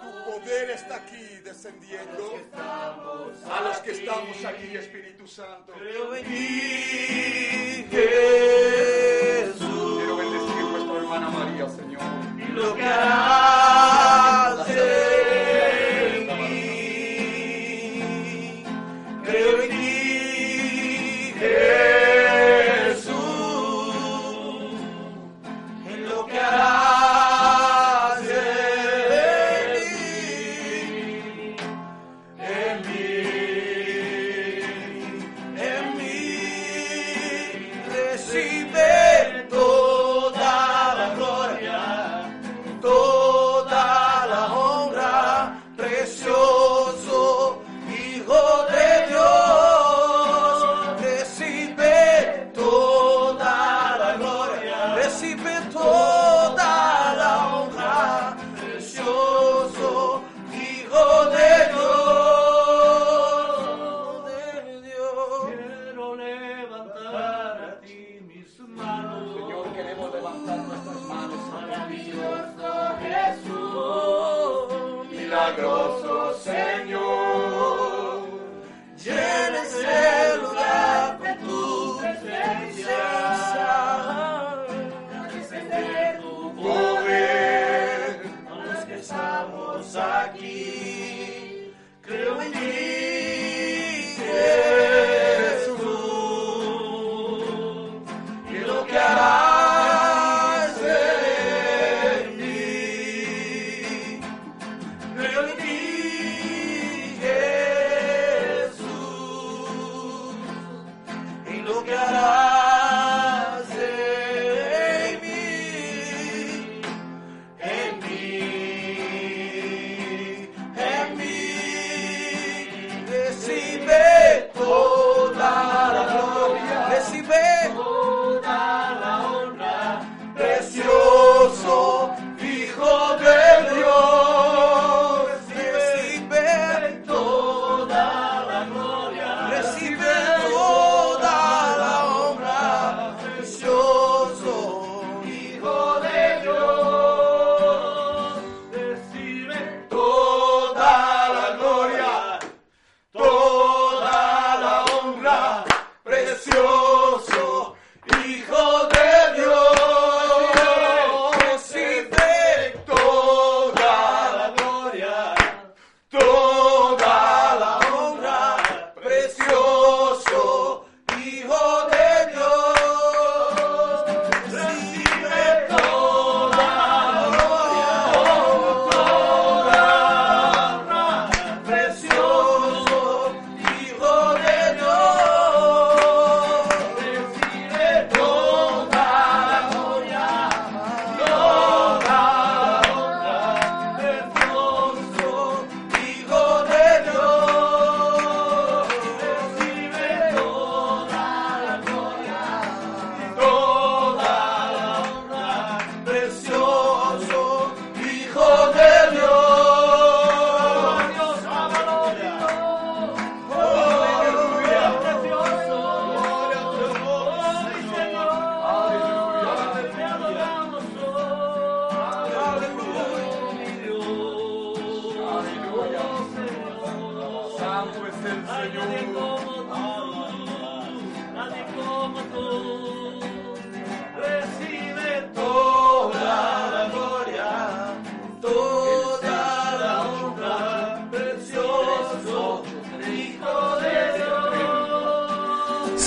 Tu 0.00 0.24
poder 0.30 0.70
está 0.70 0.96
aquí 0.96 1.38
descendiendo 1.44 2.40
a 2.52 3.60
los 3.62 3.78
que 3.78 3.92
estamos 3.92 4.44
aquí, 4.44 4.76
Espíritu 4.76 5.26
Santo. 5.26 5.72
Creo 5.74 6.14
en 6.16 6.24
ti, 6.24 7.86
Jesús. 7.90 9.58
Quiero 9.98 10.16
bendecir 10.16 10.64
nuestra 10.64 10.96
hermana 10.98 11.30
María, 11.30 11.68
Señor. 11.68 12.02
Y 12.36 12.52
lo 12.52 12.74
que 12.74 12.82
harás 12.82 14.01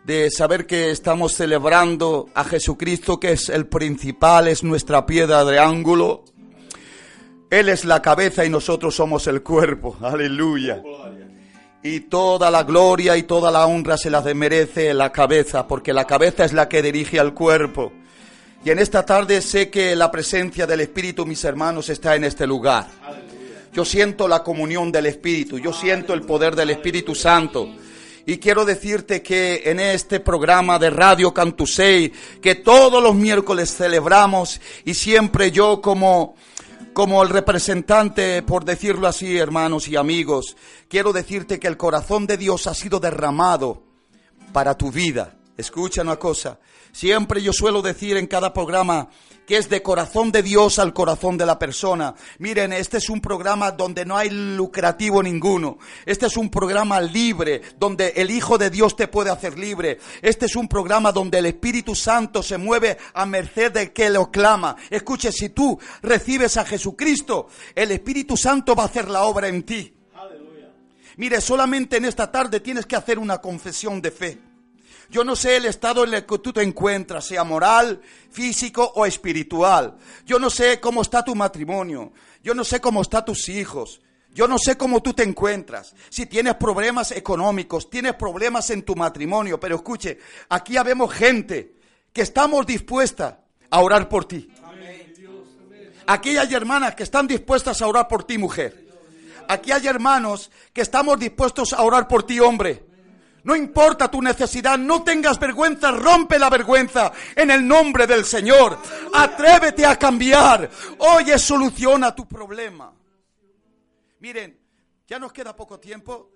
de 0.03 0.29
saber 0.29 0.67
que 0.67 0.91
estamos 0.91 1.31
celebrando 1.31 2.27
a 2.35 2.43
Jesucristo, 2.43 3.21
que 3.21 3.31
es 3.31 3.47
el 3.47 3.67
principal, 3.67 4.49
es 4.49 4.65
nuestra 4.65 5.05
piedra 5.05 5.45
de 5.45 5.59
ángulo. 5.59 6.25
Él 7.49 7.69
es 7.69 7.85
la 7.85 8.01
cabeza 8.01 8.43
y 8.43 8.49
nosotros 8.49 8.93
somos 8.93 9.27
el 9.27 9.43
cuerpo. 9.43 9.95
Aleluya. 10.01 10.83
Y 11.89 12.01
toda 12.01 12.51
la 12.51 12.63
gloria 12.63 13.15
y 13.15 13.23
toda 13.23 13.49
la 13.49 13.65
honra 13.65 13.95
se 13.95 14.09
la 14.09 14.19
merece 14.21 14.93
la 14.93 15.09
cabeza, 15.09 15.65
porque 15.65 15.93
la 15.93 16.03
cabeza 16.03 16.43
es 16.43 16.51
la 16.51 16.67
que 16.67 16.81
dirige 16.81 17.17
al 17.17 17.33
cuerpo. 17.33 17.93
Y 18.65 18.71
en 18.71 18.79
esta 18.79 19.05
tarde 19.05 19.41
sé 19.41 19.69
que 19.69 19.95
la 19.95 20.11
presencia 20.11 20.67
del 20.67 20.81
Espíritu, 20.81 21.25
mis 21.25 21.41
hermanos, 21.45 21.87
está 21.87 22.13
en 22.17 22.25
este 22.25 22.45
lugar. 22.45 22.87
Yo 23.71 23.85
siento 23.85 24.27
la 24.27 24.43
comunión 24.43 24.91
del 24.91 25.05
Espíritu, 25.05 25.59
yo 25.59 25.71
siento 25.71 26.13
el 26.13 26.23
poder 26.23 26.57
del 26.57 26.71
Espíritu 26.71 27.15
Santo. 27.15 27.69
Y 28.25 28.37
quiero 28.37 28.65
decirte 28.65 29.21
que 29.21 29.61
en 29.63 29.79
este 29.79 30.19
programa 30.19 30.77
de 30.77 30.89
Radio 30.89 31.33
Cantusei, 31.33 32.11
que 32.41 32.55
todos 32.55 33.01
los 33.01 33.15
miércoles 33.15 33.73
celebramos 33.73 34.59
y 34.83 34.93
siempre 34.93 35.51
yo 35.51 35.79
como 35.81 36.35
como 36.97 37.21
el 37.21 37.29
representante, 37.29 38.41
por 38.41 38.65
decirlo 38.65 39.07
así, 39.07 39.37
hermanos 39.37 39.87
y 39.87 39.95
amigos, 39.95 40.57
quiero 40.89 41.13
decirte 41.13 41.59
que 41.59 41.67
el 41.67 41.77
corazón 41.77 42.25
de 42.25 42.37
Dios 42.37 42.65
ha 42.65 42.73
sido 42.73 42.99
derramado 42.99 43.83
para 44.51 44.75
tu 44.75 44.91
vida. 44.91 45.35
Escucha 45.57 46.03
una 46.03 46.17
cosa, 46.17 46.59
siempre 46.91 47.41
yo 47.41 47.51
suelo 47.51 47.81
decir 47.81 48.15
en 48.15 48.27
cada 48.27 48.53
programa 48.53 49.09
que 49.47 49.57
es 49.57 49.69
de 49.69 49.81
corazón 49.81 50.31
de 50.31 50.43
Dios 50.43 50.77
al 50.77 50.93
corazón 50.93 51.35
de 51.35 51.47
la 51.47 51.57
persona. 51.57 52.13
Miren, 52.37 52.73
este 52.73 52.97
es 52.97 53.09
un 53.09 53.21
programa 53.21 53.71
donde 53.71 54.05
no 54.05 54.17
hay 54.17 54.29
lucrativo 54.29 55.23
ninguno. 55.23 55.79
Este 56.05 56.27
es 56.27 56.37
un 56.37 56.49
programa 56.49 57.01
libre, 57.01 57.61
donde 57.79 58.09
el 58.17 58.29
Hijo 58.29 58.57
de 58.57 58.69
Dios 58.69 58.95
te 58.95 59.07
puede 59.07 59.31
hacer 59.31 59.57
libre. 59.57 59.99
Este 60.21 60.45
es 60.45 60.55
un 60.55 60.67
programa 60.67 61.11
donde 61.11 61.39
el 61.39 61.47
Espíritu 61.47 61.95
Santo 61.95 62.43
se 62.43 62.57
mueve 62.57 62.97
a 63.13 63.25
merced 63.25 63.71
de 63.71 63.93
que 63.93 64.09
lo 64.09 64.29
clama. 64.29 64.75
Escuche, 64.89 65.31
si 65.31 65.49
tú 65.49 65.79
recibes 66.03 66.57
a 66.57 66.65
Jesucristo, 66.65 67.47
el 67.73 67.91
Espíritu 67.91 68.37
Santo 68.37 68.75
va 68.75 68.83
a 68.83 68.87
hacer 68.87 69.09
la 69.09 69.23
obra 69.23 69.47
en 69.47 69.63
ti. 69.63 69.93
Mire, 71.15 71.41
solamente 71.41 71.97
en 71.97 72.05
esta 72.05 72.29
tarde 72.31 72.59
tienes 72.59 72.85
que 72.85 72.95
hacer 72.95 73.17
una 73.17 73.39
confesión 73.39 74.01
de 74.01 74.11
fe. 74.11 74.46
Yo 75.09 75.23
no 75.23 75.35
sé 75.35 75.57
el 75.57 75.65
estado 75.65 76.03
en 76.03 76.13
el 76.13 76.25
que 76.25 76.37
tú 76.39 76.51
te 76.51 76.61
encuentras, 76.61 77.25
sea 77.25 77.43
moral, 77.43 78.01
físico 78.29 78.91
o 78.95 79.05
espiritual. 79.05 79.97
Yo 80.25 80.37
no 80.37 80.49
sé 80.49 80.79
cómo 80.79 81.01
está 81.01 81.23
tu 81.23 81.33
matrimonio. 81.33 82.11
Yo 82.43 82.53
no 82.53 82.63
sé 82.63 82.81
cómo 82.81 83.01
están 83.01 83.25
tus 83.25 83.49
hijos. 83.49 84.01
Yo 84.33 84.47
no 84.47 84.57
sé 84.57 84.77
cómo 84.77 85.01
tú 85.01 85.13
te 85.13 85.23
encuentras. 85.23 85.95
Si 86.09 86.25
tienes 86.25 86.55
problemas 86.55 87.11
económicos, 87.11 87.89
tienes 87.89 88.13
problemas 88.13 88.69
en 88.69 88.83
tu 88.83 88.95
matrimonio. 88.95 89.59
Pero 89.59 89.75
escuche, 89.77 90.19
aquí 90.49 90.77
habemos 90.77 91.13
gente 91.13 91.75
que 92.13 92.21
estamos 92.21 92.65
dispuesta 92.65 93.41
a 93.69 93.81
orar 93.81 94.07
por 94.09 94.25
ti. 94.25 94.49
Aquí 96.05 96.37
hay 96.37 96.53
hermanas 96.53 96.95
que 96.95 97.03
están 97.03 97.27
dispuestas 97.27 97.81
a 97.81 97.87
orar 97.87 98.07
por 98.07 98.23
ti, 98.23 98.37
mujer. 98.37 98.87
Aquí 99.47 99.71
hay 99.71 99.87
hermanos 99.87 100.51
que 100.73 100.81
estamos 100.81 101.19
dispuestos 101.19 101.73
a 101.73 101.81
orar 101.81 102.07
por 102.07 102.23
ti, 102.23 102.39
hombre. 102.39 102.86
No 103.47 103.55
importa 103.55 104.11
tu 104.11 104.21
necesidad, 104.21 104.77
no 104.77 105.05
tengas 105.05 105.39
vergüenza, 105.39 105.89
rompe 105.91 106.37
la 106.37 106.49
vergüenza 106.49 107.13
en 107.33 107.49
el 107.49 107.65
nombre 107.65 108.05
del 108.05 108.25
Señor. 108.25 108.77
Atrévete 109.13 109.85
a 109.85 109.95
cambiar. 109.95 110.69
Hoy 110.97 111.31
es 111.31 111.43
solución 111.43 112.03
a 112.03 112.13
tu 112.13 112.27
problema. 112.27 112.93
Miren, 114.19 114.59
ya 115.07 115.17
nos 115.17 115.31
queda 115.31 115.55
poco 115.55 115.79
tiempo. 115.79 116.29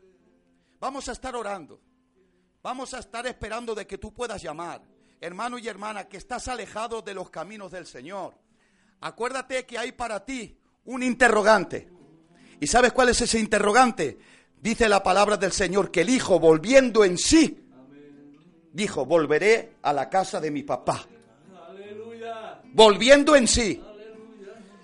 Vamos 0.80 1.10
a 1.10 1.12
estar 1.12 1.36
orando. 1.36 1.82
Vamos 2.64 2.94
a 2.94 3.00
estar 3.00 3.28
esperando 3.28 3.76
de 3.76 3.86
que 3.86 3.98
tú 3.98 4.14
puedas 4.14 4.42
llamar. 4.42 4.82
Hermano 5.20 5.58
y 5.58 5.68
hermana, 5.68 6.08
que 6.08 6.16
estás 6.16 6.48
alejado 6.48 7.02
de 7.02 7.14
los 7.14 7.30
caminos 7.30 7.74
del 7.74 7.88
Señor. 7.88 8.36
Acuérdate 9.02 9.66
que 9.66 9.78
hay 9.78 9.92
para 9.92 10.24
ti 10.24 10.58
un 10.86 11.04
interrogante. 11.04 11.92
¿Y 12.62 12.68
sabes 12.68 12.94
cuál 12.94 13.10
es 13.10 13.20
ese 13.20 13.38
interrogante? 13.38 14.18
Dice 14.62 14.88
la 14.88 15.02
palabra 15.02 15.38
del 15.38 15.52
Señor 15.52 15.90
que 15.90 16.02
el 16.02 16.10
Hijo, 16.10 16.40
volviendo 16.40 17.04
en 17.04 17.18
sí, 17.18 17.58
dijo, 18.72 19.06
volveré 19.06 19.74
a 19.82 19.92
la 19.92 20.08
casa 20.10 20.40
de 20.40 20.52
mi 20.52 20.62
papá. 20.64 21.08
Volviendo 22.74 23.36
en 23.36 23.48
sí. 23.48 23.82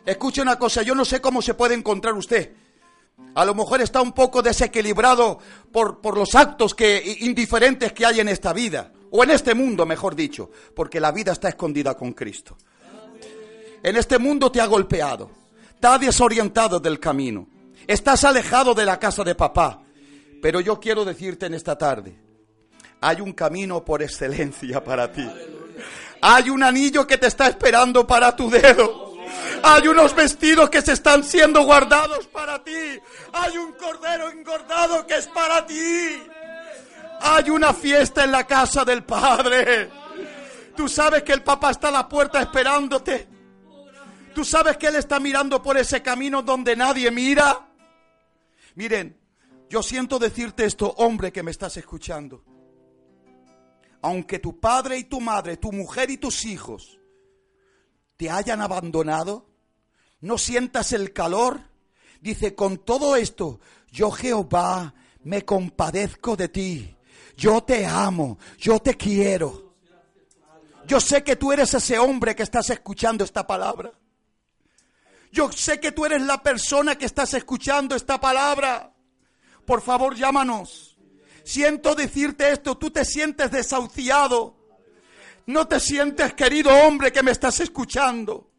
Escuche 0.05 0.41
una 0.41 0.57
cosa, 0.57 0.81
yo 0.81 0.95
no 0.95 1.05
sé 1.05 1.21
cómo 1.21 1.41
se 1.41 1.53
puede 1.53 1.75
encontrar 1.75 2.15
usted. 2.15 2.53
A 3.35 3.45
lo 3.45 3.53
mejor 3.53 3.81
está 3.81 4.01
un 4.01 4.13
poco 4.13 4.41
desequilibrado 4.41 5.37
por, 5.71 6.01
por 6.01 6.17
los 6.17 6.33
actos 6.33 6.73
que, 6.73 7.17
indiferentes 7.21 7.93
que 7.93 8.05
hay 8.05 8.19
en 8.19 8.29
esta 8.29 8.53
vida, 8.53 8.91
o 9.11 9.23
en 9.23 9.31
este 9.31 9.53
mundo, 9.53 9.85
mejor 9.85 10.15
dicho, 10.15 10.49
porque 10.75 10.99
la 10.99 11.11
vida 11.11 11.33
está 11.33 11.49
escondida 11.49 11.95
con 11.95 12.13
Cristo. 12.13 12.57
En 13.83 13.95
este 13.95 14.17
mundo 14.17 14.51
te 14.51 14.59
ha 14.59 14.65
golpeado, 14.65 15.29
te 15.79 15.87
ha 15.87 15.97
desorientado 15.99 16.79
del 16.79 16.99
camino. 16.99 17.47
Estás 17.87 18.23
alejado 18.25 18.73
de 18.73 18.85
la 18.85 18.99
casa 18.99 19.23
de 19.23 19.33
papá. 19.33 19.81
Pero 20.41 20.59
yo 20.59 20.79
quiero 20.79 21.05
decirte 21.05 21.45
en 21.45 21.53
esta 21.53 21.77
tarde, 21.77 22.15
hay 23.01 23.21
un 23.21 23.33
camino 23.33 23.83
por 23.83 24.03
excelencia 24.03 24.83
para 24.83 25.11
ti. 25.11 25.27
Hay 26.21 26.49
un 26.49 26.63
anillo 26.63 27.07
que 27.07 27.17
te 27.17 27.27
está 27.27 27.47
esperando 27.47 28.05
para 28.05 28.35
tu 28.35 28.49
dedo. 28.49 29.15
Hay 29.63 29.87
unos 29.87 30.15
vestidos 30.15 30.69
que 30.69 30.81
se 30.81 30.93
están 30.93 31.23
siendo 31.23 31.63
guardados 31.63 32.27
para 32.27 32.63
ti. 32.63 32.99
Hay 33.33 33.57
un 33.57 33.73
cordero 33.73 34.29
engordado 34.29 35.05
que 35.05 35.15
es 35.15 35.27
para 35.27 35.65
ti. 35.65 36.23
Hay 37.21 37.49
una 37.49 37.73
fiesta 37.73 38.23
en 38.23 38.31
la 38.31 38.45
casa 38.45 38.85
del 38.85 39.03
Padre. 39.03 39.89
Tú 40.75 40.87
sabes 40.87 41.23
que 41.23 41.33
el 41.33 41.43
papá 41.43 41.71
está 41.71 41.87
a 41.87 41.91
la 41.91 42.07
puerta 42.07 42.39
esperándote. 42.41 43.27
¿Tú 44.35 44.45
sabes 44.45 44.77
que 44.77 44.87
Él 44.87 44.95
está 44.95 45.19
mirando 45.19 45.61
por 45.63 45.77
ese 45.77 46.03
camino 46.03 46.43
donde 46.43 46.75
nadie 46.75 47.09
mira? 47.09 47.66
Miren, 48.77 49.19
yo 49.71 49.81
siento 49.81 50.19
decirte 50.19 50.63
esto, 50.63 50.93
hombre 50.97 51.31
que 51.31 51.41
me 51.41 51.49
estás 51.49 51.77
escuchando. 51.77 52.43
Aunque 54.03 54.37
tu 54.37 54.59
padre 54.59 54.99
y 54.99 55.05
tu 55.05 55.19
madre, 55.19 55.57
tu 55.57 55.71
mujer 55.71 56.11
y 56.11 56.17
tus 56.17 56.45
hijos 56.45 56.99
te 58.17 58.29
hayan 58.29 58.61
abandonado, 58.61 59.49
no 60.21 60.37
sientas 60.37 60.91
el 60.93 61.11
calor. 61.11 61.59
Dice, 62.21 62.53
con 62.53 62.77
todo 62.77 63.15
esto, 63.15 63.59
yo 63.91 64.11
Jehová 64.11 64.93
me 65.23 65.43
compadezco 65.43 66.35
de 66.35 66.49
ti. 66.49 66.95
Yo 67.35 67.63
te 67.63 67.83
amo, 67.83 68.37
yo 68.59 68.79
te 68.79 68.93
quiero. 68.93 69.73
Yo 70.85 71.01
sé 71.01 71.23
que 71.23 71.35
tú 71.35 71.51
eres 71.51 71.73
ese 71.73 71.97
hombre 71.97 72.35
que 72.35 72.43
estás 72.43 72.69
escuchando 72.69 73.23
esta 73.23 73.47
palabra. 73.47 73.91
Yo 75.37 75.51
sé 75.51 75.79
que 75.79 75.91
tú 75.91 76.03
eres 76.03 76.23
la 76.23 76.41
persona 76.41 76.97
que 76.97 77.05
estás 77.05 77.31
escuchando 77.35 77.95
esta 77.95 78.19
palabra. 78.19 78.91
Por 79.67 79.83
favor, 79.83 80.15
llámanos. 80.15 80.97
Siento 81.43 81.93
decirte 81.93 82.51
esto, 82.51 82.75
tú 82.75 82.89
te 82.89 83.05
sientes 83.05 83.51
desahuciado. 83.51 84.57
No 85.45 85.67
te 85.67 85.79
sientes, 85.79 86.33
querido 86.33 86.71
hombre, 86.71 87.11
que 87.11 87.21
me 87.21 87.29
estás 87.29 87.59
escuchando. 87.59 88.49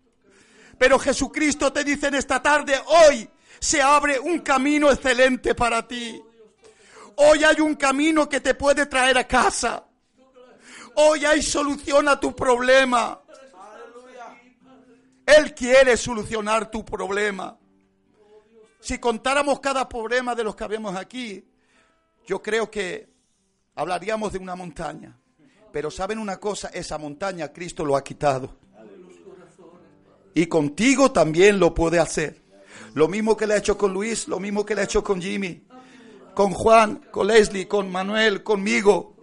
Pero 0.78 1.00
Jesucristo 1.00 1.72
te 1.72 1.82
dice 1.82 2.06
en 2.06 2.14
esta 2.14 2.40
tarde, 2.40 2.80
hoy 2.86 3.28
se 3.58 3.82
abre 3.82 4.20
un 4.20 4.38
camino 4.38 4.88
excelente 4.92 5.56
para 5.56 5.88
ti. 5.88 6.22
Hoy 7.16 7.42
hay 7.42 7.60
un 7.60 7.74
camino 7.74 8.28
que 8.28 8.40
te 8.40 8.54
puede 8.54 8.86
traer 8.86 9.18
a 9.18 9.26
casa. 9.26 9.84
Hoy 10.94 11.24
hay 11.24 11.42
solución 11.42 12.06
a 12.06 12.20
tu 12.20 12.36
problema. 12.36 13.20
Él 15.28 15.54
quiere 15.54 15.94
solucionar 15.98 16.70
tu 16.70 16.82
problema. 16.82 17.58
Si 18.80 18.98
contáramos 18.98 19.60
cada 19.60 19.86
problema 19.86 20.34
de 20.34 20.42
los 20.42 20.56
que 20.56 20.66
vemos 20.66 20.96
aquí, 20.96 21.44
yo 22.26 22.40
creo 22.40 22.70
que 22.70 23.10
hablaríamos 23.74 24.32
de 24.32 24.38
una 24.38 24.56
montaña. 24.56 25.18
Pero 25.70 25.90
saben 25.90 26.18
una 26.18 26.38
cosa, 26.38 26.68
esa 26.68 26.96
montaña 26.96 27.52
Cristo 27.52 27.84
lo 27.84 27.94
ha 27.94 28.02
quitado. 28.02 28.56
Y 30.32 30.46
contigo 30.46 31.12
también 31.12 31.60
lo 31.60 31.74
puede 31.74 31.98
hacer. 31.98 32.42
Lo 32.94 33.06
mismo 33.06 33.36
que 33.36 33.46
le 33.46 33.52
ha 33.52 33.58
hecho 33.58 33.76
con 33.76 33.92
Luis, 33.92 34.28
lo 34.28 34.40
mismo 34.40 34.64
que 34.64 34.74
le 34.74 34.80
ha 34.80 34.84
hecho 34.84 35.04
con 35.04 35.20
Jimmy, 35.20 35.62
con 36.32 36.54
Juan, 36.54 37.04
con 37.10 37.26
Leslie, 37.26 37.68
con 37.68 37.90
Manuel, 37.92 38.42
conmigo. 38.42 39.14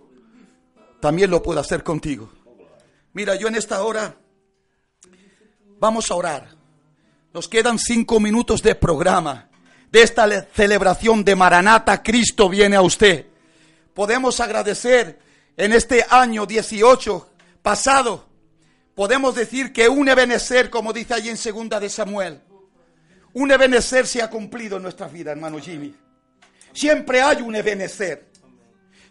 También 0.99 1.31
lo 1.31 1.41
puede 1.41 1.61
hacer 1.61 1.83
contigo. 1.83 2.29
Mira, 3.13 3.33
yo 3.33 3.47
en 3.47 3.55
esta 3.55 3.81
hora 3.83 4.15
vamos 5.79 6.11
a 6.11 6.15
orar. 6.15 6.49
Nos 7.33 7.47
quedan 7.47 7.77
cinco 7.79 8.19
minutos 8.19 8.61
de 8.61 8.75
programa. 8.75 9.49
De 9.91 10.01
esta 10.01 10.27
celebración 10.53 11.23
de 11.23 11.35
Maranata, 11.35 12.01
Cristo 12.03 12.49
viene 12.49 12.75
a 12.75 12.81
usted. 12.81 13.27
Podemos 13.93 14.39
agradecer 14.39 15.19
en 15.55 15.73
este 15.73 16.05
año 16.09 16.45
18 16.45 17.29
pasado. 17.61 18.27
Podemos 18.93 19.35
decir 19.35 19.73
que 19.73 19.89
un 19.89 20.07
ebenecer, 20.09 20.69
como 20.69 20.93
dice 20.93 21.13
allí 21.13 21.29
en 21.29 21.37
segunda 21.37 21.79
de 21.79 21.89
Samuel, 21.89 22.41
un 23.33 23.51
ebenecer 23.51 24.07
se 24.07 24.21
ha 24.21 24.29
cumplido 24.29 24.77
en 24.77 24.83
nuestras 24.83 25.11
vidas, 25.11 25.33
hermano 25.33 25.59
Jimmy. 25.59 25.93
Siempre 26.73 27.21
hay 27.21 27.41
un 27.41 27.55
ebenecer. 27.55 28.29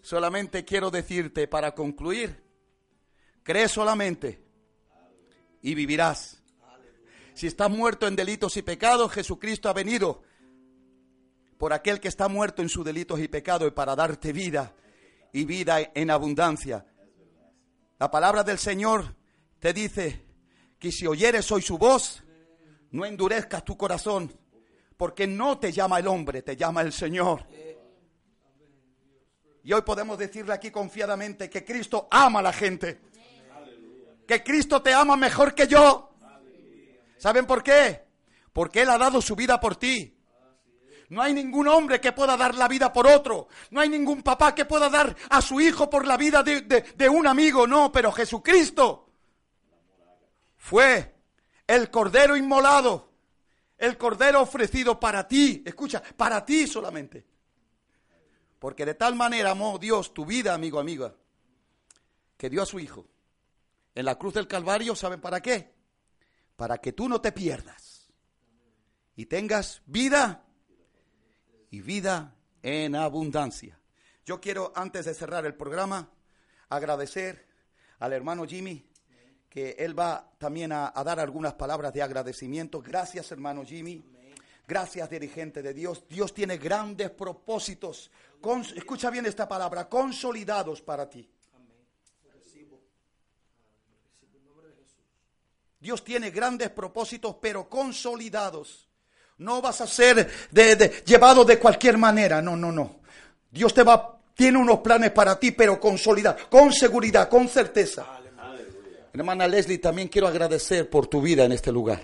Solamente 0.01 0.65
quiero 0.65 0.89
decirte 0.89 1.49
para 1.49 1.75
concluir 1.75 2.41
Cree 3.43 3.69
solamente 3.69 4.41
y 5.61 5.75
vivirás. 5.75 6.41
Si 7.35 7.49
estás 7.49 7.69
muerto 7.69 8.07
en 8.07 8.15
delitos 8.15 8.57
y 8.57 8.63
pecados, 8.63 9.11
Jesucristo 9.11 9.69
ha 9.69 9.73
venido 9.73 10.23
por 11.59 11.73
aquel 11.73 12.01
que 12.01 12.09
está 12.09 12.29
muerto 12.29 12.63
en 12.63 12.69
sus 12.69 12.85
delitos 12.85 13.21
y 13.21 13.29
pecados 13.29 13.69
y 13.69 13.71
para 13.71 13.97
darte 13.97 14.33
vida 14.33 14.75
y 15.33 15.45
vida 15.45 15.79
en 15.95 16.11
abundancia. 16.11 16.87
La 17.99 18.11
palabra 18.11 18.43
del 18.43 18.59
Señor 18.59 19.15
te 19.59 19.73
dice 19.73 20.25
que 20.79 20.93
si 20.93 21.07
oyeres 21.07 21.51
hoy 21.51 21.63
su 21.63 21.79
voz, 21.79 22.23
no 22.91 23.05
endurezcas 23.05 23.65
tu 23.65 23.77
corazón, 23.77 24.33
porque 24.97 25.27
no 25.27 25.59
te 25.59 25.73
llama 25.73 25.99
el 25.99 26.07
hombre, 26.07 26.43
te 26.43 26.57
llama 26.57 26.83
el 26.83 26.93
Señor. 26.93 27.47
Y 29.63 29.73
hoy 29.73 29.83
podemos 29.83 30.19
decirle 30.19 30.53
aquí 30.53 30.71
confiadamente 30.71 31.51
que 31.51 31.65
Cristo 31.65 32.07
ama 32.11 32.39
a 32.39 32.43
la 32.43 32.53
gente 32.53 33.01
que 34.27 34.43
Cristo 34.43 34.83
te 34.83 34.93
ama 34.93 35.17
mejor 35.17 35.55
que 35.55 35.67
yo. 35.67 36.11
¿Saben 37.17 37.47
por 37.47 37.63
qué? 37.63 38.05
Porque 38.53 38.83
Él 38.83 38.91
ha 38.91 38.99
dado 38.99 39.23
su 39.23 39.37
vida 39.37 39.61
por 39.61 39.77
ti. 39.77 40.16
No 41.09 41.23
hay 41.23 41.33
ningún 41.33 41.69
hombre 41.69 42.01
que 42.01 42.13
pueda 42.13 42.37
dar 42.37 42.55
la 42.55 42.67
vida 42.69 42.93
por 42.93 43.07
otro. 43.07 43.49
No 43.71 43.81
hay 43.81 43.89
ningún 43.89 44.23
papá 44.23 44.55
que 44.55 44.65
pueda 44.65 44.89
dar 44.89 45.15
a 45.31 45.41
su 45.41 45.61
hijo 45.61 45.89
por 45.89 46.07
la 46.07 46.17
vida 46.17 46.43
de, 46.43 47.09
un 47.09 47.27
amigo. 47.27 47.67
No, 47.67 47.93
pero 47.93 48.11
Jesucristo 48.11 49.11
fue 50.57 51.15
el 51.67 51.91
cordero 51.91 52.37
inmolado. 52.37 53.13
El 53.79 53.97
cordero 53.97 54.41
ofrecido 54.41 54.99
para 54.99 55.29
ti. 55.29 55.63
Escucha, 55.65 56.03
para 56.17 56.45
ti 56.45 56.67
solamente. 56.67 57.27
Porque 58.59 58.85
de 58.85 58.95
tal 58.95 59.15
manera 59.15 59.51
amó 59.51 59.79
Dios 59.79 60.13
tu 60.13 60.25
vida, 60.25 60.55
amigo, 60.55 60.81
amiga, 60.81 61.15
que 62.37 62.51
dio 62.51 62.63
a 62.63 62.67
su 62.67 62.81
hijo 62.81 63.07
en 63.95 64.05
la 64.05 64.17
cruz 64.17 64.35
del 64.35 64.49
Calvario, 64.49 64.95
¿saben 64.95 65.21
para 65.21 65.41
qué? 65.41 65.75
Para 66.57 66.79
que 66.79 66.93
tú 66.93 67.09
no 67.09 67.21
te 67.21 67.33
pierdas 67.33 68.09
y 69.15 69.27
tengas 69.27 69.83
vida 69.87 70.46
y 71.71 71.81
vida 71.81 72.35
en 72.63 72.95
abundancia. 72.97 73.79
Yo 74.25 74.41
quiero, 74.41 74.73
antes 74.75 75.05
de 75.05 75.15
cerrar 75.15 75.47
el 75.47 75.55
programa, 75.55 76.11
agradecer 76.69 77.47
al 77.99 78.13
hermano 78.13 78.45
Jimmy, 78.45 78.85
que 79.49 79.77
él 79.79 79.99
va 79.99 80.33
también 80.39 80.73
a, 80.73 80.93
dar 81.05 81.21
algunas 81.21 81.55
palabras 81.55 81.93
de 81.93 82.03
agradecimiento. 82.03 82.83
Gracias, 82.83 83.31
hermano 83.33 83.65
Jimmy. 83.65 84.05
Gracias, 84.67 85.09
dirigente 85.09 85.63
de 85.63 85.73
Dios. 85.73 86.05
Dios 86.09 86.35
tiene 86.35 86.59
grandes 86.59 87.11
propósitos. 87.11 88.11
escucha 88.75 89.11
bien 89.11 89.27
esta 89.27 89.49
palabra, 89.49 89.89
consolidados 89.89 90.83
para 90.83 91.09
ti. 91.09 91.31
Dios 95.79 96.03
tiene 96.03 96.31
grandes 96.31 96.71
propósitos, 96.71 97.37
pero 97.41 97.69
consolidados. 97.69 98.89
No 99.39 99.61
vas 99.61 99.81
a 99.83 99.87
ser 99.87 100.29
llevado 101.05 101.45
de 101.45 101.59
cualquier 101.59 101.99
manera. 101.99 102.41
No, 102.41 102.57
no, 102.57 102.73
no. 102.73 103.01
Dios 103.51 103.75
te 103.75 103.83
va, 103.83 104.19
tiene 104.35 104.59
unos 104.59 104.81
planes 104.81 105.11
para 105.11 105.39
ti, 105.39 105.51
pero 105.51 105.79
consolidados, 105.79 106.45
con 106.51 106.73
seguridad, 106.73 107.29
con 107.29 107.49
certeza. 107.49 108.07
Hermana 109.13 109.47
Leslie, 109.47 109.79
también 109.79 110.09
quiero 110.09 110.29
agradecer 110.29 110.89
por 110.91 111.07
tu 111.07 111.21
vida 111.21 111.45
en 111.45 111.53
este 111.53 111.73
lugar. 111.73 112.01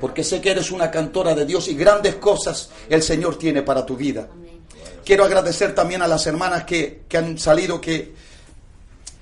Porque 0.00 0.24
sé 0.24 0.40
que 0.40 0.50
eres 0.50 0.70
una 0.70 0.90
cantora 0.90 1.34
de 1.34 1.46
Dios 1.46 1.68
y 1.68 1.74
grandes 1.74 2.16
cosas 2.16 2.70
el 2.88 3.02
Señor 3.02 3.38
tiene 3.38 3.62
para 3.62 3.86
tu 3.86 3.96
vida. 3.96 4.28
Quiero 5.04 5.24
agradecer 5.24 5.74
también 5.74 6.02
a 6.02 6.08
las 6.08 6.26
hermanas 6.26 6.64
que, 6.64 7.02
que 7.08 7.18
han 7.18 7.38
salido, 7.38 7.80
que, 7.80 8.14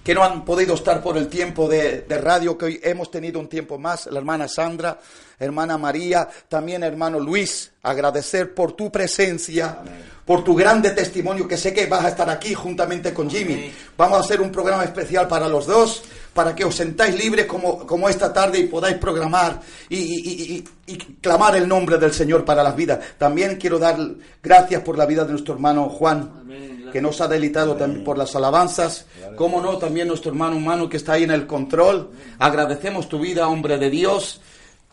que 0.02 0.14
no 0.14 0.22
han 0.22 0.44
podido 0.44 0.74
estar 0.74 1.02
por 1.02 1.16
el 1.18 1.28
tiempo 1.28 1.68
de, 1.68 2.02
de, 2.02 2.18
radio, 2.18 2.56
que 2.56 2.64
hoy 2.64 2.81
hemos 2.82 3.10
tenido 3.10 3.39
un 3.39 3.48
tiempo 3.48 3.78
más. 3.78 4.06
La 4.06 4.18
hermana 4.18 4.48
Sandra, 4.48 4.98
hermana 5.39 5.77
María, 5.77 6.28
también 6.48 6.82
hermano 6.82 7.20
Luis, 7.20 7.72
agradecer 7.82 8.55
por 8.55 8.72
tu 8.72 8.90
presencia, 8.90 9.78
por 10.24 10.43
tu 10.43 10.55
grande 10.55 10.90
testimonio, 10.90 11.47
que 11.47 11.56
sé 11.56 11.74
que 11.74 11.86
vas 11.86 12.05
a 12.05 12.09
estar 12.09 12.31
aquí 12.31 12.55
juntamente 12.55 13.12
con 13.12 13.28
Jimmy. 13.28 13.72
Vamos 13.97 14.18
a 14.18 14.20
hacer 14.20 14.40
un 14.40 14.51
programa 14.51 14.85
especial 14.85 15.28
para 15.28 15.48
los 15.48 15.66
dos, 15.66 16.02
para 16.32 16.55
que 16.55 16.64
os 16.64 16.74
sentáis 16.74 17.18
libres 17.18 17.47
como, 17.47 17.86
como 17.86 18.09
esta 18.09 18.32
tarde 18.32 18.59
y 18.59 18.68
podáis 18.68 18.97
programar 18.97 19.60
y, 19.89 19.97
y, 19.98 20.64
y, 20.86 20.93
y, 20.93 20.97
clamar 21.20 21.56
el 21.56 21.68
nombre 21.68 21.98
del 21.98 22.12
Señor 22.12 22.44
para 22.44 22.62
las 22.62 22.77
vidas. 22.77 23.01
También 23.18 23.56
quiero 23.56 23.78
dar 23.78 23.98
gracias 24.43 24.82
por 24.82 24.97
la 24.97 25.06
vida 25.06 25.24
de 25.24 25.32
nuestro 25.32 25.55
hermano 25.55 25.89
Juan, 25.89 26.44
que 26.90 27.00
nos 27.00 27.20
ha 27.20 27.28
deleitado 27.28 27.76
también 27.76 28.04
por 28.04 28.18
las 28.18 28.34
alabanzas. 28.36 29.06
Como 29.36 29.60
no, 29.60 29.78
también 29.78 30.08
nuestro 30.08 30.30
hermano 30.30 30.56
humano 30.56 30.88
que 30.88 30.96
está 30.96 31.14
ahí 31.14 31.24
en 31.24 31.30
el 31.30 31.46
control. 31.46 32.10
Agradecemos 32.38 33.08
tu 33.08 33.18
vida, 33.18 33.48
hombre 33.48 33.78
de 33.78 33.90
Dios. 33.90 34.40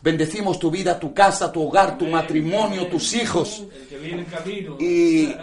Bendecimos 0.00 0.58
tu 0.58 0.70
vida, 0.70 0.98
tu 0.98 1.12
casa, 1.12 1.50
tu 1.50 1.62
hogar, 1.62 1.98
tu 1.98 2.06
matrimonio, 2.06 2.86
tus 2.86 3.14
hijos. 3.14 3.64
Y, 4.78 5.34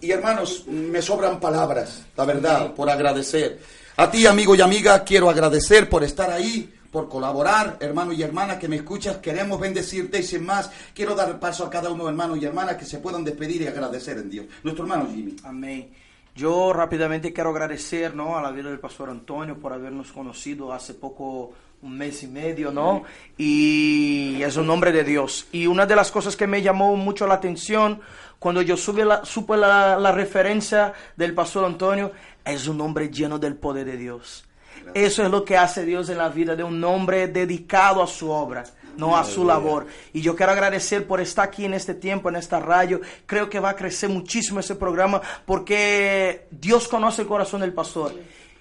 y 0.00 0.10
hermanos, 0.10 0.64
me 0.66 1.02
sobran 1.02 1.38
palabras, 1.38 2.02
la 2.16 2.24
verdad, 2.24 2.72
por 2.74 2.88
agradecer. 2.88 3.60
A 3.96 4.10
ti, 4.10 4.26
amigo 4.26 4.54
y 4.54 4.60
amiga, 4.60 5.04
quiero 5.04 5.28
agradecer 5.28 5.88
por 5.88 6.04
estar 6.04 6.30
ahí, 6.30 6.72
por 6.90 7.08
colaborar, 7.08 7.76
hermano 7.80 8.12
y 8.12 8.22
hermana 8.22 8.58
que 8.58 8.68
me 8.68 8.76
escuchas. 8.76 9.18
Queremos 9.18 9.60
bendecirte 9.60 10.20
y 10.20 10.22
sin 10.22 10.44
más, 10.44 10.70
quiero 10.94 11.14
dar 11.14 11.38
paso 11.38 11.64
a 11.64 11.70
cada 11.70 11.90
uno, 11.90 12.08
hermano 12.08 12.36
y 12.36 12.44
hermana, 12.44 12.76
que 12.76 12.84
se 12.84 12.98
puedan 12.98 13.24
despedir 13.24 13.62
y 13.62 13.66
agradecer 13.66 14.18
en 14.18 14.30
Dios. 14.30 14.46
Nuestro 14.62 14.84
hermano 14.84 15.08
Jimmy. 15.12 15.36
Amén. 15.44 15.90
Yo 16.34 16.72
rápidamente 16.74 17.32
quiero 17.32 17.50
agradecer 17.50 18.14
¿no? 18.14 18.36
a 18.36 18.42
la 18.42 18.50
vida 18.50 18.68
del 18.68 18.78
pastor 18.78 19.08
Antonio 19.08 19.58
por 19.58 19.72
habernos 19.72 20.12
conocido 20.12 20.70
hace 20.70 20.92
poco, 20.92 21.54
un 21.82 21.96
mes 21.96 22.22
y 22.22 22.26
medio, 22.26 22.70
¿no? 22.70 23.04
Y 23.38 24.42
es 24.42 24.56
un 24.56 24.68
hombre 24.68 24.92
de 24.92 25.02
Dios. 25.02 25.46
Y 25.52 25.66
una 25.66 25.86
de 25.86 25.96
las 25.96 26.10
cosas 26.10 26.36
que 26.36 26.46
me 26.46 26.60
llamó 26.60 26.94
mucho 26.96 27.26
la 27.26 27.34
atención 27.34 28.00
cuando 28.38 28.60
yo 28.60 28.76
supe 28.76 29.04
la, 29.04 29.24
supe 29.24 29.56
la, 29.56 29.98
la 29.98 30.12
referencia 30.12 30.92
del 31.16 31.32
pastor 31.32 31.64
Antonio, 31.64 32.12
es 32.44 32.68
un 32.68 32.80
hombre 32.82 33.08
lleno 33.08 33.38
del 33.38 33.56
poder 33.56 33.86
de 33.86 33.96
Dios. 33.96 34.45
Eso 34.94 35.24
es 35.24 35.30
lo 35.30 35.44
que 35.44 35.56
hace 35.56 35.84
Dios 35.84 36.08
en 36.08 36.18
la 36.18 36.28
vida 36.28 36.56
de 36.56 36.64
un 36.64 36.82
hombre 36.84 37.28
dedicado 37.28 38.02
a 38.02 38.06
su 38.06 38.30
obra, 38.30 38.64
no 38.96 39.16
a 39.16 39.24
su 39.24 39.44
labor. 39.44 39.86
Y 40.12 40.20
yo 40.20 40.34
quiero 40.34 40.52
agradecer 40.52 41.06
por 41.06 41.20
estar 41.20 41.48
aquí 41.48 41.64
en 41.64 41.74
este 41.74 41.94
tiempo, 41.94 42.28
en 42.28 42.36
esta 42.36 42.60
radio. 42.60 43.00
Creo 43.26 43.48
que 43.48 43.60
va 43.60 43.70
a 43.70 43.76
crecer 43.76 44.08
muchísimo 44.08 44.60
ese 44.60 44.74
programa 44.74 45.20
porque 45.44 46.46
Dios 46.50 46.88
conoce 46.88 47.22
el 47.22 47.28
corazón 47.28 47.60
del 47.60 47.72
pastor. 47.72 48.14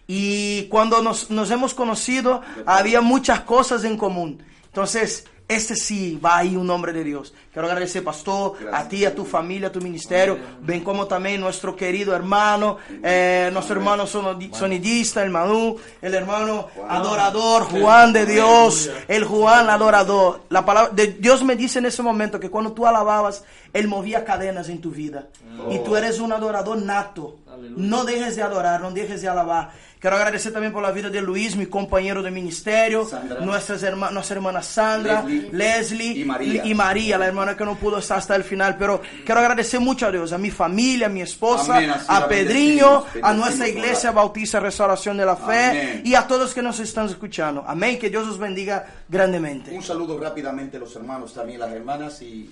Y 0.08 0.68
cuando 0.68 1.02
nos, 1.02 1.32
nos 1.32 1.50
hemos 1.52 1.74
conocido, 1.74 2.42
había 2.66 3.02
muchas 3.02 3.42
cosas 3.42 3.84
en 3.84 3.98
común. 3.98 4.44
Entonces, 4.66 5.26
este 5.48 5.76
sí 5.76 6.20
va 6.24 6.38
ahí 6.38 6.56
un 6.56 6.70
hombre 6.72 6.92
de 6.92 7.04
Dios. 7.04 7.34
Quiero 7.54 7.68
agradecer, 7.68 8.04
pastor, 8.04 8.54
a 8.74 8.88
ti, 8.88 9.06
a 9.06 9.14
tu 9.14 9.26
familia, 9.26 9.68
a 9.68 9.72
tu 9.72 9.80
ministerio, 9.80 10.40
ven 10.62 10.84
como 10.84 11.06
también 11.06 11.40
nuestro 11.40 11.76
querido 11.76 12.16
hermano, 12.16 12.78
eh, 13.04 13.50
nuestro 13.54 13.76
hermano 13.76 14.08
sonidista, 14.08 15.24
el 15.24 15.30
Manu, 15.30 15.78
el 16.02 16.14
hermano 16.16 16.68
adorador, 16.90 17.64
Juan 17.64 18.12
de 18.12 18.26
Dios, 18.26 18.90
el 19.08 19.24
Juan 19.24 19.70
adorador. 19.70 20.42
La 20.50 20.66
palabra 20.66 20.92
de 20.94 21.08
Dios 21.14 21.44
me 21.44 21.56
dice 21.56 21.78
en 21.80 21.86
ese 21.86 22.02
momento 22.02 22.40
que 22.40 22.50
cuando 22.50 22.74
tú 22.74 22.88
alababas, 22.88 23.44
Él 23.72 23.88
movía 23.88 24.26
cadenas 24.26 24.70
en 24.70 24.82
tu 24.82 24.90
vida. 24.90 25.28
Y 25.70 25.80
tú 25.80 25.96
eres 25.96 26.20
un 26.20 26.34
adorador 26.34 26.78
nato. 26.82 27.38
No 27.78 28.04
dejes 28.04 28.36
de 28.36 28.42
adorar, 28.42 28.82
no 28.82 28.92
dejes 28.92 29.22
de 29.22 29.30
alabar. 29.30 29.72
Quiero 30.06 30.18
agradecer 30.18 30.54
también 30.54 30.72
por 30.72 30.84
la 30.84 30.92
vida 30.92 31.10
de 31.10 31.20
Luis, 31.20 31.56
mi 31.56 31.66
compañero 31.66 32.22
de 32.22 32.30
ministerio, 32.30 33.10
nuestras 33.42 33.82
herma, 33.82 34.12
nuestra 34.12 34.36
hermana 34.36 34.62
Sandra, 34.62 35.24
Leslie, 35.24 35.50
Leslie 35.52 36.20
y, 36.20 36.26
María. 36.26 36.64
y, 36.64 36.74
María. 36.76 37.18
la 37.18 37.26
hermana 37.26 37.58
que 37.58 37.66
no 37.66 37.76
pudo 37.76 37.98
estar 37.98 38.20
hasta 38.20 38.36
el 38.36 38.44
final. 38.44 38.78
Pero 38.78 39.02
quiero 39.26 39.42
agradecer 39.42 39.80
mucho 39.80 40.06
a 40.06 40.12
Dios, 40.12 40.32
a 40.32 40.38
mi 40.38 40.52
familia, 40.52 41.08
a 41.08 41.10
mi 41.10 41.22
esposa, 41.22 41.78
Amén, 41.78 41.92
a 42.08 42.28
Pedriño, 42.28 43.04
a 43.20 43.34
nuestra 43.34 43.68
iglesia 43.68 44.12
Bautista 44.12 44.60
Restauración 44.60 45.18
de 45.18 45.26
la 45.26 45.36
Fe 45.38 46.02
y 46.04 46.14
a 46.14 46.28
todos 46.28 46.54
que 46.54 46.62
nos 46.62 46.80
están 46.80 47.08
escuchando. 47.08 47.64
Amén, 47.66 47.98
que 47.98 48.12
Dios 48.12 48.28
los 48.28 48.38
bendiga 48.38 48.86
grandemente. 49.10 49.72
Un 49.76 49.82
saludo 49.82 50.20
rápidamente 50.20 50.78
a 50.78 50.82
los 50.82 50.96
hermanos, 50.96 51.34
también 51.34 51.60
las 51.60 51.72
hermanas 51.72 52.22
y... 52.22 52.48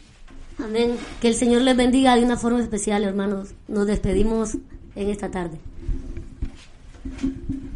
Amén. 0.57 0.97
Que 1.21 1.27
el 1.27 1.35
Señor 1.35 1.61
les 1.61 1.77
bendiga 1.77 2.15
de 2.15 2.23
una 2.23 2.35
forma 2.35 2.63
especial, 2.63 3.03
hermanos. 3.03 3.49
Nos 3.67 3.85
despedimos 3.85 4.55
en 4.95 5.09
esta 5.11 5.30
tarde. 5.30 5.59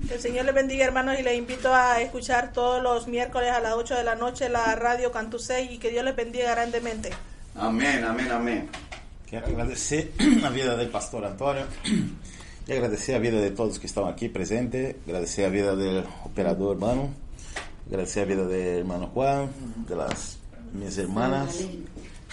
Que 0.07 0.13
el 0.15 0.21
Señor 0.21 0.45
les 0.45 0.55
bendiga, 0.55 0.85
hermanos, 0.85 1.19
y 1.19 1.23
les 1.23 1.37
invito 1.37 1.73
a 1.73 2.01
escuchar 2.01 2.53
todos 2.53 2.81
los 2.81 3.07
miércoles 3.07 3.51
a 3.51 3.59
las 3.59 3.73
8 3.73 3.95
de 3.95 4.03
la 4.03 4.15
noche 4.15 4.47
la 4.47 4.75
radio 4.75 5.11
Cantusei 5.11 5.73
y 5.73 5.77
que 5.77 5.89
Dios 5.89 6.05
les 6.05 6.15
bendiga 6.15 6.51
grandemente. 6.51 7.09
Amén, 7.55 8.03
amén, 8.05 8.31
amén. 8.31 8.69
Quero 9.29 9.47
agradecer 9.47 10.11
a 10.45 10.49
vida 10.49 10.77
del 10.77 10.87
pastor 10.89 11.25
Antônio 11.25 11.65
e 12.65 12.71
agradecer 12.73 13.15
a 13.15 13.19
vida 13.19 13.41
de 13.41 13.51
todos 13.51 13.77
que 13.77 13.85
estão 13.85 14.07
aqui 14.07 14.29
presentes, 14.29 14.95
agradecer 15.05 15.43
a 15.43 15.49
vida 15.49 15.75
do 15.75 16.07
operador 16.23 16.77
Mano, 16.77 17.13
agradecer 17.87 18.21
a 18.21 18.25
vida 18.25 18.45
do 18.45 18.53
irmão 18.53 19.11
Juan, 19.13 19.49
de 19.85 19.95
las 19.95 20.39
minhas 20.71 20.97
hermanas, 20.97 21.67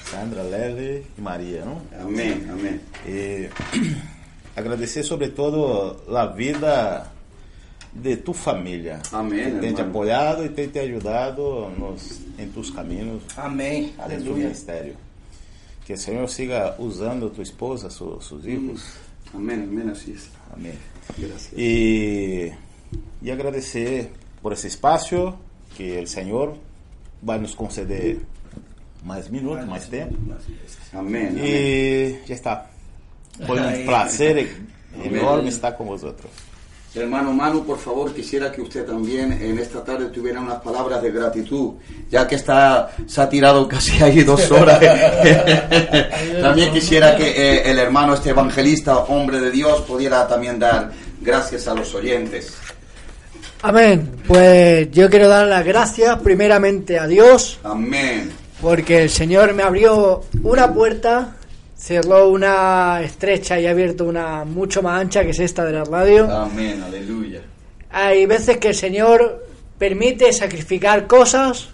Sandra, 0.05 0.43
Lely 0.43 1.06
e 1.18 1.20
Maria, 1.20 1.64
não? 1.64 1.82
Amén, 2.01 2.47
amén. 2.48 2.81
E 3.05 3.48
agradecer 4.56 5.02
sobretudo 5.02 5.97
a 6.14 6.26
vida 6.26 7.10
de 7.93 8.16
tu 8.16 8.32
família, 8.32 9.01
Amém, 9.12 9.52
que 9.55 9.60
tem 9.60 9.72
te 9.74 9.81
apoiado 9.81 10.44
e 10.44 10.48
tem 10.48 10.68
te 10.68 10.78
ajudado 10.81 11.70
nos, 11.78 12.20
em 12.39 12.48
tus 12.48 12.70
caminhos 12.70 13.22
Amém. 13.36 13.93
tu 13.97 14.02
Aleluia. 14.02 14.35
ministério. 14.44 14.97
Que 15.85 15.93
o 15.93 15.98
Senhor 15.98 16.28
siga 16.28 16.74
usando 16.78 17.28
tu 17.31 17.43
esposa, 17.43 17.90
su- 17.90 18.18
sus 18.20 18.47
hijos. 18.47 18.82
Amén, 19.35 19.64
amén, 19.64 19.90
así 19.90 20.12
es. 20.12 20.28
Amém. 20.52 20.74
E, 21.56 22.52
e 23.22 23.31
agradecer 23.31 24.10
por 24.40 24.52
esse 24.52 24.66
espaço 24.66 25.35
que 25.76 25.98
o 26.01 26.06
Senhor 26.06 26.56
vai 27.22 27.39
nos 27.39 27.55
conceder 27.55 28.20
mais 29.05 29.28
minutos, 29.28 29.66
mais 29.66 29.86
tempo. 29.86 30.16
Amén. 30.94 31.35
E 31.36 32.16
já 32.26 32.35
está. 32.35 32.70
Foi 33.47 33.61
um 33.61 33.86
prazer 33.86 34.56
enorme 35.02 35.48
estar 35.48 35.73
com 35.73 35.85
vosotros. 35.85 36.31
Hermano 36.94 37.32
Manu, 37.32 37.65
por 37.65 37.78
favor, 37.78 38.15
quisiera 38.15 38.52
que 38.52 38.62
usted 38.62 38.85
también 38.85 39.32
en 39.32 39.59
esta 39.59 39.82
tarde 39.82 40.11
tuviera 40.11 40.39
unas 40.40 40.61
palabras 40.62 41.02
de 41.02 41.11
gratitud, 41.11 41.73
ya 42.09 42.24
que 42.24 42.36
está, 42.36 42.89
se 43.05 43.20
ha 43.20 43.28
tirado 43.28 43.66
casi 43.66 44.01
ahí 44.01 44.23
dos 44.23 44.48
horas. 44.52 44.78
también 46.40 46.73
quisiera 46.73 47.16
que 47.16 47.28
eh, 47.31 47.69
el 47.69 47.81
hermano 47.81 48.15
este 48.15 48.31
evangelista, 48.31 48.98
hombre 48.98 49.40
de 49.40 49.51
Dios, 49.51 49.81
pudiera 49.81 50.28
también 50.28 50.61
dar 50.61 50.93
gracias 51.20 51.66
a 51.66 51.74
los 51.74 51.93
oyentes. 51.97 52.55
Amén. 53.62 54.20
Pues 54.28 54.89
yo 54.93 55.11
quiero 55.11 55.27
dar 55.27 55.48
las 55.48 55.65
gracias 55.65 56.20
primeramente 56.20 56.98
a 57.01 57.09
Dios 57.09 57.59
Amén. 57.65 58.31
porque 58.61 59.02
el 59.02 59.11
Señor 59.11 59.52
me 59.55 59.65
abrió 59.65 60.23
una 60.44 60.73
puerta, 60.73 61.35
cerró 61.85 62.31
una 62.31 63.02
estrecha 63.02 63.61
y 63.61 63.66
ha 63.66 63.70
abierto 63.70 64.05
una 64.05 64.44
mucho 64.44 64.81
más 64.81 65.01
ancha 65.01 65.23
que 65.23 65.31
es 65.31 65.39
esta 65.40 65.65
de 65.66 65.73
la 65.73 65.85
radio. 65.85 66.31
Amén, 66.31 66.82
aleluya. 66.82 67.43
Hay 67.90 68.24
veces 68.24 68.56
que 68.56 68.69
el 68.69 68.74
Señor 68.74 69.47
permite 69.78 70.32
sacrificar 70.32 71.06
cosas 71.06 71.69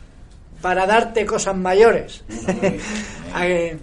para 0.60 0.84
darte 0.86 1.24
cosas 1.24 1.56
mayores. 1.56 2.24
Eh, 3.40 3.78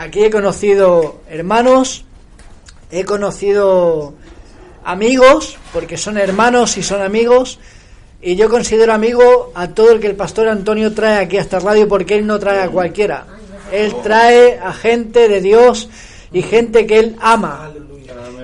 Aquí 0.00 0.24
he 0.24 0.30
conocido 0.30 1.20
hermanos, 1.28 2.04
he 2.90 3.04
conocido 3.04 4.14
amigos, 4.82 5.58
porque 5.74 5.98
son 5.98 6.16
hermanos 6.16 6.78
y 6.78 6.82
son 6.82 7.02
amigos, 7.02 7.58
y 8.22 8.34
yo 8.34 8.48
considero 8.48 8.94
amigo 8.94 9.52
a 9.54 9.68
todo 9.68 9.92
el 9.92 10.00
que 10.00 10.06
el 10.06 10.16
pastor 10.16 10.48
Antonio 10.48 10.94
trae 10.94 11.18
aquí 11.22 11.36
a 11.36 11.42
esta 11.42 11.60
radio, 11.60 11.86
porque 11.86 12.16
él 12.16 12.26
no 12.26 12.38
trae 12.38 12.62
a 12.62 12.70
cualquiera. 12.70 13.26
Él 13.72 13.94
trae 14.02 14.58
a 14.58 14.72
gente 14.72 15.28
de 15.28 15.40
Dios 15.40 15.88
y 16.32 16.42
gente 16.42 16.86
que 16.86 16.98
él 16.98 17.16
ama. 17.20 17.70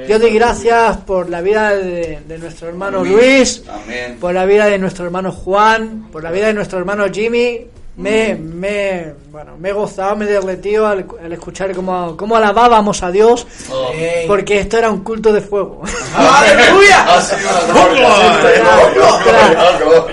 Yo 0.09 0.19
doy 0.20 0.31
gracias 0.35 0.98
por 0.98 1.28
la 1.28 1.40
vida 1.40 1.74
de, 1.74 2.20
de 2.27 2.39
nuestro 2.39 2.69
hermano 2.69 3.01
Amén. 3.01 3.12
Luis, 3.12 3.62
Amén. 3.69 4.19
por 4.20 4.35
la 4.35 4.44
vida 4.47 4.66
de 4.66 4.78
nuestro 4.78 5.05
hermano 5.05 5.32
Juan, 5.32 6.09
por 6.12 6.23
la 6.23 6.31
vida 6.31 6.47
de 6.47 6.55
nuestro 6.55 6.78
hermano 6.78 7.07
Jimmy, 7.12 7.66
Me, 7.97 8.35
me, 8.35 9.15
bueno, 9.32 9.57
me 9.59 9.70
he 9.70 9.73
gozado, 9.73 10.15
me 10.16 10.27
he 10.27 10.28
derretido 10.28 10.86
al, 10.86 11.07
al 11.24 11.32
escuchar 11.32 11.74
cómo, 11.74 12.15
cómo 12.15 12.36
alabábamos 12.36 13.03
a 13.03 13.11
Dios, 13.11 13.47
porque 14.27 14.61
esto 14.61 14.77
era 14.77 14.90
un 14.90 15.03
culto 15.03 15.32
de 15.32 15.40
fuego. 15.40 15.81
¡Aleluya! 16.15 17.07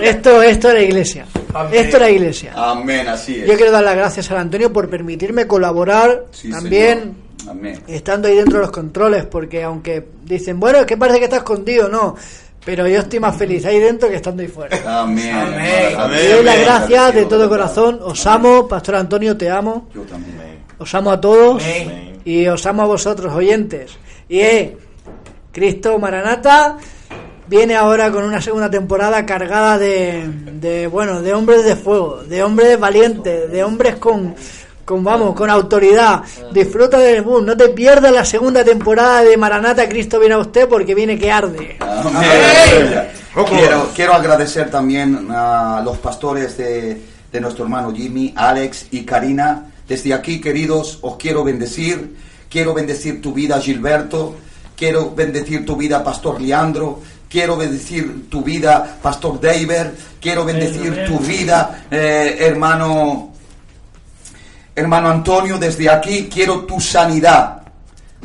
Esto, 0.02 0.42
esto 0.42 0.70
era 0.70 0.80
iglesia. 0.82 1.26
Esto 1.72 1.96
era 1.96 2.10
iglesia. 2.10 2.52
Amén, 2.54 3.06
así 3.08 3.40
es. 3.40 3.46
Yo 3.48 3.56
quiero 3.56 3.72
dar 3.72 3.84
las 3.84 3.96
gracias 3.96 4.30
al 4.30 4.38
Antonio 4.38 4.72
por 4.72 4.88
permitirme 4.88 5.46
colaborar 5.46 6.26
Sí, 6.30 6.50
también. 6.50 7.14
Amén. 7.48 7.82
estando 7.86 8.28
ahí 8.28 8.36
dentro 8.36 8.54
de 8.54 8.62
los 8.62 8.70
controles, 8.70 9.26
porque 9.26 9.62
aunque 9.62 10.02
dicen, 10.24 10.58
bueno, 10.58 10.78
es 10.78 10.86
que 10.86 10.96
parece 10.96 11.18
que 11.18 11.24
está 11.24 11.36
escondido, 11.38 11.88
no. 11.88 12.16
Pero 12.64 12.88
yo 12.88 13.00
estoy 13.00 13.20
más 13.20 13.36
feliz 13.36 13.66
ahí 13.66 13.78
dentro 13.78 14.08
que 14.08 14.16
estando 14.16 14.40
ahí 14.42 14.48
fuera. 14.48 14.76
Amén. 15.02 15.34
Amén. 15.34 16.10
Le 16.12 16.28
doy 16.36 16.44
las 16.44 16.54
Amén. 16.54 16.64
gracias 16.66 17.14
de 17.14 17.24
todo 17.26 17.48
corazón. 17.48 17.98
Os 18.02 18.26
amo, 18.26 18.66
Pastor 18.66 18.94
Antonio, 18.94 19.36
te 19.36 19.50
amo. 19.50 19.88
Yo 19.94 20.00
también. 20.02 20.34
Os 20.78 20.94
amo 20.94 21.10
a 21.12 21.20
todos 21.20 21.62
Amén. 21.62 22.20
y 22.24 22.46
os 22.46 22.64
amo 22.64 22.82
a 22.82 22.86
vosotros, 22.86 23.32
oyentes. 23.34 23.92
Y 24.30 24.40
eh, 24.40 24.76
Cristo 25.52 25.98
Maranata 25.98 26.78
viene 27.56 27.76
ahora 27.76 28.10
con 28.10 28.24
una 28.24 28.40
segunda 28.40 28.68
temporada 28.68 29.24
cargada 29.24 29.78
de, 29.78 30.28
de 30.60 30.88
bueno, 30.88 31.22
de 31.22 31.32
hombres 31.32 31.64
de 31.64 31.76
fuego, 31.76 32.24
de 32.24 32.42
hombres 32.42 32.80
valientes, 32.80 33.48
de 33.48 33.62
hombres 33.62 33.94
con, 33.94 34.34
con 34.84 35.04
vamos, 35.04 35.36
con 35.36 35.48
autoridad. 35.48 36.24
Disfruta 36.52 36.98
del 36.98 37.22
boom, 37.22 37.46
no 37.46 37.56
te 37.56 37.68
pierdas 37.68 38.12
la 38.12 38.24
segunda 38.24 38.64
temporada 38.64 39.22
de 39.22 39.36
Maranata, 39.36 39.88
Cristo 39.88 40.18
viene 40.18 40.34
a 40.34 40.38
usted 40.38 40.68
porque 40.68 40.96
viene 40.96 41.16
que 41.16 41.30
arde. 41.30 41.78
Quiero, 43.48 43.90
quiero 43.94 44.14
agradecer 44.14 44.68
también 44.68 45.28
a 45.30 45.80
los 45.84 45.98
pastores 45.98 46.58
de, 46.58 47.00
de 47.30 47.40
nuestro 47.40 47.64
hermano 47.64 47.92
Jimmy, 47.94 48.34
Alex 48.36 48.88
y 48.90 49.04
Karina. 49.04 49.66
Desde 49.86 50.12
aquí, 50.12 50.40
queridos, 50.40 50.98
os 51.02 51.16
quiero 51.18 51.44
bendecir. 51.44 52.16
Quiero 52.50 52.74
bendecir 52.74 53.22
tu 53.22 53.32
vida, 53.32 53.60
Gilberto. 53.60 54.34
Quiero 54.76 55.14
bendecir 55.14 55.64
tu 55.64 55.76
vida, 55.76 56.02
Pastor 56.02 56.40
Leandro. 56.40 57.00
Quiero 57.34 57.56
bendecir 57.56 58.30
tu 58.30 58.42
vida, 58.42 58.96
Pastor 59.02 59.40
David. 59.40 59.88
Quiero 60.20 60.44
bendecir 60.44 61.04
tu 61.04 61.18
vida, 61.18 61.84
eh, 61.90 62.36
hermano, 62.38 63.32
hermano 64.72 65.08
Antonio. 65.08 65.58
Desde 65.58 65.90
aquí 65.90 66.28
quiero 66.32 66.60
tu 66.64 66.78
sanidad 66.80 67.60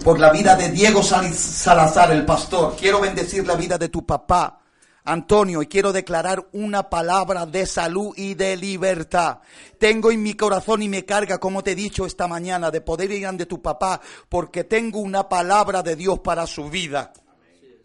por 0.04 0.20
la 0.20 0.32
vida 0.32 0.56
de 0.56 0.70
Diego 0.70 1.02
Sal- 1.02 1.34
Salazar, 1.34 2.12
el 2.12 2.24
pastor. 2.24 2.76
Quiero 2.80 3.02
bendecir 3.02 3.48
la 3.48 3.56
vida 3.56 3.80
de 3.80 3.90
tu 3.90 4.06
papá, 4.06 4.60
Antonio, 5.06 5.64
y 5.64 5.66
quiero 5.66 5.92
declarar 5.92 6.46
una 6.54 6.88
palabra 6.88 7.48
de 7.48 7.66
salud 7.66 8.14
y 8.16 8.36
de 8.36 8.58
libertad. 8.58 9.40
Tengo 9.80 10.12
en 10.12 10.22
mi 10.22 10.36
corazón 10.36 10.84
y 10.84 10.88
me 10.88 11.04
carga, 11.04 11.40
como 11.40 11.64
te 11.64 11.72
he 11.72 11.76
dicho 11.76 12.06
esta 12.06 12.28
mañana, 12.28 12.70
de 12.70 12.82
poder 12.82 13.12
ir 13.12 13.26
ante 13.26 13.48
tu 13.48 13.60
papá, 13.60 14.00
porque 14.30 14.66
tengo 14.66 15.00
una 15.00 15.28
palabra 15.28 15.82
de 15.82 15.96
Dios 15.96 16.20
para 16.20 16.46
su 16.46 16.70
vida. 16.70 17.12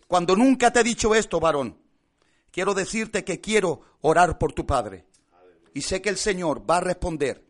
Cuando 0.06 0.36
nunca 0.36 0.72
te 0.72 0.81
he 0.81 0.85
dicho 0.85 1.14
esto, 1.14 1.40
varón, 1.40 1.76
quiero 2.51 2.74
decirte 2.74 3.24
que 3.24 3.40
quiero 3.40 3.81
orar 4.01 4.39
por 4.39 4.52
tu 4.52 4.66
padre. 4.66 5.06
Y 5.72 5.82
sé 5.82 6.01
que 6.01 6.10
el 6.10 6.18
Señor 6.18 6.68
va 6.68 6.76
a 6.76 6.81
responder 6.81 7.44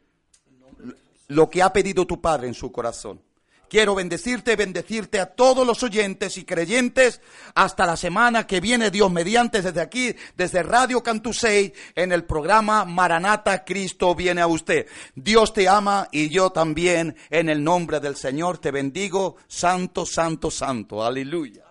lo 1.29 1.51
que 1.51 1.63
ha 1.63 1.73
pedido 1.73 2.07
tu 2.07 2.21
padre 2.21 2.49
en 2.49 2.55
su 2.55 2.73
corazón. 2.73 3.21
Quiero 3.69 3.97
bendecirte, 3.97 4.55
bendecirte 4.55 5.19
a 5.19 5.27
todos 5.27 5.67
los 5.67 5.83
oyentes 5.83 6.39
y 6.39 6.45
creyentes 6.45 7.21
hasta 7.55 7.87
la 7.87 7.97
semana 7.97 8.47
que 8.47 8.61
viene, 8.61 8.91
Dios 8.91 9.11
mediante, 9.11 9.63
desde 9.63 9.81
aquí, 9.81 10.15
desde 10.37 10.63
Radio 10.63 11.03
Cantusei, 11.03 11.73
en 11.97 12.13
el 12.13 12.25
programa 12.25 12.85
Maranata, 12.85 13.65
Cristo 13.65 14.15
viene 14.15 14.43
a 14.43 14.47
usted. 14.47 14.87
Dios 15.17 15.53
te 15.53 15.69
ama 15.69 16.09
y 16.13 16.29
yo 16.29 16.51
también, 16.51 17.17
en 17.31 17.49
el 17.49 17.65
nombre 17.65 17.99
del 18.01 18.15
Señor, 18.15 18.59
te 18.59 18.71
bendigo, 18.71 19.37
santo, 19.49 20.07
santo, 20.07 20.53
santo. 20.53 21.05
Aleluya. 21.05 21.64